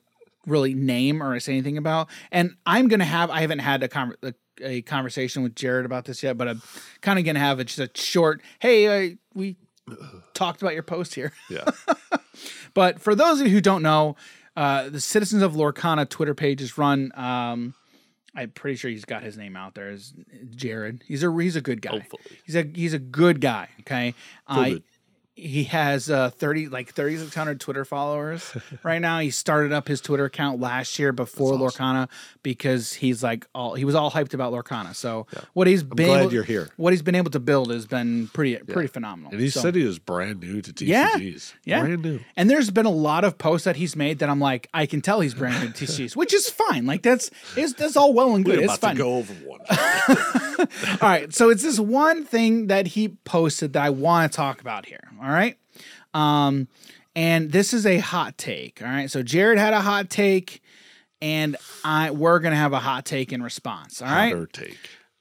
[0.46, 2.08] really name or say anything about.
[2.30, 5.86] And I'm going to have, I haven't had a, con- a, a conversation with Jared
[5.86, 6.62] about this yet, but I'm
[7.00, 9.56] kind of going to have a, just a short, hey, uh, we
[10.34, 11.32] talked about your post here.
[11.50, 11.70] Yeah.
[12.72, 14.16] But for those of you who don't know,
[14.56, 17.12] uh, the Citizens of Lorcana Twitter page is run.
[17.14, 17.74] Um,
[18.34, 19.90] I'm pretty sure he's got his name out there.
[19.90, 20.14] Is
[20.54, 21.02] Jared?
[21.06, 21.90] He's a he's a good guy.
[21.90, 22.22] Hopefully.
[22.44, 23.68] He's a he's a good guy.
[23.80, 24.14] Okay.
[24.46, 24.82] Uh, good.
[25.36, 30.24] He has uh 30 like 3600 twitter followers right now he started up his twitter
[30.26, 31.86] account last year before That's awesome.
[31.96, 32.08] lorcana
[32.42, 36.22] because he's like all he was all hyped about lorcana so what he's been glad
[36.22, 36.68] able, you're here.
[36.76, 39.74] what he's been able to build has been pretty pretty phenomenal And he So- said
[39.76, 40.86] he was brand new to TCGs.
[40.86, 41.16] Yeah,
[41.64, 41.80] yeah.
[41.84, 42.20] Brand new.
[42.36, 45.00] And there's been a lot of posts that he's made that I'm like, I can
[45.00, 46.84] tell he's brand new to TCGs, which is fine.
[46.86, 48.58] Like that's is that's all well and good.
[48.58, 48.96] We're It's fine.
[48.96, 49.60] go over one.
[50.60, 50.66] All
[51.08, 51.32] right.
[51.32, 55.00] So it's this one thing that he posted that I want to talk about here.
[55.20, 55.56] All right.
[56.14, 56.68] Um,
[57.14, 58.80] and this is a hot take.
[58.82, 59.10] All right.
[59.10, 60.62] So Jared had a hot take,
[61.20, 64.00] and I we're gonna have a hot take in response.
[64.00, 64.32] All right.
[64.32, 64.78] Hotter take.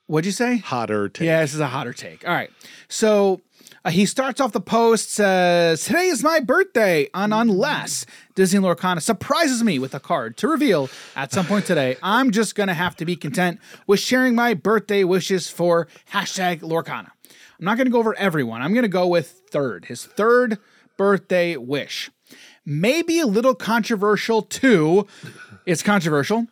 [0.08, 0.58] What'd you say?
[0.58, 1.28] Hotter take.
[1.28, 2.28] Yeah, this is a hotter take.
[2.28, 2.50] All right.
[2.88, 3.42] So
[3.86, 9.02] uh, he starts off the post says, Today is my birthday, and unless Disney Lorcana
[9.02, 12.74] surprises me with a card to reveal at some point today, I'm just going to
[12.74, 17.12] have to be content with sharing my birthday wishes for hashtag Lorcana.
[17.60, 18.62] I'm not going to go over everyone.
[18.62, 20.58] I'm going to go with third, his third
[20.98, 22.10] birthday wish.
[22.66, 25.08] Maybe a little controversial too.
[25.66, 26.48] It's controversial.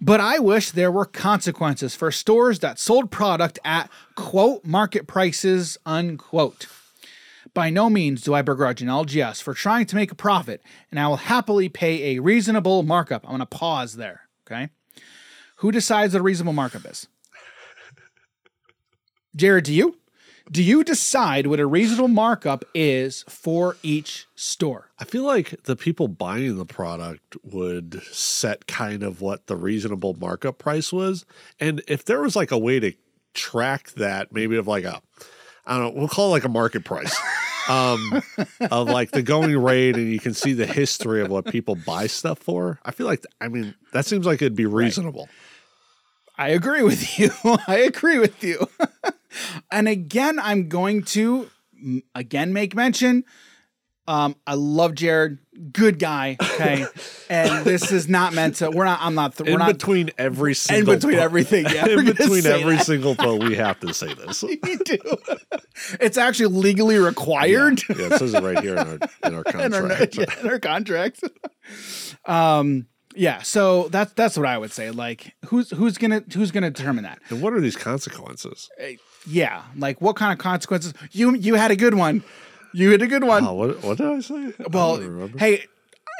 [0.00, 5.76] But I wish there were consequences for stores that sold product at quote market prices
[5.86, 6.66] unquote.
[7.52, 10.98] By no means do I begrudge an LGS for trying to make a profit, and
[10.98, 13.24] I will happily pay a reasonable markup.
[13.24, 14.22] I'm going to pause there.
[14.46, 14.70] Okay.
[15.56, 17.06] Who decides what a reasonable markup is?
[19.36, 19.96] Jared, do you?
[20.50, 24.90] Do you decide what a reasonable markup is for each store?
[24.98, 30.14] I feel like the people buying the product would set kind of what the reasonable
[30.20, 31.24] markup price was.
[31.58, 32.92] And if there was like a way to
[33.32, 35.00] track that, maybe of like a,
[35.66, 37.16] I don't know, we'll call it like a market price.
[37.68, 38.22] um
[38.70, 42.06] of like the going rate and you can see the history of what people buy
[42.06, 45.30] stuff for i feel like i mean that seems like it'd be reasonable
[46.36, 47.30] I agree with you.
[47.44, 48.68] I agree with you.
[49.70, 51.50] and again, I'm going to
[52.14, 53.24] again make mention.
[54.06, 55.38] Um, I love Jared,
[55.72, 56.36] good guy.
[56.38, 56.84] Okay,
[57.30, 58.70] and this is not meant to.
[58.70, 58.98] We're not.
[59.00, 59.40] I'm not.
[59.40, 60.92] We're in not between every single.
[60.92, 61.64] in between po- everything.
[61.64, 62.84] Yeah, in between every that.
[62.84, 64.98] single poll we have to say this We do.
[66.00, 67.80] It's actually legally required.
[67.88, 70.58] yeah it says it right here in our in our in our, yeah, in our
[70.58, 71.22] contracts.
[72.26, 73.40] um, yeah.
[73.40, 74.90] So that's that's what I would say.
[74.90, 77.20] Like, who's who's gonna who's gonna determine that?
[77.30, 78.68] and what are these consequences
[79.26, 79.62] Yeah.
[79.76, 80.94] Like, what kind of consequences?
[81.12, 82.22] You you had a good one.
[82.72, 83.44] You had a good one.
[83.46, 85.64] oh what, what did i say well, don't hey,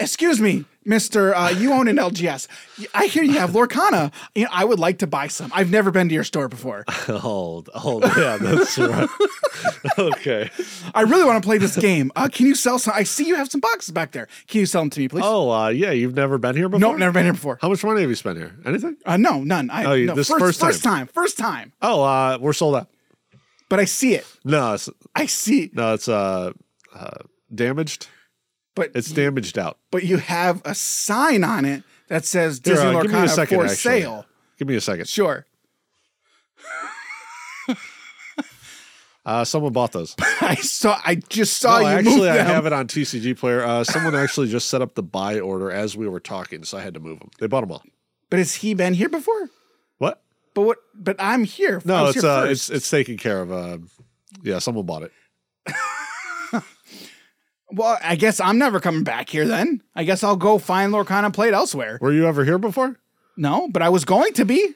[0.01, 1.35] excuse me, Mister.
[1.35, 2.47] Uh, you own an LGS.
[2.95, 4.13] I hear you have Lorcana.
[4.37, 5.51] You know, I would like to buy some.
[5.53, 6.85] I've never been to your store before.
[7.09, 9.09] Hold, hold, yeah, that's right.
[9.99, 10.49] okay.
[10.95, 12.13] I really want to play this game.
[12.15, 12.95] Uh, can you sell some?
[12.97, 14.29] I see you have some boxes back there.
[14.47, 15.23] Can you sell them to me, please?
[15.25, 16.81] Oh, uh, yeah, you've never been here before?
[16.81, 17.59] nope, never been here before.
[17.61, 18.55] How much money have you spent here?
[18.65, 18.97] Anything?
[19.05, 19.71] Uh, no, none.
[19.71, 21.73] I, Oh, you- no, this first, first first time, first time.
[21.83, 22.89] Oh, uh, we're sold out.
[23.69, 24.27] But I see it.
[24.45, 25.71] No, it's, I see.
[25.73, 26.53] no, it's uh,
[26.95, 27.11] uh,
[27.55, 28.09] damaged.
[28.75, 29.79] But It's damaged out.
[29.93, 33.23] but you have a sign on it that says Here, Disney uh, give me a
[33.23, 33.77] Lorcana second, for actually.
[34.01, 34.27] sale.
[34.59, 35.09] Give me a second.
[35.09, 35.47] Sure.
[39.27, 40.15] Uh, someone bought those.
[40.43, 41.01] I saw.
[41.03, 43.65] I just saw No, you actually, move I have it on TCG Player.
[43.65, 46.83] Uh, someone actually just set up the buy order as we were talking, so I
[46.83, 47.31] had to move them.
[47.41, 47.83] They bought them all.
[48.29, 49.49] But has he been here before?
[50.55, 50.79] But what?
[50.95, 51.83] But I'm here.
[51.85, 53.53] No, it's here uh, it's it's taken care of.
[53.53, 53.79] Uh,
[54.43, 55.13] yeah, someone bought it.
[57.73, 59.83] well, I guess I'm never coming back here then.
[59.95, 61.99] I guess I'll go find Lorcana and play it elsewhere.
[62.01, 62.97] Were you ever here before?
[63.37, 64.75] No, but I was going to be.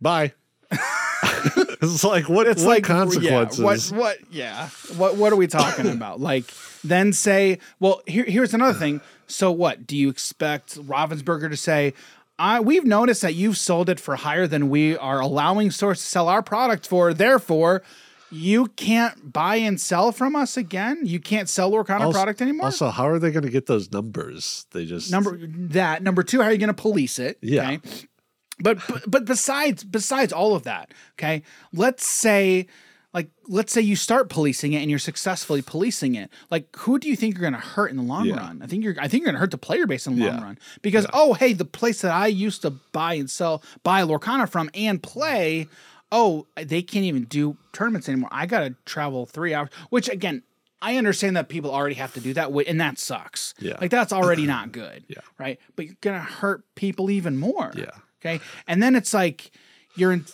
[0.00, 0.32] Bye.
[0.70, 2.46] it's like what?
[2.46, 3.58] It's what like consequences?
[3.58, 3.80] Yeah, what?
[3.92, 4.18] What?
[4.30, 4.68] Yeah.
[4.96, 5.16] What?
[5.16, 6.20] What are we talking about?
[6.28, 6.44] Like,
[6.84, 9.00] then say, well, here, here's another thing.
[9.26, 11.94] So, what do you expect Ravensburger to say?
[12.38, 16.06] I, we've noticed that you've sold it for higher than we are allowing stores to
[16.06, 17.12] sell our product for.
[17.12, 17.82] Therefore,
[18.30, 21.00] you can't buy and sell from us again.
[21.04, 21.70] You can't sell
[22.06, 22.66] Also- product anymore.
[22.66, 24.66] Also, how are they going to get those numbers?
[24.72, 27.70] They just number that number two how are you going to police it Yeah.
[27.72, 27.80] okay
[28.60, 32.66] but, but but besides besides all of that okay let's say
[33.14, 37.08] like let's say you start policing it and you're successfully policing it like who do
[37.08, 38.36] you think you're going to hurt in the long Yeah.
[38.36, 40.26] run i think you're i think you're going to hurt the player base in the
[40.26, 40.42] long Yeah.
[40.44, 44.48] run because oh hey the place that i used to buy and sell buy lorcana
[44.48, 45.68] from and play
[46.10, 48.30] oh, they can't even do tournaments anymore.
[48.32, 50.42] I got to travel three hours, which again,
[50.80, 53.52] I understand that people already have to do that, and that sucks.
[53.60, 53.76] Yeah.
[53.78, 55.04] Like that's already not good.
[55.08, 55.18] Yeah.
[55.38, 55.60] Right.
[55.76, 57.72] But you're going to hurt people even more.
[57.76, 57.90] Yeah.
[58.22, 58.40] Okay.
[58.66, 59.50] And then it's like,
[59.96, 60.24] you're in,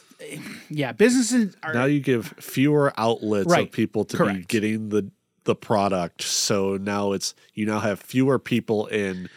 [0.68, 3.66] yeah, businesses are, Now you give fewer outlets Right.
[3.66, 5.10] of people to be getting the
[5.44, 6.22] the product.
[6.22, 9.28] So now it's you now have fewer people in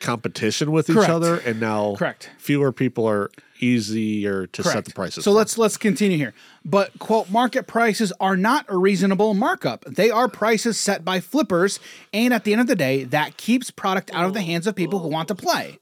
[0.00, 2.30] competition with each other, and now Correct.
[2.38, 3.30] fewer people are
[3.60, 5.24] easier to set the prices.
[5.24, 5.36] So for.
[5.36, 6.32] let's let's continue here.
[6.64, 9.84] But quote market prices are not a reasonable markup.
[9.84, 11.78] They are prices set by flippers,
[12.12, 14.74] and at the end of the day, that keeps product out of the hands of
[14.74, 15.78] people who want to play.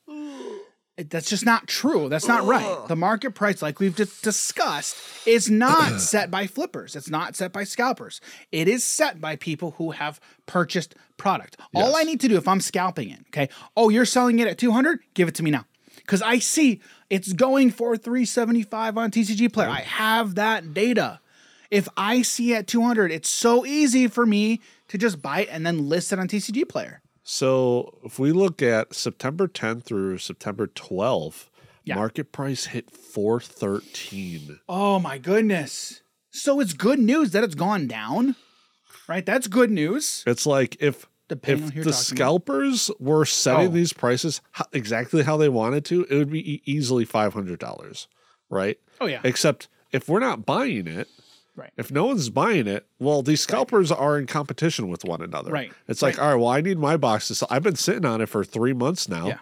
[0.99, 2.09] It- That's just not true.
[2.11, 2.87] That's not right.
[2.89, 4.97] The market price, like we've just discussed,
[5.27, 6.95] is not set by flippers.
[6.97, 8.21] It's not set by scalpers.
[8.53, 11.57] It is set by people who have purchased product.
[11.75, 13.49] All I need to do if I'm scalping it, okay?
[13.77, 15.01] Oh, you're selling it at 200?
[15.15, 15.65] Give it to me now.
[16.07, 16.81] Cuz I see
[17.11, 19.69] it's going for 375 on TCG player.
[19.69, 21.21] I have that data.
[21.71, 25.67] If I see at 200, it's so easy for me to just buy it and
[25.67, 27.03] then list it on TCG player.
[27.31, 31.51] So if we look at September 10th through September 12th,
[31.85, 31.97] Yeah.
[31.97, 34.61] market price hit 413.
[34.67, 36.01] Oh my goodness.
[36.31, 38.35] So it's good news that it's gone down.
[39.07, 39.27] Right?
[39.27, 40.25] That's good news.
[40.27, 41.95] It's like if Depending if the talking about.
[41.97, 43.73] scalpers were setting Oh.
[43.73, 44.41] these prices
[44.73, 48.07] exactly how they wanted to, it would be easily $500,
[48.49, 48.79] right?
[49.03, 49.21] Oh yeah.
[49.23, 51.09] Except if we're not buying it,
[51.59, 51.73] Right.
[51.77, 55.51] if no one's buying it, well, these scalpers are in competition with one another.
[55.51, 55.73] Right.
[55.89, 57.49] It's like, all right, well, I need my box to sell.
[57.51, 59.27] I've been sitting on it for three months now.
[59.27, 59.39] Yeah.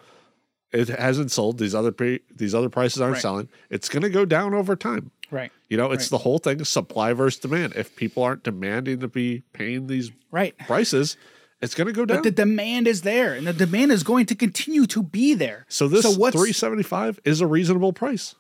[0.73, 1.59] It hasn't sold.
[1.59, 3.23] These other pre- these other prices aren't Right.
[3.23, 3.49] selling.
[3.71, 5.11] It's going to go down over time.
[5.31, 5.53] Right.
[5.69, 6.11] You know, it's Right.
[6.11, 7.75] the whole thing supply versus demand.
[7.77, 10.57] If people aren't demanding to be paying these Right.
[10.59, 11.17] prices,
[11.63, 12.19] it's going to go down.
[12.19, 15.67] But the demand is there, and the demand is going to continue to be there.
[15.69, 18.35] so this so what's 375 is a reasonable price.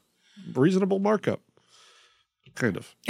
[0.54, 1.40] Reasonable markup.
[2.56, 2.94] Kind of.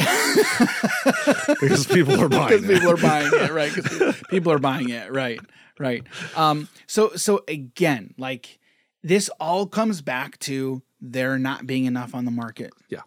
[1.60, 2.74] because people are buying because it.
[2.74, 3.74] people are buying it, right?
[3.74, 5.40] Because people are buying it, right?
[5.78, 6.04] Right.
[6.36, 6.68] Um.
[6.86, 8.58] So so again, like
[9.02, 12.72] this all comes back to there not being enough on the market.
[12.88, 13.02] Yeah.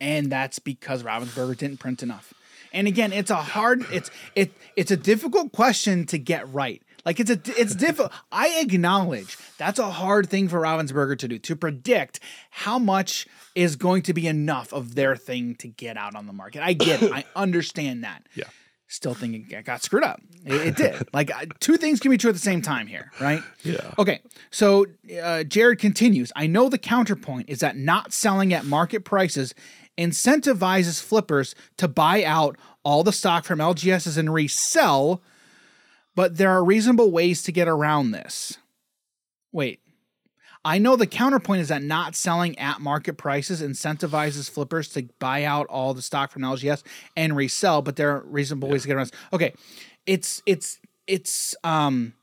[0.00, 2.32] and that's because Ravensburger didn't print enough.
[2.72, 6.82] And again, it's a hard, it's it it's a difficult question to get right.
[7.06, 8.12] Like it's a it's difficult.
[8.32, 13.76] I acknowledge that's a hard thing for Ravensburger to do to predict how much is
[13.76, 16.62] going to be enough of their thing to get out on the market.
[16.62, 17.12] I get it.
[17.12, 18.26] I understand that.
[18.34, 18.44] Yeah.
[18.88, 20.20] Still think it got screwed up.
[20.44, 21.08] It, it did.
[21.12, 21.30] Like
[21.60, 23.42] two things can be true at the same time here, right?
[23.62, 23.94] Yeah.
[23.98, 24.86] Okay, so
[25.20, 26.30] uh, Jared continues.
[26.36, 29.54] I know the counterpoint is that not selling at market prices
[29.98, 35.22] incentivizes flippers to buy out all the stock from LGSs and resell,
[36.16, 38.58] but there are reasonable ways to get around this.
[39.52, 39.80] Wait.
[40.64, 45.44] I know the counterpoint is that not selling at market prices incentivizes flippers to buy
[45.44, 46.82] out all the stock from LGS
[47.16, 49.20] and resell, but there are reasonable ways to get around this.
[49.32, 49.52] Okay.
[50.06, 52.14] It's it's it's um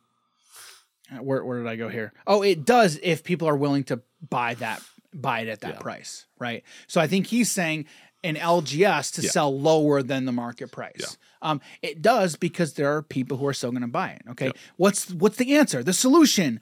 [1.22, 2.12] where, where did I go here?
[2.28, 4.82] Oh, it does if people are willing to buy that
[5.14, 6.64] buy it at that price, right?
[6.88, 7.86] So I think he's saying
[8.24, 9.30] an LGS to Yeah.
[9.32, 10.94] sell lower than the market price.
[11.00, 11.08] Yeah.
[11.42, 14.22] Um, it does because there are people who are still going to buy it.
[14.32, 15.84] Okay, what's what's the answer?
[15.84, 16.60] The solution: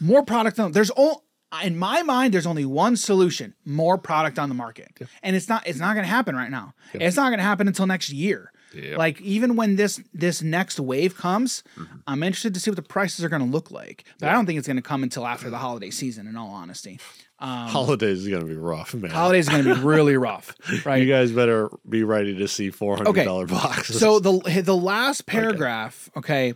[0.00, 0.72] more product on.
[0.72, 1.24] There's all
[1.62, 2.34] in my mind.
[2.34, 6.04] There's only one solution: more product on the market, and it's not it's not going
[6.04, 6.74] to happen right now.
[6.92, 8.50] It's not going to happen until next year.
[8.74, 8.96] Yeah.
[8.96, 11.96] Like even when this this next wave comes, Mm-hmm.
[12.08, 14.04] I'm interested to see what the prices are going to look like.
[14.18, 16.26] But I don't think it's going to come until after the holiday season.
[16.26, 16.98] In all honesty,
[17.40, 19.10] um, Holidays is going to be rough, man.
[19.10, 20.54] holidays is going to be really rough,
[20.86, 21.02] right?
[21.02, 23.24] You guys better be ready to see four hundred Okay.
[23.24, 23.98] dollar boxes.
[23.98, 26.54] So the the last paragraph, okay.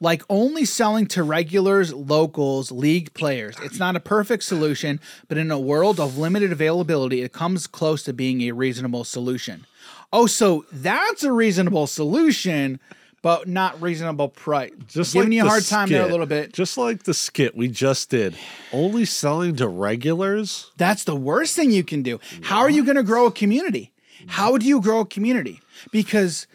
[0.00, 3.54] like only selling to regulars, locals, league players.
[3.62, 4.98] It's not a perfect solution,
[5.28, 9.66] but in a world of limited availability, it comes close to being a reasonable solution.
[10.12, 12.80] Oh, so that's a reasonable solution,
[13.24, 14.70] but not reasonable price.
[14.86, 16.52] just giving like you a hard time there a little bit.
[16.52, 18.36] Just like the skit we just did,
[18.70, 20.70] only selling to regulars.
[20.76, 22.20] That's the worst thing you can do.
[22.42, 23.94] How are you going to grow a community?
[24.26, 25.62] How do you grow a community?
[25.90, 26.46] Because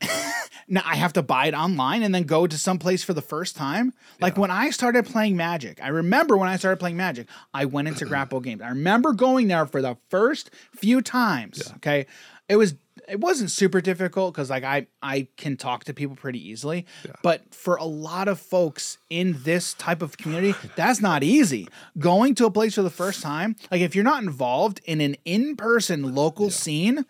[0.68, 3.20] now I have to buy it online and then go to some place for the
[3.20, 3.92] first time.
[4.20, 7.88] Like when I started playing Magic, I remember when I started playing Magic, I went
[7.88, 8.62] into Grapple Games.
[8.62, 11.72] I remember going there for the first few times.
[11.78, 12.06] Okay,
[12.48, 12.76] it was
[13.08, 16.86] it wasn't super difficult because like I I can talk to people pretty easily,
[17.22, 21.68] but for a lot of folks in this type of community, that's not easy.
[21.98, 25.16] Going to a place for the first time, like if you're not involved in an
[25.24, 27.04] in person local scene.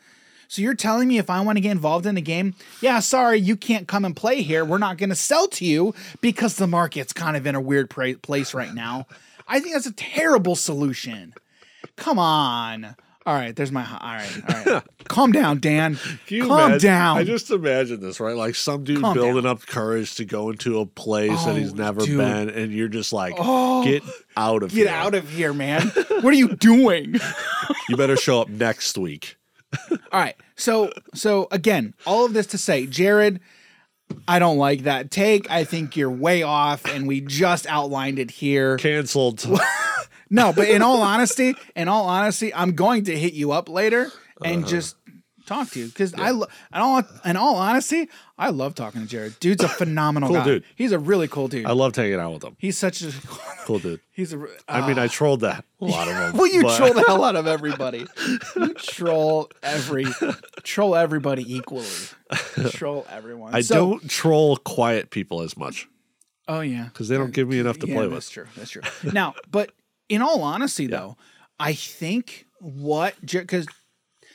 [0.49, 3.41] So you're telling me if I want to get involved in the game, yeah, sorry,
[3.41, 4.65] you can't come and play here.
[4.65, 7.91] We're not going to sell to you because the market's kind of in a weird
[7.91, 9.09] pra- place right now.
[9.49, 11.35] I think that's a terrible solution.
[11.97, 12.95] Come on.
[13.27, 13.83] All right, there's my.
[13.85, 14.83] All right, all right.
[15.09, 15.99] Calm down, Dan.
[16.29, 17.17] Calm imagine- down.
[17.19, 18.37] I just imagine this, right?
[18.37, 19.47] Like some dude Calm building down.
[19.53, 22.19] up courage to go into a place that he's Oh, never dude.
[22.19, 24.05] been, and you're just like, Oh, get
[24.37, 24.85] out of get here.
[24.87, 25.91] Get out of here, man.
[26.23, 27.17] What are you doing?
[27.89, 29.37] You better show up next week.
[29.91, 30.37] All right.
[30.57, 33.41] So so again, all of this to say, Jared,
[34.29, 35.51] I don't like that take.
[35.51, 38.77] I think you're way off, and we just outlined it here.
[38.79, 39.45] Canceled.
[40.31, 44.11] No, but in all honesty, in all honesty, I'm going to hit you up later
[44.45, 44.71] and Uh-huh.
[44.71, 44.97] just
[45.47, 49.07] talk to you because I, lo- in all, in all honesty, I love talking to
[49.07, 49.39] Jared.
[49.39, 50.45] Dude's a phenomenal Cool guy.
[50.45, 50.65] dude.
[50.75, 51.67] He's a really cool dude.
[51.67, 52.57] I loved hanging out with him.
[52.59, 53.13] he's such a,
[53.65, 54.01] Cool dude.
[54.11, 54.41] he's a.
[54.43, 56.37] Uh, I mean, I trolled that a lot of them.
[56.37, 58.07] well, you but- troll the hell out of everybody.
[58.57, 60.07] You troll every,
[60.65, 61.87] troll everybody equally.
[62.71, 63.55] troll everyone.
[63.55, 65.89] I So- don't troll quiet people as much
[66.49, 68.55] Oh yeah, because they don't give me enough to yeah, play that's with.
[68.55, 68.81] That's true.
[68.83, 69.13] That's true.
[69.13, 69.71] now, but
[70.09, 71.17] in all honesty, though,
[71.59, 73.67] I think what because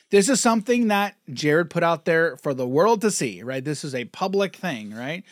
[0.10, 3.64] this is something that Jared put out there for the world to see, right?
[3.64, 5.24] This is a public thing, right?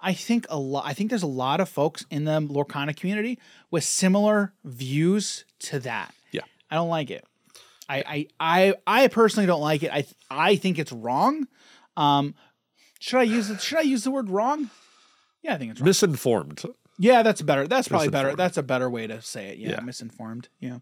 [0.00, 0.84] I think a lot.
[0.86, 3.38] I think there's a lot of folks in the Lorcana community
[3.70, 6.12] with similar views to that.
[6.32, 6.42] Yeah.
[6.70, 7.24] I don't like it.
[7.88, 9.92] I I I, I personally don't like it.
[9.92, 11.46] I I think it's wrong.
[11.96, 12.34] Um,
[12.98, 13.60] should I use it?
[13.60, 14.70] Should I use the word wrong?
[15.42, 15.86] Yeah, I think it's wrong.
[15.86, 16.62] Misinformed.
[16.98, 17.66] Yeah, that's better.
[17.66, 18.34] That's probably better.
[18.36, 19.58] That's a better way to say it.
[19.58, 19.80] Yeah, Yeah.
[19.80, 20.48] misinformed.
[20.60, 20.78] Yeah.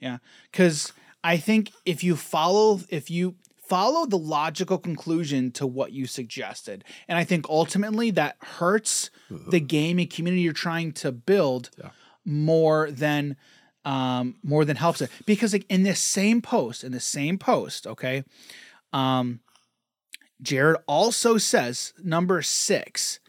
[0.00, 0.18] Yeah.
[0.52, 0.92] Cuz
[1.24, 3.36] I think if you follow if you
[3.68, 9.60] follow the logical conclusion to what you suggested, and I think ultimately that hurts the
[9.60, 11.90] gaming community you're trying to build Yeah.
[12.24, 13.36] more than
[13.84, 15.10] um more than helps it.
[15.26, 18.24] Because like in this same post, in the same post, okay?
[18.92, 19.40] Um
[20.42, 23.20] Jared also says number 6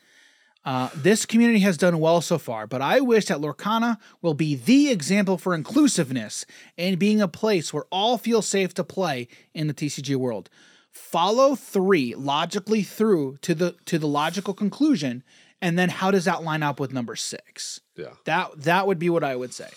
[0.65, 4.55] uh, this community has done well so far, but I wish that Lorcana will be
[4.55, 6.45] the example for inclusiveness
[6.77, 10.49] and being a place where all feel safe to play in the TCG world.
[10.91, 15.23] Follow three logically through to the to the logical conclusion,
[15.61, 17.81] and then how does that line up with number six?
[17.97, 18.13] Yeah.
[18.25, 19.69] That that would be what I would say.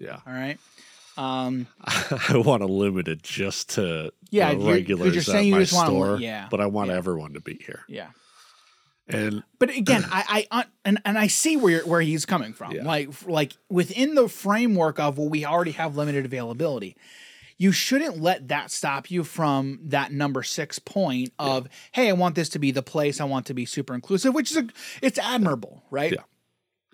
[0.00, 0.18] Yeah.
[0.26, 0.58] All right.
[1.16, 5.44] Um, I want to limit it just to Yeah, the you're- you're regulars saying at
[5.46, 6.18] you my just wanna li- store.
[6.18, 6.96] yeah, But I want yeah.
[6.96, 7.84] everyone to be here.
[7.88, 8.08] yeah.
[9.08, 12.72] And But again, I, I, uh, and, and I see where where he's coming from.
[12.72, 12.84] Yeah.
[12.84, 16.96] Like, like within the framework of well, we already have limited availability.
[17.56, 22.34] You shouldn't let that stop you from that number six point of, hey, I want
[22.34, 23.20] this to be the place.
[23.20, 24.66] I want to be super inclusive, which is a,
[25.00, 26.12] it's admirable, right?
[26.12, 26.22] Yeah.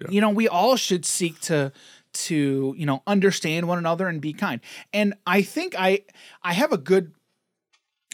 [0.01, 0.09] Yeah.
[0.11, 1.73] You know, we all should seek to
[2.13, 4.61] to you know understand one another and be kind.
[4.93, 6.05] And I think I
[6.43, 7.13] I have a good,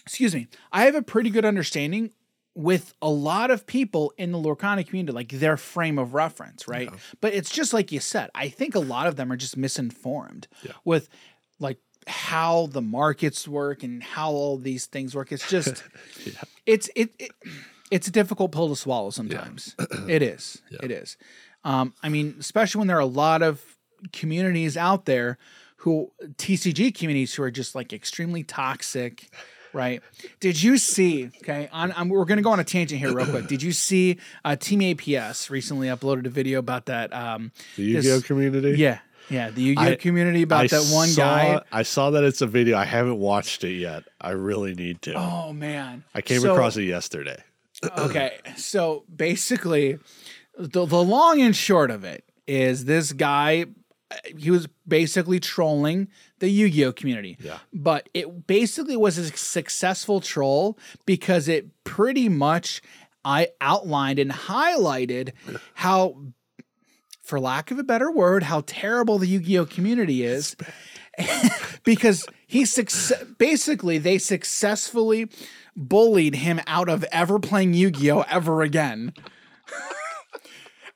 [0.04, 2.10] excuse me, I have a pretty good understanding
[2.56, 6.88] with a lot of people in the Lorcana community, like their frame of reference, right?
[7.20, 10.48] But it's just like you said, I think a lot of them are just misinformed
[10.64, 10.72] Yeah.
[10.82, 11.08] with
[11.60, 15.32] like how the markets work and how all these things work.
[15.32, 15.84] It's just
[16.66, 17.30] it's it, it
[17.90, 19.76] it's a difficult pill to swallow sometimes.
[20.08, 20.62] it is.
[20.82, 21.18] It is.
[21.62, 23.62] Um, I mean, especially when there are a lot of
[24.12, 25.36] communities out there
[25.78, 29.28] who TCG communities who are just like extremely toxic,
[29.76, 30.02] right?
[30.40, 31.30] Did you see?
[31.42, 33.46] Okay, on, on we're gonna go on a tangent here real quick.
[33.46, 34.16] Did you see?
[34.44, 37.12] Uh, Team APS recently uploaded a video about that.
[37.12, 38.70] Um, the Yu-Gi-Oh community.
[38.78, 38.98] yeah,
[39.30, 41.60] yeah, the Yu-Gi-Oh I- community about I that one saw, guy.
[41.70, 42.76] I saw that it's a video.
[42.76, 44.04] I haven't watched it yet.
[44.20, 45.14] I really need to.
[45.14, 47.42] Oh man, I came So- across it yesterday.
[47.98, 49.98] okay, so basically,
[50.58, 53.66] the the long and short of it is this guy.
[54.10, 56.08] uh, He was basically trolling
[56.38, 57.36] the Yu-Gi-Oh community.
[57.40, 57.58] Yeah.
[57.72, 62.82] But it basically was a successful troll because it pretty much
[63.24, 65.32] I outlined and highlighted
[65.74, 66.16] how
[67.22, 70.56] for lack of a better word, how terrible the Yu-Gi-Oh community is.
[71.84, 75.28] because he success basically they successfully
[75.74, 79.12] bullied him out of ever playing Yu-Gi-Oh ever again.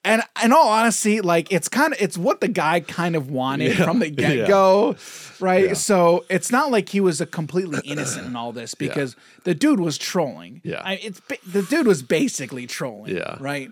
[0.04, 3.78] and in all honesty, like it's kind of it's what the guy kind of wanted
[3.78, 4.96] Yeah, from the get-go.
[5.40, 5.66] Right.
[5.68, 5.74] Yeah.
[5.74, 9.80] So it's not like he was a completely innocent in all this because the dude
[9.80, 10.60] was trolling.
[10.64, 10.82] Yeah.
[10.84, 13.14] I, it's the dude was basically trolling.
[13.16, 13.36] Yeah.
[13.40, 13.70] Right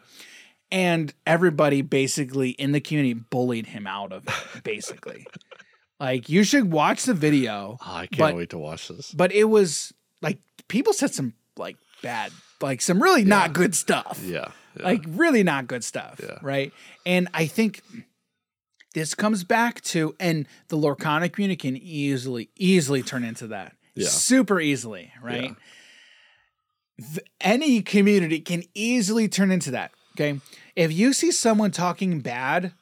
[0.70, 5.26] and everybody basically in the community bullied him out of it basically
[6.01, 9.11] like you should watch the video Oh, I can't But- wait to watch this.
[9.12, 10.37] but it was like
[10.68, 14.49] people said some like bad like some really not good stuff Yeah.
[14.79, 14.85] Yeah.
[14.85, 16.39] like really not good stuff Yeah.
[16.43, 16.72] right
[17.07, 17.83] and i think
[18.95, 24.09] this comes back to and the lorcana community can easily easily turn into that Yeah.
[24.09, 25.55] super easily right
[26.99, 30.41] Th- any community can easily turn into that okay
[30.74, 32.72] if you see someone talking bad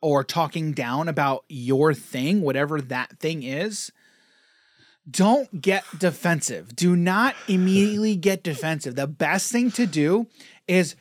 [0.00, 3.92] or talking down about your thing whatever that thing is
[5.10, 6.76] don't get defensive.
[6.76, 8.94] Do not immediately get defensive.
[8.94, 10.28] The best thing to do
[10.68, 10.94] is,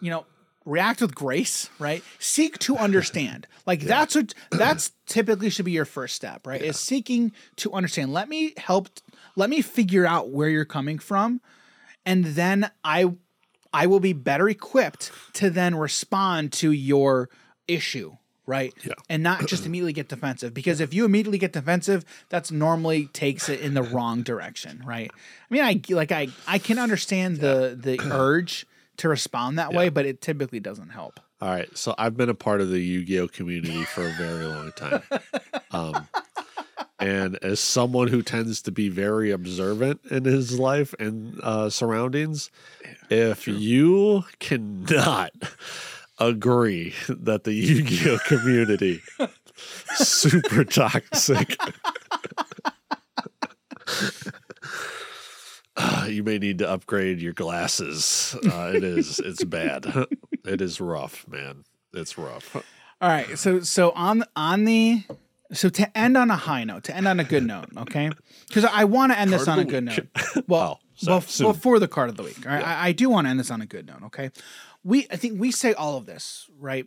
[0.00, 0.26] you know,
[0.64, 2.02] react with grace, right?
[2.18, 3.46] Seek to understand.
[3.64, 6.60] Like that's what that's typically should be your first step, right?
[6.60, 8.12] Is seeking to understand.
[8.12, 8.88] Let me help
[9.36, 11.40] let me figure out where you're coming from
[12.04, 13.12] and then I
[13.72, 17.30] I will be better equipped to then respond to your
[17.66, 18.74] issue, right?
[18.84, 18.94] Yeah.
[19.08, 23.48] And not just immediately get defensive because if you immediately get defensive, that's normally takes
[23.48, 25.10] it in the wrong direction, right?
[25.14, 28.66] I mean, I like I I can understand the the urge
[28.98, 31.20] to respond that way, but it typically doesn't help.
[31.40, 31.76] All right.
[31.76, 34.72] So I've been a part of the Yu Gi Oh community for a very long
[34.72, 35.02] time.
[35.72, 36.06] Um,
[37.00, 42.50] and as someone who tends to be very observant in his life and uh, surroundings,
[43.10, 45.32] if you cannot
[46.18, 49.00] agree that the Yu Gi Oh community
[49.94, 51.56] super toxic.
[56.02, 58.36] Uh, you may need to upgrade your glasses.
[58.44, 59.18] Uh, it is.
[59.18, 59.86] It's bad.
[60.44, 61.64] it is rough, man.
[61.92, 62.56] It's rough.
[62.56, 65.02] All right, so so on on the
[65.52, 68.10] so to end on a high note, to end on a good note, okay?
[68.48, 69.98] Because I want to end this on a good week.
[70.14, 70.44] note.
[70.48, 71.56] Well, Oh, well, soon.
[71.62, 72.64] well, the card of the week, all right?
[72.64, 74.30] I, I do want to end this on a good note, okay?
[74.84, 76.86] We I think we say all of this right,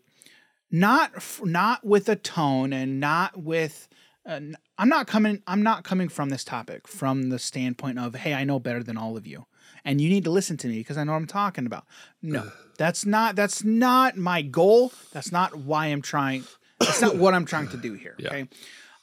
[0.72, 3.88] not f- not with a tone and not with.
[4.26, 4.40] Uh,
[4.78, 5.42] I'm not coming.
[5.48, 8.98] I'm not coming from this topic from the standpoint of, hey, I know better than
[8.98, 9.46] all of you,
[9.84, 11.86] and you need to listen to me because I know what I'm talking about.
[12.22, 13.36] No, that's not.
[13.36, 14.92] That's not my goal.
[15.14, 16.44] That's not why I'm trying.
[16.80, 18.16] That's not what I'm trying to do here.
[18.18, 18.28] Yeah.
[18.30, 18.48] Okay.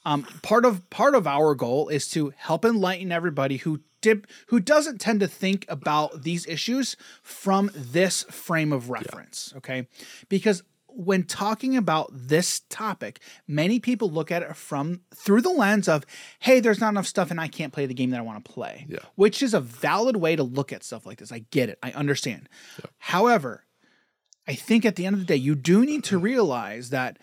[0.05, 4.61] Um, part of part of our goal is to help enlighten everybody who dip who
[4.61, 9.55] doesn't tend to think about these issues from this frame of reference.
[9.57, 9.87] Okay,
[10.29, 10.65] because
[10.95, 16.05] when talking about this topic, many people look at it from through the lens of,
[16.41, 18.53] "Hey, there's not enough stuff, and I can't play the game that I want to
[18.53, 18.99] play." Yeah.
[19.15, 21.33] which is a valid way to look at stuff like this.
[21.33, 21.79] I get it.
[21.83, 22.49] I understand.
[22.99, 23.65] However,
[24.47, 27.19] I think at the end of the day, you do need to realize that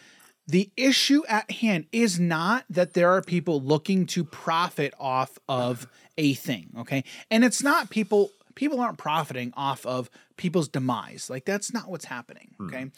[0.47, 5.87] the issue at hand is not that there are people looking to profit off of
[6.17, 7.03] a thing, okay?
[7.29, 11.29] And it's not people people aren't profiting off of people's demise.
[11.29, 12.65] Like that's not what's happening, hmm.
[12.65, 12.91] okay?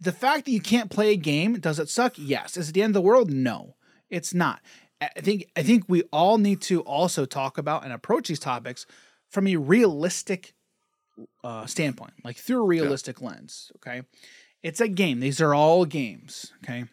[0.00, 2.14] The fact that you can't play a game, does it suck?
[2.16, 2.56] Yes.
[2.56, 3.30] Is it the end of the world?
[3.30, 3.76] No.
[4.10, 4.60] It's not.
[5.00, 8.86] I think I think we all need to also talk about and approach these topics
[9.28, 10.54] from a realistic
[11.44, 13.70] uh, standpoint, like through a realistic lens.
[13.76, 14.02] Okay,
[14.62, 15.20] it's a game.
[15.20, 16.52] These are all games.
[16.64, 16.84] Okay,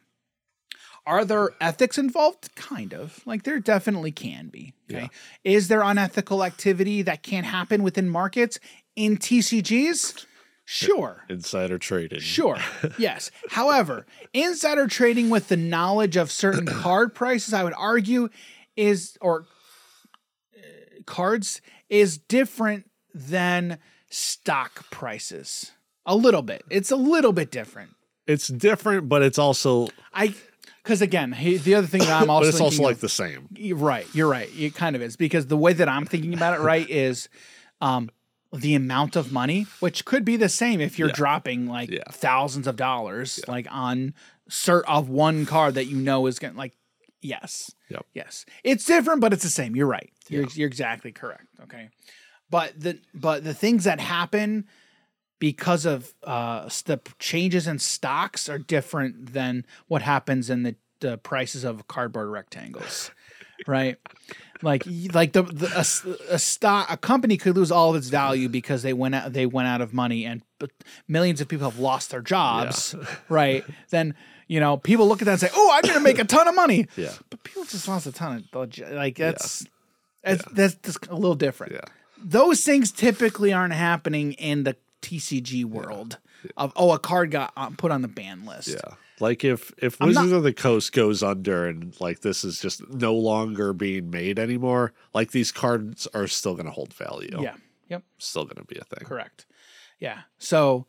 [1.06, 2.54] are there ethics involved?
[2.56, 3.26] Kind of.
[3.26, 4.74] Like there definitely can be.
[4.92, 5.10] Okay,
[5.46, 8.60] is there unethical activity that can happen within markets
[8.98, 10.26] in TCGs?
[10.66, 11.26] Sure.
[11.30, 12.20] Insider trading.
[12.20, 12.58] Sure.
[12.98, 13.32] Yes.
[13.50, 18.30] However, insider trading with the knowledge of certain card prices, I would argue,
[18.76, 19.46] is or
[20.56, 20.60] uh,
[21.06, 23.78] cards is different than
[24.10, 25.72] stock prices.
[26.06, 26.64] A little bit.
[26.70, 27.92] It's a little bit different.
[28.28, 30.34] It's different, but it's also I
[30.84, 33.10] because again, he, the other thing that I'm but also it's also like of- the
[33.10, 33.48] same.
[33.76, 34.06] right.
[34.14, 34.50] You're right.
[34.58, 37.30] It kind of is because the way that I'm thinking about it, right, is
[37.82, 38.10] um,
[38.54, 41.16] the amount of money, which could be the same if you're Yeah.
[41.16, 42.04] dropping like Yeah.
[42.12, 44.14] thousands of dollars, like on
[44.50, 46.76] cert of one card that you know is going to like,
[47.22, 48.06] yes, Yep.
[48.14, 49.76] yes, it's different, but it's the same.
[49.76, 50.12] You're right.
[50.30, 51.48] You're, you're exactly correct.
[51.64, 51.90] Okay,
[52.50, 54.68] but the but the things that happen
[55.40, 61.18] because of uh, the changes in stocks are different than what happens in the, the
[61.18, 63.12] prices of cardboard rectangles,
[63.68, 63.98] right?
[64.64, 64.84] Like
[65.14, 65.68] like the, the
[66.30, 69.34] a, a stock a company could lose all of its value because they went out
[69.34, 70.72] they went out of money and but
[71.08, 72.96] millions of people have lost their jobs,
[73.30, 73.64] right?
[73.90, 74.16] Then
[74.48, 76.48] you know people look at that and say, "Oh, I'm going to make a ton
[76.48, 77.12] of money." Yeah.
[77.30, 78.92] but people just lost a ton of.
[78.92, 79.66] Like that's
[80.24, 81.82] that's, that's just a little different Yeah.
[82.18, 86.18] those things typically aren't happening in the TCG world
[86.56, 88.70] of oh a card got uh, put on the ban list.
[88.70, 88.96] Yeah.
[89.20, 92.60] Like if if I'm not- Wizards of the Coast goes under and like this is
[92.60, 97.40] just no longer being made anymore, like these cards are still going to hold value.
[97.42, 97.56] Yeah.
[97.90, 98.04] Yep.
[98.18, 99.06] Still going to be a thing.
[99.06, 99.46] Correct.
[100.00, 100.22] Yeah.
[100.40, 100.88] So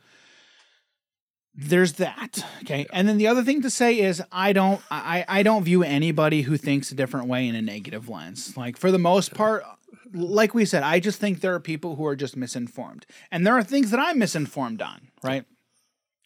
[1.55, 2.45] there's that.
[2.63, 2.87] Okay.
[2.93, 6.43] And then the other thing to say is I don't I I don't view anybody
[6.43, 8.57] who thinks a different way in a negative lens.
[8.57, 9.65] Like for the most part
[10.13, 13.05] like we said, I just think there are people who are just misinformed.
[13.31, 15.45] And there are things that I'm misinformed on, right?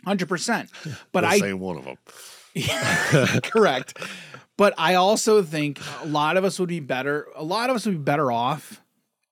[0.06, 0.68] 100%.
[1.12, 1.96] But We're I say one of them.
[3.42, 3.98] correct.
[4.56, 7.28] But I also think a lot of us would be better.
[7.36, 8.80] A lot of us would be better off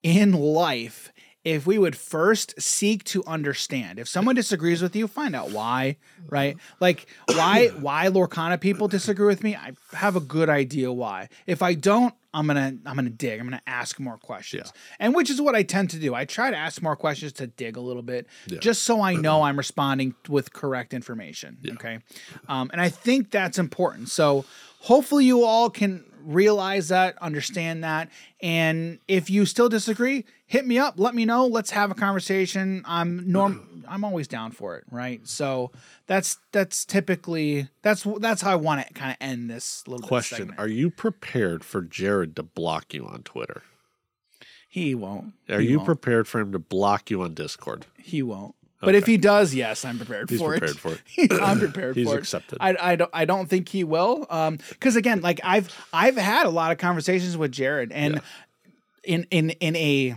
[0.03, 1.11] in life
[1.47, 3.99] if we would first seek to understand.
[3.99, 5.95] If someone disagrees with you, find out why,
[6.27, 6.57] right?
[6.81, 11.29] Like why why Lorcana people disagree with me, I have a good idea why.
[11.45, 13.39] If I don't, I'm gonna I'm gonna dig.
[13.39, 16.13] I'm gonna ask more questions, and which is what I tend to do.
[16.13, 18.27] I try to ask more questions to dig a little bit,
[18.59, 21.57] just so I know I'm responding with correct information.
[21.75, 21.99] Okay,
[22.49, 24.09] um, and I think that's important.
[24.09, 24.43] So
[24.81, 28.09] hopefully you all can realize that, understand that,
[28.41, 30.99] and if you still disagree, hit me up.
[30.99, 31.47] Let me know.
[31.47, 32.83] Let's have a conversation.
[32.85, 33.85] I'm norm.
[33.87, 34.83] I'm always down for it.
[34.91, 35.25] Right.
[35.25, 35.71] So
[36.07, 40.53] that's that's typically that's that's how I want to kind of end this little Question.
[40.57, 43.63] Are you prepared for Jared to block you on Twitter?
[44.69, 45.33] He won't.
[45.49, 45.85] Are He you won't.
[45.87, 47.85] prepared for him to block you on Discord?
[47.97, 48.53] He won't.
[48.79, 50.77] But if he does, yes, I'm prepared He's for prepared it.
[50.77, 51.31] for it.
[51.41, 52.19] I'm prepared He's for it.
[52.19, 52.57] He's accepted.
[52.61, 54.27] I, I don't I don't think he will.
[54.29, 58.21] Um, because again, like I've I've had a lot of conversations with Jared, and
[59.03, 60.15] in in in a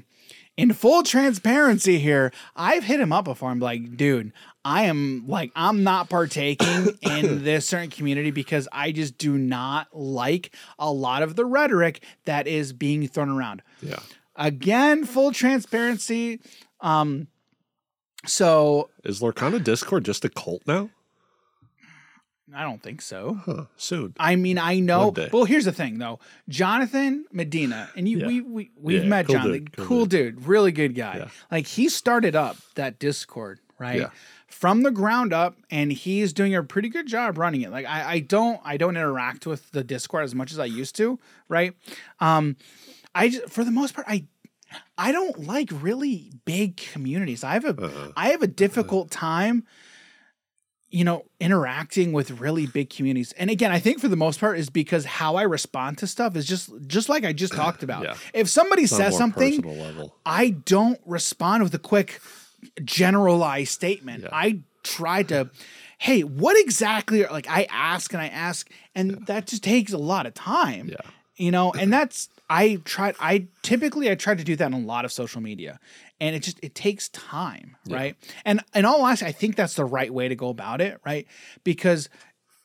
[0.57, 3.51] in full transparency here, I've hit him up before.
[3.51, 4.33] I'm like, dude,
[4.63, 9.89] I am like I'm not partaking in this certain community because I just do not
[9.97, 13.63] like a lot of the rhetoric that is being thrown around.
[13.81, 14.01] Yeah.
[14.37, 16.41] Again, full transparency.
[16.81, 17.29] Um,
[18.27, 20.91] so Is Lorcana Discord just a cult now?
[22.53, 23.35] I don't think so.
[23.45, 23.65] Huh.
[23.77, 24.13] Soon.
[24.19, 25.15] I mean, I know.
[25.33, 26.19] Well, here's the thing, though.
[26.49, 28.27] Jonathan Medina, and you, Yeah.
[28.27, 31.19] we we we've Yeah, met cool Jonathan, dude, cool cool dude, really good guy.
[31.19, 31.29] Yeah.
[31.51, 34.09] Like he started up that Discord, right?
[34.49, 37.71] From the ground up, and he's doing a pretty good job running it.
[37.71, 40.97] Like I, I don't, I don't interact with the Discord as much as I used
[40.97, 41.73] to, right?
[42.19, 42.57] Um,
[43.15, 44.25] I just, for the most part, I
[44.99, 47.43] I don't like really big communities.
[47.45, 47.75] I have a
[48.17, 48.31] I Uh-uh.
[48.33, 49.67] have a difficult time
[50.93, 53.33] you know interacting with really big communities.
[53.39, 56.37] And again, I think for the most part is because how I respond to stuff
[56.37, 58.03] is just just like I just talked about.
[58.05, 58.17] Yeah.
[58.35, 60.11] If somebody It's says something.
[60.27, 62.21] I don't respond with a quick
[62.85, 64.25] generalized statement.
[64.25, 64.29] Yeah.
[64.33, 65.51] I try to
[65.99, 69.99] hey, what exactly are like I ask and I ask and that just takes a
[69.99, 70.97] lot of time Yeah.
[71.37, 74.79] you know and that's i tried i typically i try to do that on a
[74.95, 75.79] lot of social media
[76.21, 78.17] and it just it takes time right?
[78.45, 81.27] And in all honesty i think that's the right way to go about it right?
[81.65, 82.09] Because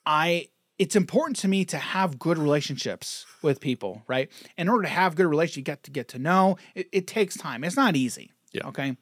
[0.05, 0.47] i
[0.77, 4.29] it's important to me to have good relationships with people right?
[4.57, 7.37] In order to have good relationships you got to get to know it, it takes
[7.37, 7.63] time.
[7.63, 8.67] It's not easy Yeah.
[8.67, 8.97] okay?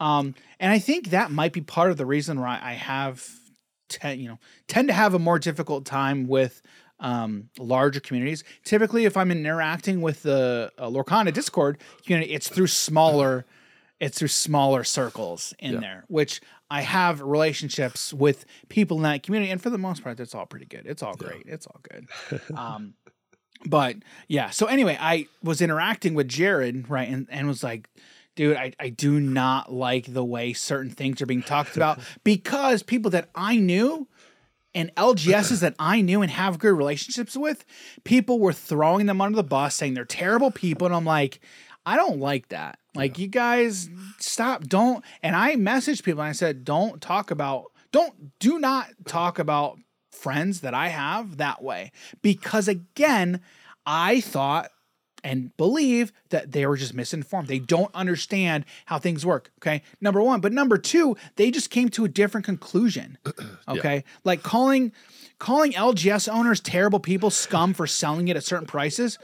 [0.00, 3.28] Um and i think that might be part of the reason why i have
[3.88, 6.62] te- you know tend to have a more difficult time with
[7.02, 8.44] um, larger communities.
[8.64, 13.44] Typically, if I'm interacting with the uh, Lorcana Discord community, it's through smaller,
[14.00, 15.80] it's through smaller circles in Yeah.
[15.80, 20.16] there, which I have relationships with people in that community, and for the most part,
[20.16, 20.86] that's all pretty good.
[20.86, 21.42] It's all great.
[21.46, 22.06] It's all good.
[22.56, 22.94] um,
[23.66, 23.96] but
[24.28, 24.50] yeah.
[24.50, 27.88] So anyway, I was interacting with Jared, right, and and was like.
[28.34, 32.82] Dude, I, I do not like the way certain things are being talked about because
[32.82, 34.08] people that I knew
[34.74, 37.64] and LGSs that I knew and have good relationships with,
[38.04, 40.86] people were throwing them under the bus, saying they're terrible people.
[40.86, 41.40] And I'm like,
[41.84, 42.78] I don't like that.
[42.94, 43.88] Like, you guys
[44.18, 45.04] stop, don't.
[45.22, 49.78] And I messaged people and I said, don't talk about, don't, do not talk about
[50.10, 51.90] friends that I have that way.
[52.22, 53.40] Because again,
[53.84, 54.70] I thought
[55.24, 57.48] and believe that they were just misinformed.
[57.48, 59.50] They don't understand how things work.
[59.58, 59.82] Okay.
[60.00, 60.40] Number one.
[60.40, 63.18] But number two, they just came to a different conclusion.
[63.68, 64.04] Okay.
[64.24, 64.92] Like calling
[65.38, 69.18] calling LGS owners terrible people, scum for selling it at certain prices.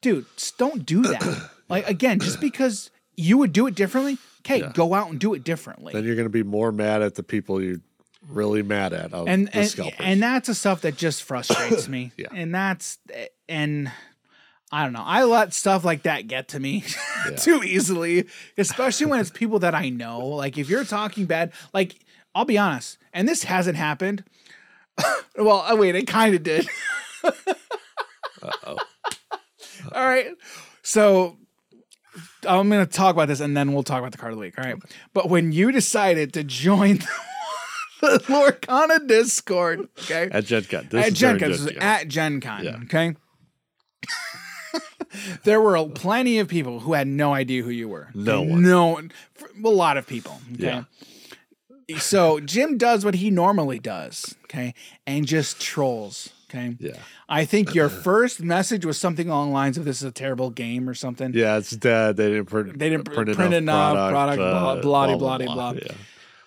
[0.00, 0.26] Dude,
[0.58, 1.50] don't do that.
[1.68, 5.44] like again, just because you would do it differently, okay, go out and do it
[5.44, 5.92] differently.
[5.92, 7.80] Then you're going to be more mad at the people you're
[8.28, 9.12] really mad at.
[9.12, 9.96] Of and the and, scalpers.
[10.00, 12.12] and that's the stuff that just frustrates me.
[12.20, 12.28] Yeah.
[12.34, 12.98] And that's
[13.48, 13.90] and
[14.72, 15.02] I don't know.
[15.04, 16.84] I let stuff like that get to me
[17.38, 18.26] too easily,
[18.56, 20.20] especially when it's people that I know.
[20.26, 21.96] Like if you're talking bad, like
[22.34, 24.24] I'll be honest, and this hasn't happened.
[25.36, 26.68] well, oh wait, it kind of did.
[27.24, 28.76] Uh-oh.
[29.92, 30.28] All right.
[30.82, 31.36] So
[32.46, 34.40] I'm going to talk about this and then we'll talk about the card of the
[34.40, 34.58] week.
[34.58, 34.76] All right.
[35.12, 37.00] But when you decided to join
[38.00, 40.28] the Lorcana Discord, okay?
[40.30, 40.88] At Gen Con.
[40.90, 41.48] This at is Gen Con.
[41.50, 41.76] Was Con.
[41.78, 42.64] at Gen Con.
[42.64, 42.76] Yeah.
[42.84, 43.14] Okay.
[45.44, 48.08] There were plenty of people who had no idea who you were.
[48.14, 48.62] No one.
[48.62, 49.12] No one.
[49.64, 50.40] A lot of people.
[50.54, 50.64] Okay.
[51.88, 51.98] Yeah.
[51.98, 54.36] So Jim does what he normally does.
[54.44, 54.74] Okay.
[55.06, 56.30] And just trolls.
[56.48, 56.76] Okay.
[56.80, 56.96] Yeah.
[57.28, 60.50] I think your first message was something along the lines of "This is a terrible
[60.50, 61.32] game" or something.
[61.32, 62.16] Yeah, it's dead.
[62.16, 62.76] They didn't print.
[62.78, 64.38] They didn't print, print enough enough product.
[64.40, 65.72] product, uh, blah, blah, blah, blah, blah.
[65.80, 65.92] Yeah.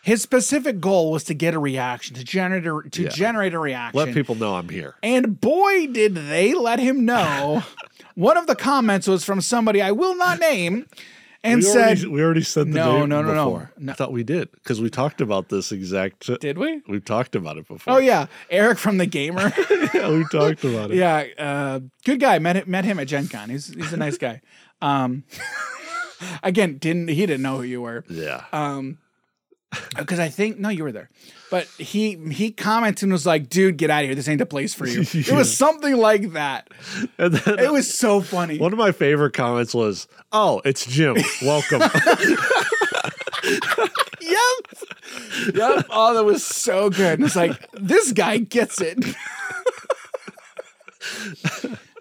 [0.01, 3.09] His specific goal was to get a reaction, to generate a, to Yeah.
[3.09, 3.97] generate a reaction.
[3.97, 4.95] Let people know I'm here.
[5.01, 7.63] And boy, did they let him know.
[8.15, 10.85] One of the comments was from somebody I will not name,
[11.43, 13.45] and we said, already, we already said the No, name no, no, no.
[13.45, 13.71] before.
[13.77, 13.91] No.
[13.91, 16.29] I thought we did because we talked about this exact.
[16.39, 17.95] "Did we?" We've talked about it before.
[17.95, 19.51] Oh yeah, Eric from the Gamer.
[19.93, 20.97] yeah, we talked about it.
[20.97, 22.39] yeah, uh, good guy.
[22.39, 23.49] Met met him at Gen Con.
[23.49, 24.41] He's he's a nice guy.
[24.81, 25.23] Um,
[26.43, 28.03] again, didn't he didn't know who you were.
[28.09, 28.43] Yeah.
[28.53, 28.99] Um,
[29.97, 31.09] because I think no, you were there,
[31.49, 34.15] but he he commented and was like, "Dude, get out of here.
[34.15, 36.69] This ain't the place for you." It was something like that.
[37.17, 38.57] And then It was so funny.
[38.57, 41.17] one of my favorite comments was, "Oh, it's Jim.
[41.41, 41.81] Welcome."
[44.21, 45.55] Yep.
[45.55, 45.85] Yep.
[45.89, 47.19] Oh, that was so good.
[47.19, 48.97] And it's like, this guy gets it.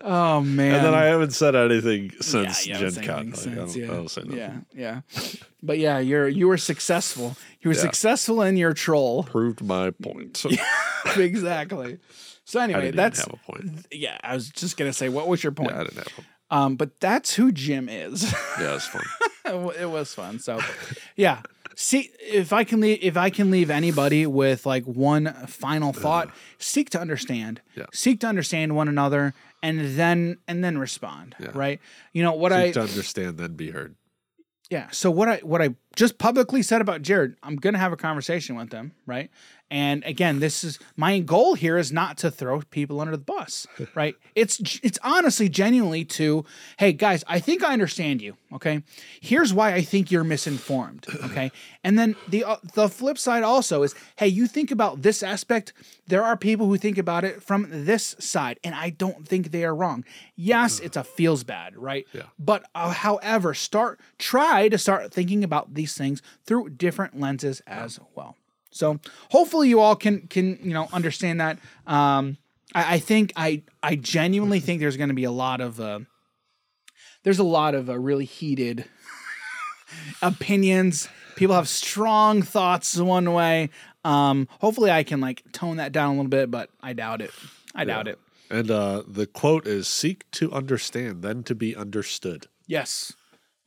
[0.03, 0.75] oh man.
[0.75, 3.31] and then I haven't said anything since haven't Gen Con.
[3.31, 3.85] Like, I don't- yeah.
[3.85, 4.39] I don't say nothing.
[4.39, 5.01] yeah, yeah.
[5.63, 7.37] But yeah, you're you were successful.
[7.61, 7.83] You were Yeah.
[7.83, 9.25] successful in your troll.
[9.25, 10.45] Proved my point.
[11.17, 11.99] exactly.
[12.45, 13.87] So I anyway, didn't that's have a point.
[13.91, 15.71] yeah, I was just gonna say, what was your point?
[15.71, 16.09] Yeah, I didn't have
[16.51, 18.31] a Um, but that's who Jim is.
[18.61, 19.05] Yeah, it's fun.
[19.79, 20.39] it was fun.
[20.39, 20.61] So,
[21.17, 21.43] yeah.
[21.75, 26.31] See if I can leave if I can leave anybody with like one final thought,
[26.59, 27.63] seek to understand.
[27.75, 27.87] Yeah.
[27.95, 29.33] Seek to understand one another
[29.63, 31.35] and then and then respond.
[31.39, 31.51] Yeah.
[31.55, 31.81] Right?
[32.13, 33.95] You know what Seek I to understand, then be heard.
[34.71, 34.89] yeah.
[34.91, 38.57] So what I what I just publicly said about Jared, I'm gonna have a conversation
[38.57, 39.31] with him, right?
[39.73, 43.67] And again, this is my goal here is not to throw people under the bus,
[43.95, 44.15] right?
[44.35, 46.45] It's it's honestly genuinely to,
[46.77, 48.37] hey guys, I think I understand you.
[48.53, 48.83] Okay,
[49.19, 51.07] here's why I think you're misinformed.
[51.23, 51.53] Okay,
[51.85, 55.73] and then the uh, the flip side also is, hey, you think about this aspect.
[56.09, 59.65] There are people who think about it from this side, and I don't think they
[59.65, 60.05] are wrong.
[60.37, 62.07] Yes, it's a feels bad, right?
[62.13, 62.25] Yeah.
[62.39, 68.01] But uh, however, start try to start thinking about these things through different lenses as
[68.15, 68.37] well.
[68.73, 68.99] So
[69.31, 71.59] hopefully you all can can you know understand that.
[71.87, 72.39] Um,
[72.75, 76.01] I, I think I I genuinely think there's going to be a lot of uh,
[77.23, 78.87] there's a lot of uh, really heated
[80.23, 81.09] opinions.
[81.37, 83.71] People have strong thoughts one way.
[84.05, 87.31] Um, hopefully I can like tone that down a little bit, but I doubt it.
[87.75, 88.19] I doubt it.
[88.51, 92.49] And uh, the quote is seek to understand, then to be understood.
[92.67, 93.15] Yes.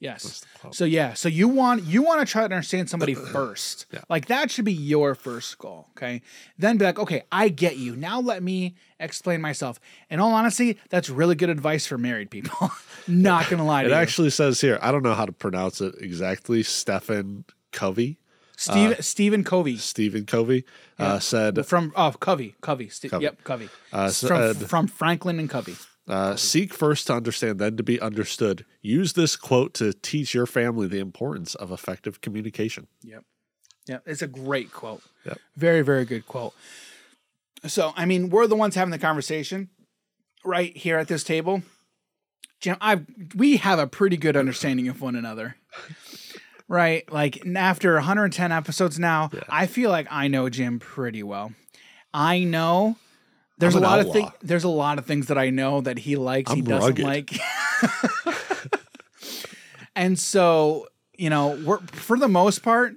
[0.06, 0.46] Yes.
[0.72, 3.86] So yeah, so you want you want to try to understand somebody first.
[3.92, 4.02] Yeah.
[4.10, 6.22] Like that should be your first goal, okay?
[6.58, 7.96] Then be like, "Okay, I get you.
[7.96, 9.80] Now let me explain myself."
[10.10, 12.72] In all honesty, that's really good advice for married people.
[13.08, 13.98] Not going to lie to It you.
[13.98, 16.64] actually says here, I don't know how to pronounce it exactly.
[16.64, 18.18] Stephen Covey,
[18.58, 20.66] Steve, Stephen Covey Stephen Covey,
[20.98, 22.90] uh, said, from oh Covey, Covey.
[23.10, 23.24] Covey.
[23.24, 23.70] Yep, Covey.
[23.92, 25.76] Uh, from, said- from Franklin and Covey.
[26.08, 28.66] Uh, Seek first to understand, then to be understood.
[28.82, 32.88] Use this quote to teach your family the importance of effective communication.
[33.04, 33.24] Yep.
[33.88, 34.04] Yep.
[34.06, 35.02] It's a great quote.
[35.26, 35.40] Yep.
[35.56, 36.54] Very, very good quote.
[37.66, 39.70] So, I mean, we're the ones having the conversation
[40.44, 41.64] right here at this table.
[42.60, 43.02] Jim, I
[43.36, 45.56] we have a pretty good understanding of one another.
[46.68, 47.12] Right?
[47.12, 51.54] Like after 110 episodes now, I feel like I know Jim pretty well.
[52.14, 52.96] I know
[53.58, 55.98] there's I'm a lot of things there's a lot of things that I know that
[56.00, 57.06] he likes, he I'm doesn't rugged.
[57.06, 57.34] like.
[59.96, 60.88] and so,
[61.18, 62.96] you know, we're for the most part,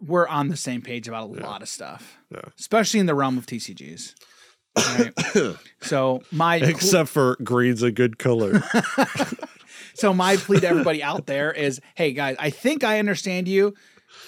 [0.00, 2.40] we're on the same page about a lot of stuff, Yeah.
[2.58, 4.14] especially in the realm of TCGs.
[4.78, 5.56] Right?
[5.82, 8.62] so my Except for green's a good color.
[9.94, 13.74] so my plea to everybody out there is, hey guys, I think I understand you.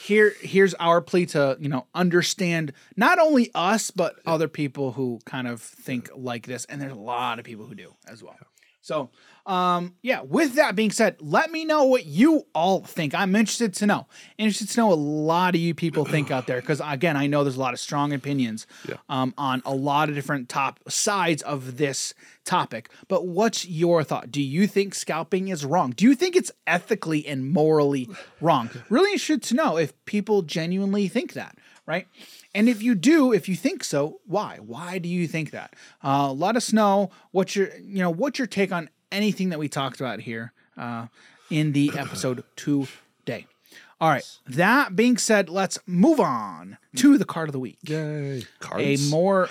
[0.03, 5.21] Here, here's our plea to you know understand not only us but other people who
[5.25, 8.37] kind of think like this, and there's a lot of people who do as well.
[8.85, 9.11] So,
[9.47, 10.23] um, yeah.
[10.23, 13.15] With that being said, let me know what you all think.
[13.15, 14.07] I'm interested to know.
[14.39, 17.29] Interested to know what a lot of you people think out there, because again, I
[17.29, 18.97] know there's a lot of strong opinions Yeah.
[19.09, 22.13] um, on a lot of different top sides of this
[22.45, 22.91] topic.
[23.07, 24.31] But what's your thought?
[24.33, 25.93] Do you think scalping is wrong?
[25.93, 28.09] Do you think it's ethically and morally
[28.41, 28.69] wrong?
[28.91, 31.57] Really interested to know if people genuinely think that,
[31.87, 32.09] right?
[32.55, 34.59] And if you do, if you think so, why?
[34.61, 35.75] Why do you think that?
[36.05, 39.69] Uh, let us know what your, you know, what's your take on anything that we
[39.69, 41.07] talked about here uh,
[41.51, 43.47] in the episode today.
[44.01, 44.25] All right.
[44.47, 48.45] That being said, let's move on to the card of the week Yay.
[48.59, 49.09] Cards.
[49.09, 49.49] a more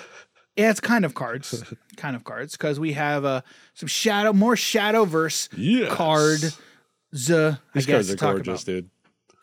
[0.56, 1.64] yeah it's kind of cards
[1.96, 3.40] kind of cards because we have uh
[3.72, 5.90] some shadow more Shadowverse Yes.
[5.94, 6.40] card
[7.16, 8.66] z I These guess cards are gorgeous, about.
[8.72, 8.90] dude.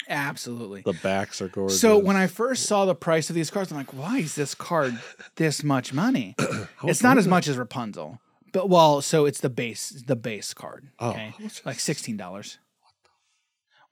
[0.09, 0.81] Absolutely.
[0.81, 1.79] The backs are gorgeous.
[1.79, 4.55] so when i first saw the price of these cards i'm like why is this
[4.55, 4.99] card
[5.35, 6.35] this much money?
[6.83, 8.19] It's not as much as rapunzel
[8.51, 11.33] but well so it's the base the base card Oh, okay?
[11.65, 12.57] Like $16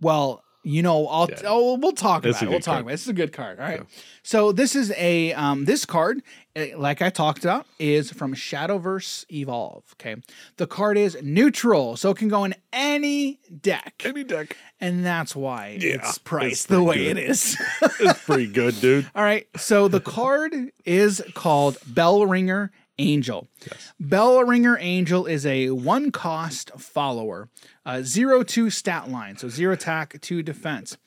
[0.01, 1.39] well You know, I'll Yeah.
[1.45, 2.49] oh we'll talk It's about it.
[2.51, 2.81] We'll talk card.
[2.81, 2.93] about it.
[2.93, 3.59] This is a good card.
[3.59, 3.83] All right.
[4.23, 6.21] So this is a um this card,
[6.55, 9.83] eh, like I talked about, is from Shadowverse Evolve.
[9.93, 10.15] Okay.
[10.57, 14.01] The card is neutral, so it can go in any deck.
[14.05, 14.57] Any deck.
[14.81, 17.17] And that's why Yeah, it's it's priced the way good.
[17.17, 17.57] it is.
[17.99, 19.09] It's pretty good, dude.
[19.15, 19.47] All right.
[19.55, 20.53] So the card
[20.85, 23.47] is called Bellringer Angel.
[23.61, 23.93] Yes.
[23.99, 27.49] Bellringer Angel is a one cost follower,
[27.85, 30.97] uh, zero two stat line, so zero attack, two defense,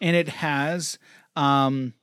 [0.00, 0.98] and it has
[1.34, 1.94] um.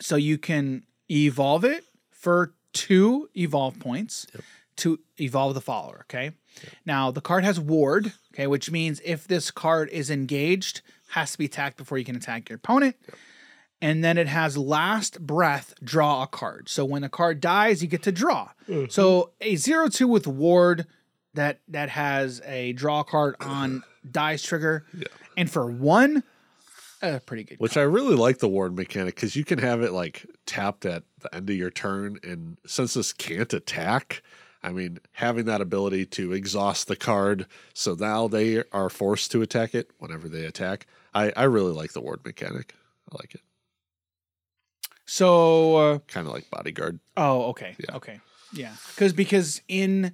[0.00, 4.26] So you can evolve it for two evolve points
[4.76, 6.06] to evolve the follower.
[6.06, 6.32] Okay.
[6.86, 8.12] Now the card has ward.
[8.32, 12.16] Okay, which means if this card is engaged, has to be attacked before you can
[12.16, 12.96] attack your opponent.
[13.82, 16.68] And then it has last breath, draw a card.
[16.68, 18.50] So when a card dies, you get to draw.
[18.68, 18.90] Mm-hmm.
[18.90, 20.86] So a zero two with ward
[21.34, 24.84] that that has a draw card on dies trigger.
[25.36, 26.24] And for one,
[27.02, 27.58] a pretty good.
[27.58, 31.04] Which I really like the ward mechanic because you can have it like tapped at
[31.20, 32.18] the end of your turn.
[32.22, 34.22] And since this can't attack,
[34.62, 39.40] I mean, having that ability to exhaust the card so now they are forced to
[39.42, 40.86] attack it whenever they attack.
[41.14, 42.74] I, I really like the ward mechanic.
[43.10, 43.40] I like it.
[45.12, 47.00] So uh, Kind of like bodyguard.
[47.16, 47.74] Oh, okay.
[47.80, 47.96] Yeah.
[47.96, 48.20] Okay.
[48.52, 48.72] Yeah.
[48.94, 50.12] Because because in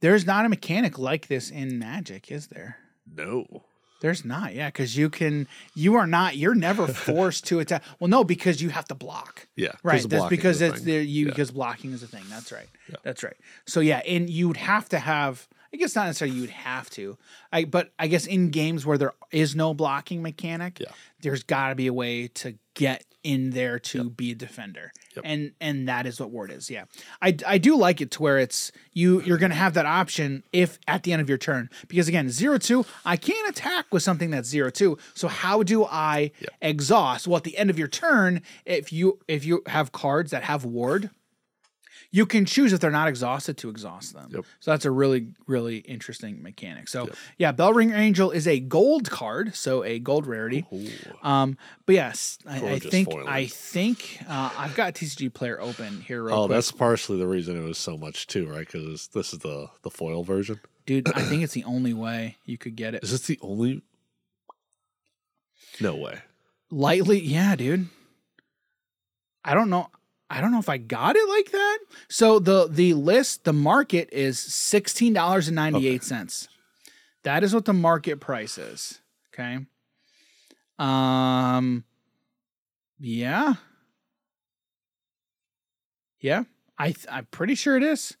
[0.00, 2.76] there's not a mechanic like this in Magic, is there?
[3.12, 3.64] No.
[4.02, 4.54] There's not.
[4.54, 7.82] Yeah, because you can you are not you're never forced to attack.
[7.98, 9.48] Well, no, because you have to block.
[9.56, 10.08] Yeah, Right.
[10.08, 11.30] That's because it's there you Yeah.
[11.32, 12.22] because blocking is a thing.
[12.30, 12.68] That's right.
[12.88, 12.96] Yeah.
[13.02, 13.36] That's right.
[13.66, 17.18] So yeah, and you'd have to have I guess not necessarily you'd have to.
[17.52, 20.86] I but I guess in games where there is no blocking mechanic, Yeah.
[21.20, 24.90] there's gotta be a way to get in there to be a defender.
[25.16, 25.24] Yep.
[25.26, 26.70] And and that is what ward is.
[26.70, 26.84] Yeah.
[27.20, 30.78] I I do like it to where it's you you're gonna have that option if
[30.88, 31.68] at the end of your turn.
[31.88, 34.96] Because again, zero two, I can't attack with something that's zero two.
[35.14, 36.50] So how do I Yep.
[36.62, 37.26] exhaust?
[37.28, 40.64] Well, at the end of your turn, if you if you have cards that have
[40.64, 41.10] ward,
[42.16, 44.30] you can choose if they're not exhausted to exhaust them.
[44.32, 44.46] Yep.
[44.60, 46.88] So that's a really, really interesting mechanic.
[46.88, 50.64] So yeah, Bellring Angel is a gold card, so a gold rarity.
[50.72, 50.88] Ooh.
[51.22, 53.08] Um, but yes, I, I think.
[53.14, 56.30] I think uh, I've got TCGplayer open here.
[56.30, 56.56] Oh, quick.
[56.56, 58.66] that's partially the reason it was so much too, right?
[58.66, 60.58] Because this is the the foil version.
[60.86, 61.12] dude.
[61.14, 63.82] I think it's the only way you could get it Is this the only?
[65.82, 66.20] No way.
[66.70, 67.20] lightly.
[67.20, 67.88] Yeah, dude.
[69.44, 69.90] I don't know.
[70.28, 71.78] I don't know if I got it like that.
[72.08, 76.48] So the the list, the market is sixteen dollars and ninety eight cents.
[77.22, 79.00] That is what the market price is.
[79.32, 79.58] Okay.
[80.78, 81.84] Um.
[82.98, 83.54] Yeah.
[86.20, 86.44] Yeah.
[86.78, 88.16] I th- I'm pretty sure it is.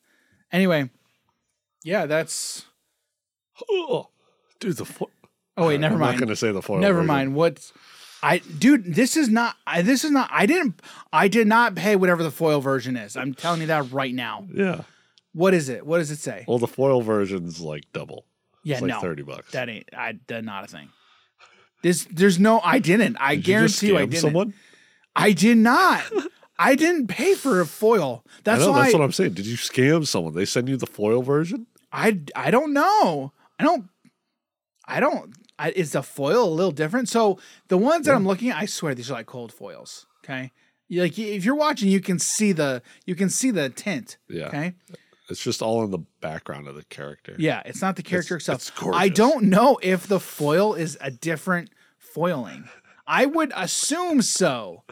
[0.52, 0.90] Anyway.
[1.82, 2.64] Yeah, that's.
[3.70, 4.08] Oh,
[4.58, 5.10] dude, the foil.
[5.56, 6.04] Oh wait, never mind.
[6.04, 6.78] I'm not going to say the foil.
[6.78, 7.06] Never version.
[7.06, 7.34] mind.
[7.34, 7.72] What
[8.22, 10.80] I dude, this is not I this is not I didn't
[11.12, 13.16] I did not pay whatever the foil version is.
[13.16, 14.46] I'm telling you that right now.
[14.52, 14.82] Yeah.
[15.32, 15.86] What is it?
[15.86, 16.44] What does it say?
[16.48, 18.24] Well, the foil version's like double.
[18.64, 19.00] yeah, It's like no.
[19.00, 19.52] thirty bucks.
[19.52, 20.88] That ain't I that's not a thing.
[21.82, 23.16] This there's no I didn't.
[23.20, 24.20] I Did you guarantee you, I scam didn't.
[24.22, 24.54] Someone?
[25.14, 26.02] I did not.
[26.58, 28.24] I didn't pay for a foil.
[28.44, 28.72] That's I know.
[28.72, 29.34] why That's what I'm saying.
[29.34, 30.32] Did you scam someone?
[30.34, 31.66] They send you the foil version?
[31.92, 33.32] I I don't know.
[33.58, 33.88] I don't.
[34.86, 35.34] I don't.
[35.58, 37.08] I, is the foil a little different?
[37.08, 37.38] So
[37.68, 40.06] the ones that I'm looking at, I swear these are like cold foils.
[40.24, 40.52] Okay,
[40.90, 44.18] like if you're watching, you can see the you can see the tint.
[44.28, 44.48] Yeah.
[44.48, 44.74] Okay.
[45.28, 47.34] It's just all in the background of the character.
[47.36, 48.88] Yeah, it's not the character It's- itself.
[48.88, 48.96] it's.
[48.96, 52.68] I don't know if the foil is a different foiling.
[53.08, 54.84] I would assume so.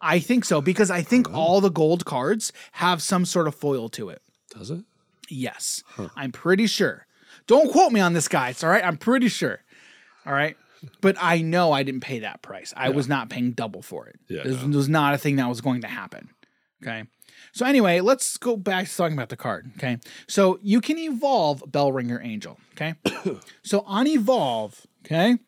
[0.00, 1.38] I think so because I think uh-huh.
[1.38, 4.22] all the gold cards have some sort of foil to it.
[4.50, 4.84] Does it?
[5.28, 5.82] Yes,
[6.16, 7.05] I'm pretty sure.
[7.46, 8.62] Don't quote me on this, guys.
[8.64, 9.60] All right, I'm pretty sure.
[10.24, 10.56] All right,
[11.00, 12.74] but I know I didn't pay that price.
[12.76, 14.18] I was not paying double for it.
[14.28, 14.76] Yeah, this no.
[14.76, 16.30] was not a thing that was going to happen.
[16.82, 17.04] Okay.
[17.52, 19.70] So anyway, let's go back to talking about the card.
[19.76, 19.98] Okay.
[20.28, 22.58] So you can evolve Bellringer Angel.
[22.72, 22.94] Okay.
[23.62, 25.38] so on evolve, okay,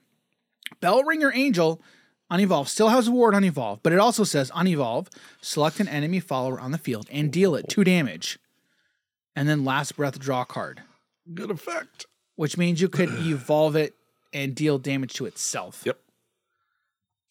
[0.81, 1.83] Bellringer Angel
[2.31, 5.09] on evolve still has a ward on evolve, but it also says on evolve,
[5.41, 8.39] select an enemy follower on the field and deal it two damage.
[9.35, 10.83] And then last breath draw a card,
[11.35, 12.07] Good effect.
[12.37, 13.95] which means you could evolve it
[14.33, 15.83] and deal damage to itself.
[15.85, 15.99] Yep.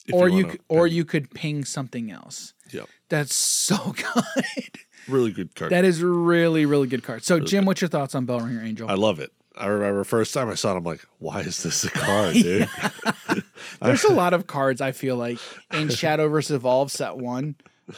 [0.08, 2.54] If or you, c- or you could ping something else.
[2.72, 2.88] Yep.
[3.10, 3.78] That's so
[4.16, 4.80] good.
[5.08, 5.72] Really good card.
[5.72, 7.24] that is really really good card.
[7.24, 8.90] So Jim, what's your thoughts on Bellringer Angel?
[8.90, 9.32] I love it.
[9.56, 12.70] I remember first time I saw it, I'm like, why is this a card, dude?
[13.82, 15.40] There's a lot of cards I feel like
[15.74, 17.56] in Shadowverse Evolve set one.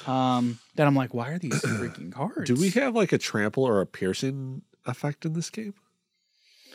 [0.07, 2.47] Um, that I'm like, why are these freaking cards?
[2.47, 5.73] Do we have like a trample or a piercing effect in this game?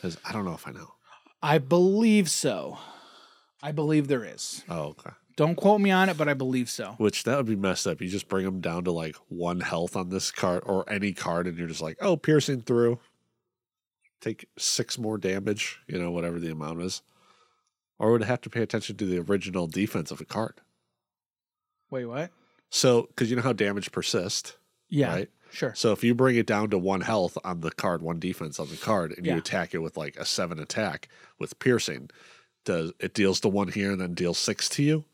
[0.05, 0.93] Because I don't know if I know.
[1.41, 2.77] I believe so.
[3.63, 4.63] I believe there is.
[4.69, 5.09] Oh, okay.
[5.35, 6.93] Don't quote me on it, but I believe so.
[6.99, 7.99] Which that would be messed up.
[8.01, 11.47] You just bring them down to like one health on this card or any card,
[11.47, 12.99] and you're just like, oh, piercing through.
[14.21, 17.01] Take six more damage, you know, whatever the amount is.
[17.97, 20.61] Or would it have to pay attention to the original defense of a card?
[21.89, 22.29] Wait, what?
[22.69, 24.55] So, because you know how damage persists,
[24.87, 25.29] Yeah, right?
[25.55, 25.73] Sure.
[25.75, 28.69] So if you bring it down to one health on the card, one defense on
[28.69, 29.33] the card, and Yeah.
[29.33, 31.07] you attack it with like a seven attack
[31.39, 32.09] with piercing,
[32.65, 35.05] does it deals to one here and then deals six to you?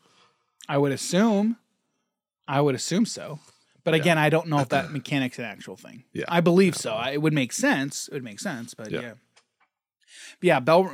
[0.68, 1.56] I would assume.
[2.48, 3.40] I would assume so.
[3.84, 6.04] But again, I don't know if that mechanic's an actual thing.
[6.12, 6.24] Yeah.
[6.28, 6.92] I believe so.
[6.92, 8.06] I, it would make sense.
[8.08, 8.74] It would make sense.
[8.74, 9.14] But Yeah.
[10.40, 10.54] Yeah.
[10.56, 10.90] Yeah, Bell.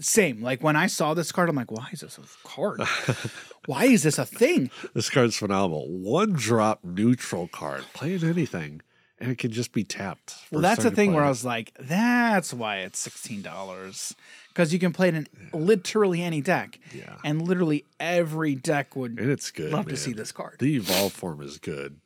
[0.00, 0.42] Same.
[0.42, 2.80] Like when I saw this card, I'm like, why is this a card?
[3.66, 4.70] why is this a thing?
[4.94, 5.88] This card's phenomenal.
[5.88, 8.80] One drop neutral card, playing anything,
[9.18, 10.34] and it can just be tapped.
[10.50, 14.14] Well, that's the thing play where I was like, that's why it's sixteen dollars
[14.48, 17.16] because you can play it in literally any deck, Yeah.
[17.24, 19.72] and literally every deck would and it's good.
[19.72, 20.56] love to see this card.
[20.58, 22.00] The evolve form is good.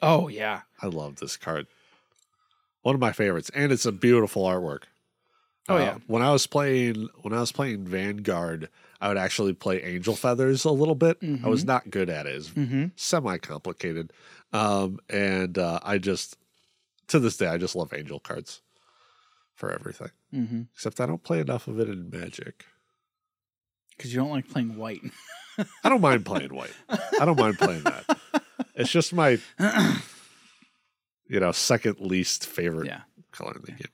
[0.00, 1.66] oh yeah, I love this card.
[2.82, 4.84] One of my favorites, and it's a beautiful artwork.
[5.68, 5.98] Oh, Uh, yeah.
[6.06, 8.68] When I was playing, when I was playing Vanguard,
[9.00, 11.18] I would actually play Angel Feathers a little bit.
[11.44, 12.36] I was not good at it.
[12.36, 12.86] It's mm-hmm.
[12.96, 14.12] semi complicated,
[14.52, 16.36] um, and uh, I just
[17.08, 18.62] to this day I just love Angel cards
[19.54, 20.10] for everything.
[20.32, 20.62] Mm-hmm.
[20.74, 22.66] Except I don't play enough of it in Magic.
[23.96, 25.00] because you don't like playing white.
[25.84, 26.74] I don't mind playing white.
[26.88, 28.18] I don't mind playing that.
[28.74, 29.38] It's just my,
[31.28, 33.02] you know, second least favorite yeah.
[33.32, 33.92] color in the game.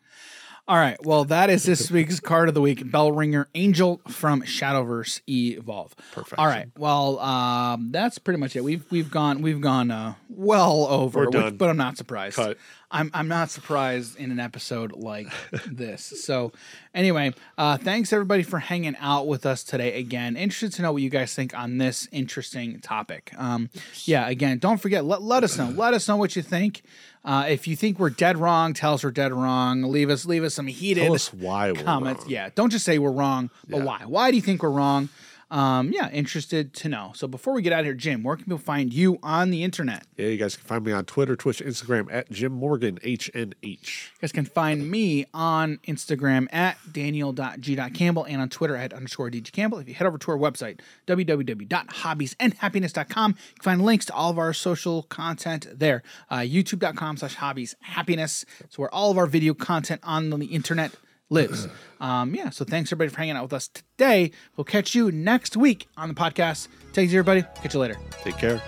[0.69, 0.97] All right.
[1.05, 2.89] Well, that is this week's card of the week.
[2.89, 5.95] Bellringer Angel from Shadowverse Evolve.
[6.13, 6.39] Perfect.
[6.39, 6.69] All right.
[6.79, 8.63] Well, um, that's pretty much it.
[8.63, 12.37] We've we've gone we've gone uh, well over, We're which- but I'm not surprised.
[12.37, 12.59] Cut.
[12.93, 15.29] I'm I'm not surprised in an episode like
[15.67, 16.05] this.
[16.23, 16.53] So,
[16.95, 19.99] anyway, uh, thanks everybody for hanging out with us today.
[19.99, 23.33] Again, interested to know what you guys think on this interesting topic.
[23.39, 23.71] Um,
[24.05, 24.29] yeah.
[24.29, 25.71] Again, don't forget let let us know.
[25.83, 26.83] Let us know what you think.
[27.25, 29.83] Uh, if you think we're dead wrong, tell us we're dead wrong.
[29.83, 32.23] Leave us leave us some heated Tell us why comments.
[32.23, 32.31] wrong.
[32.31, 33.85] Yeah, don't just say we're wrong, but Yeah.
[33.85, 33.99] why?
[34.07, 35.09] Why do you think we're wrong?
[35.53, 37.13] Um, yeah, interested to know.
[37.15, 39.63] So before we get out of here, Jim, where can people find you on the
[39.63, 40.07] internet?
[40.17, 43.53] Yeah, you guys can find me on Twitter, Twitch, Instagram at Jim Morgan, HNH.
[43.63, 43.77] You
[44.23, 49.83] guys can find me on Instagram at daniel.g.campbell and on Twitter at underscore dgcampbell.
[49.83, 54.39] If you head over to our website, www.hobbiesandhappiness.com, you can find links to all of
[54.39, 56.03] our social content there.
[56.31, 58.47] Uh, YouTube.com slash hobbies happiness.
[58.71, 60.93] So where all of our video content on the internet
[61.33, 61.69] lives.
[62.03, 64.33] Um, yeah, so thanks everybody for hanging out with us today.
[64.57, 66.67] We'll catch you next week on the podcast.
[66.93, 67.43] Take easy, everybody.
[67.63, 67.97] Catch you later.
[68.25, 68.61] Take care.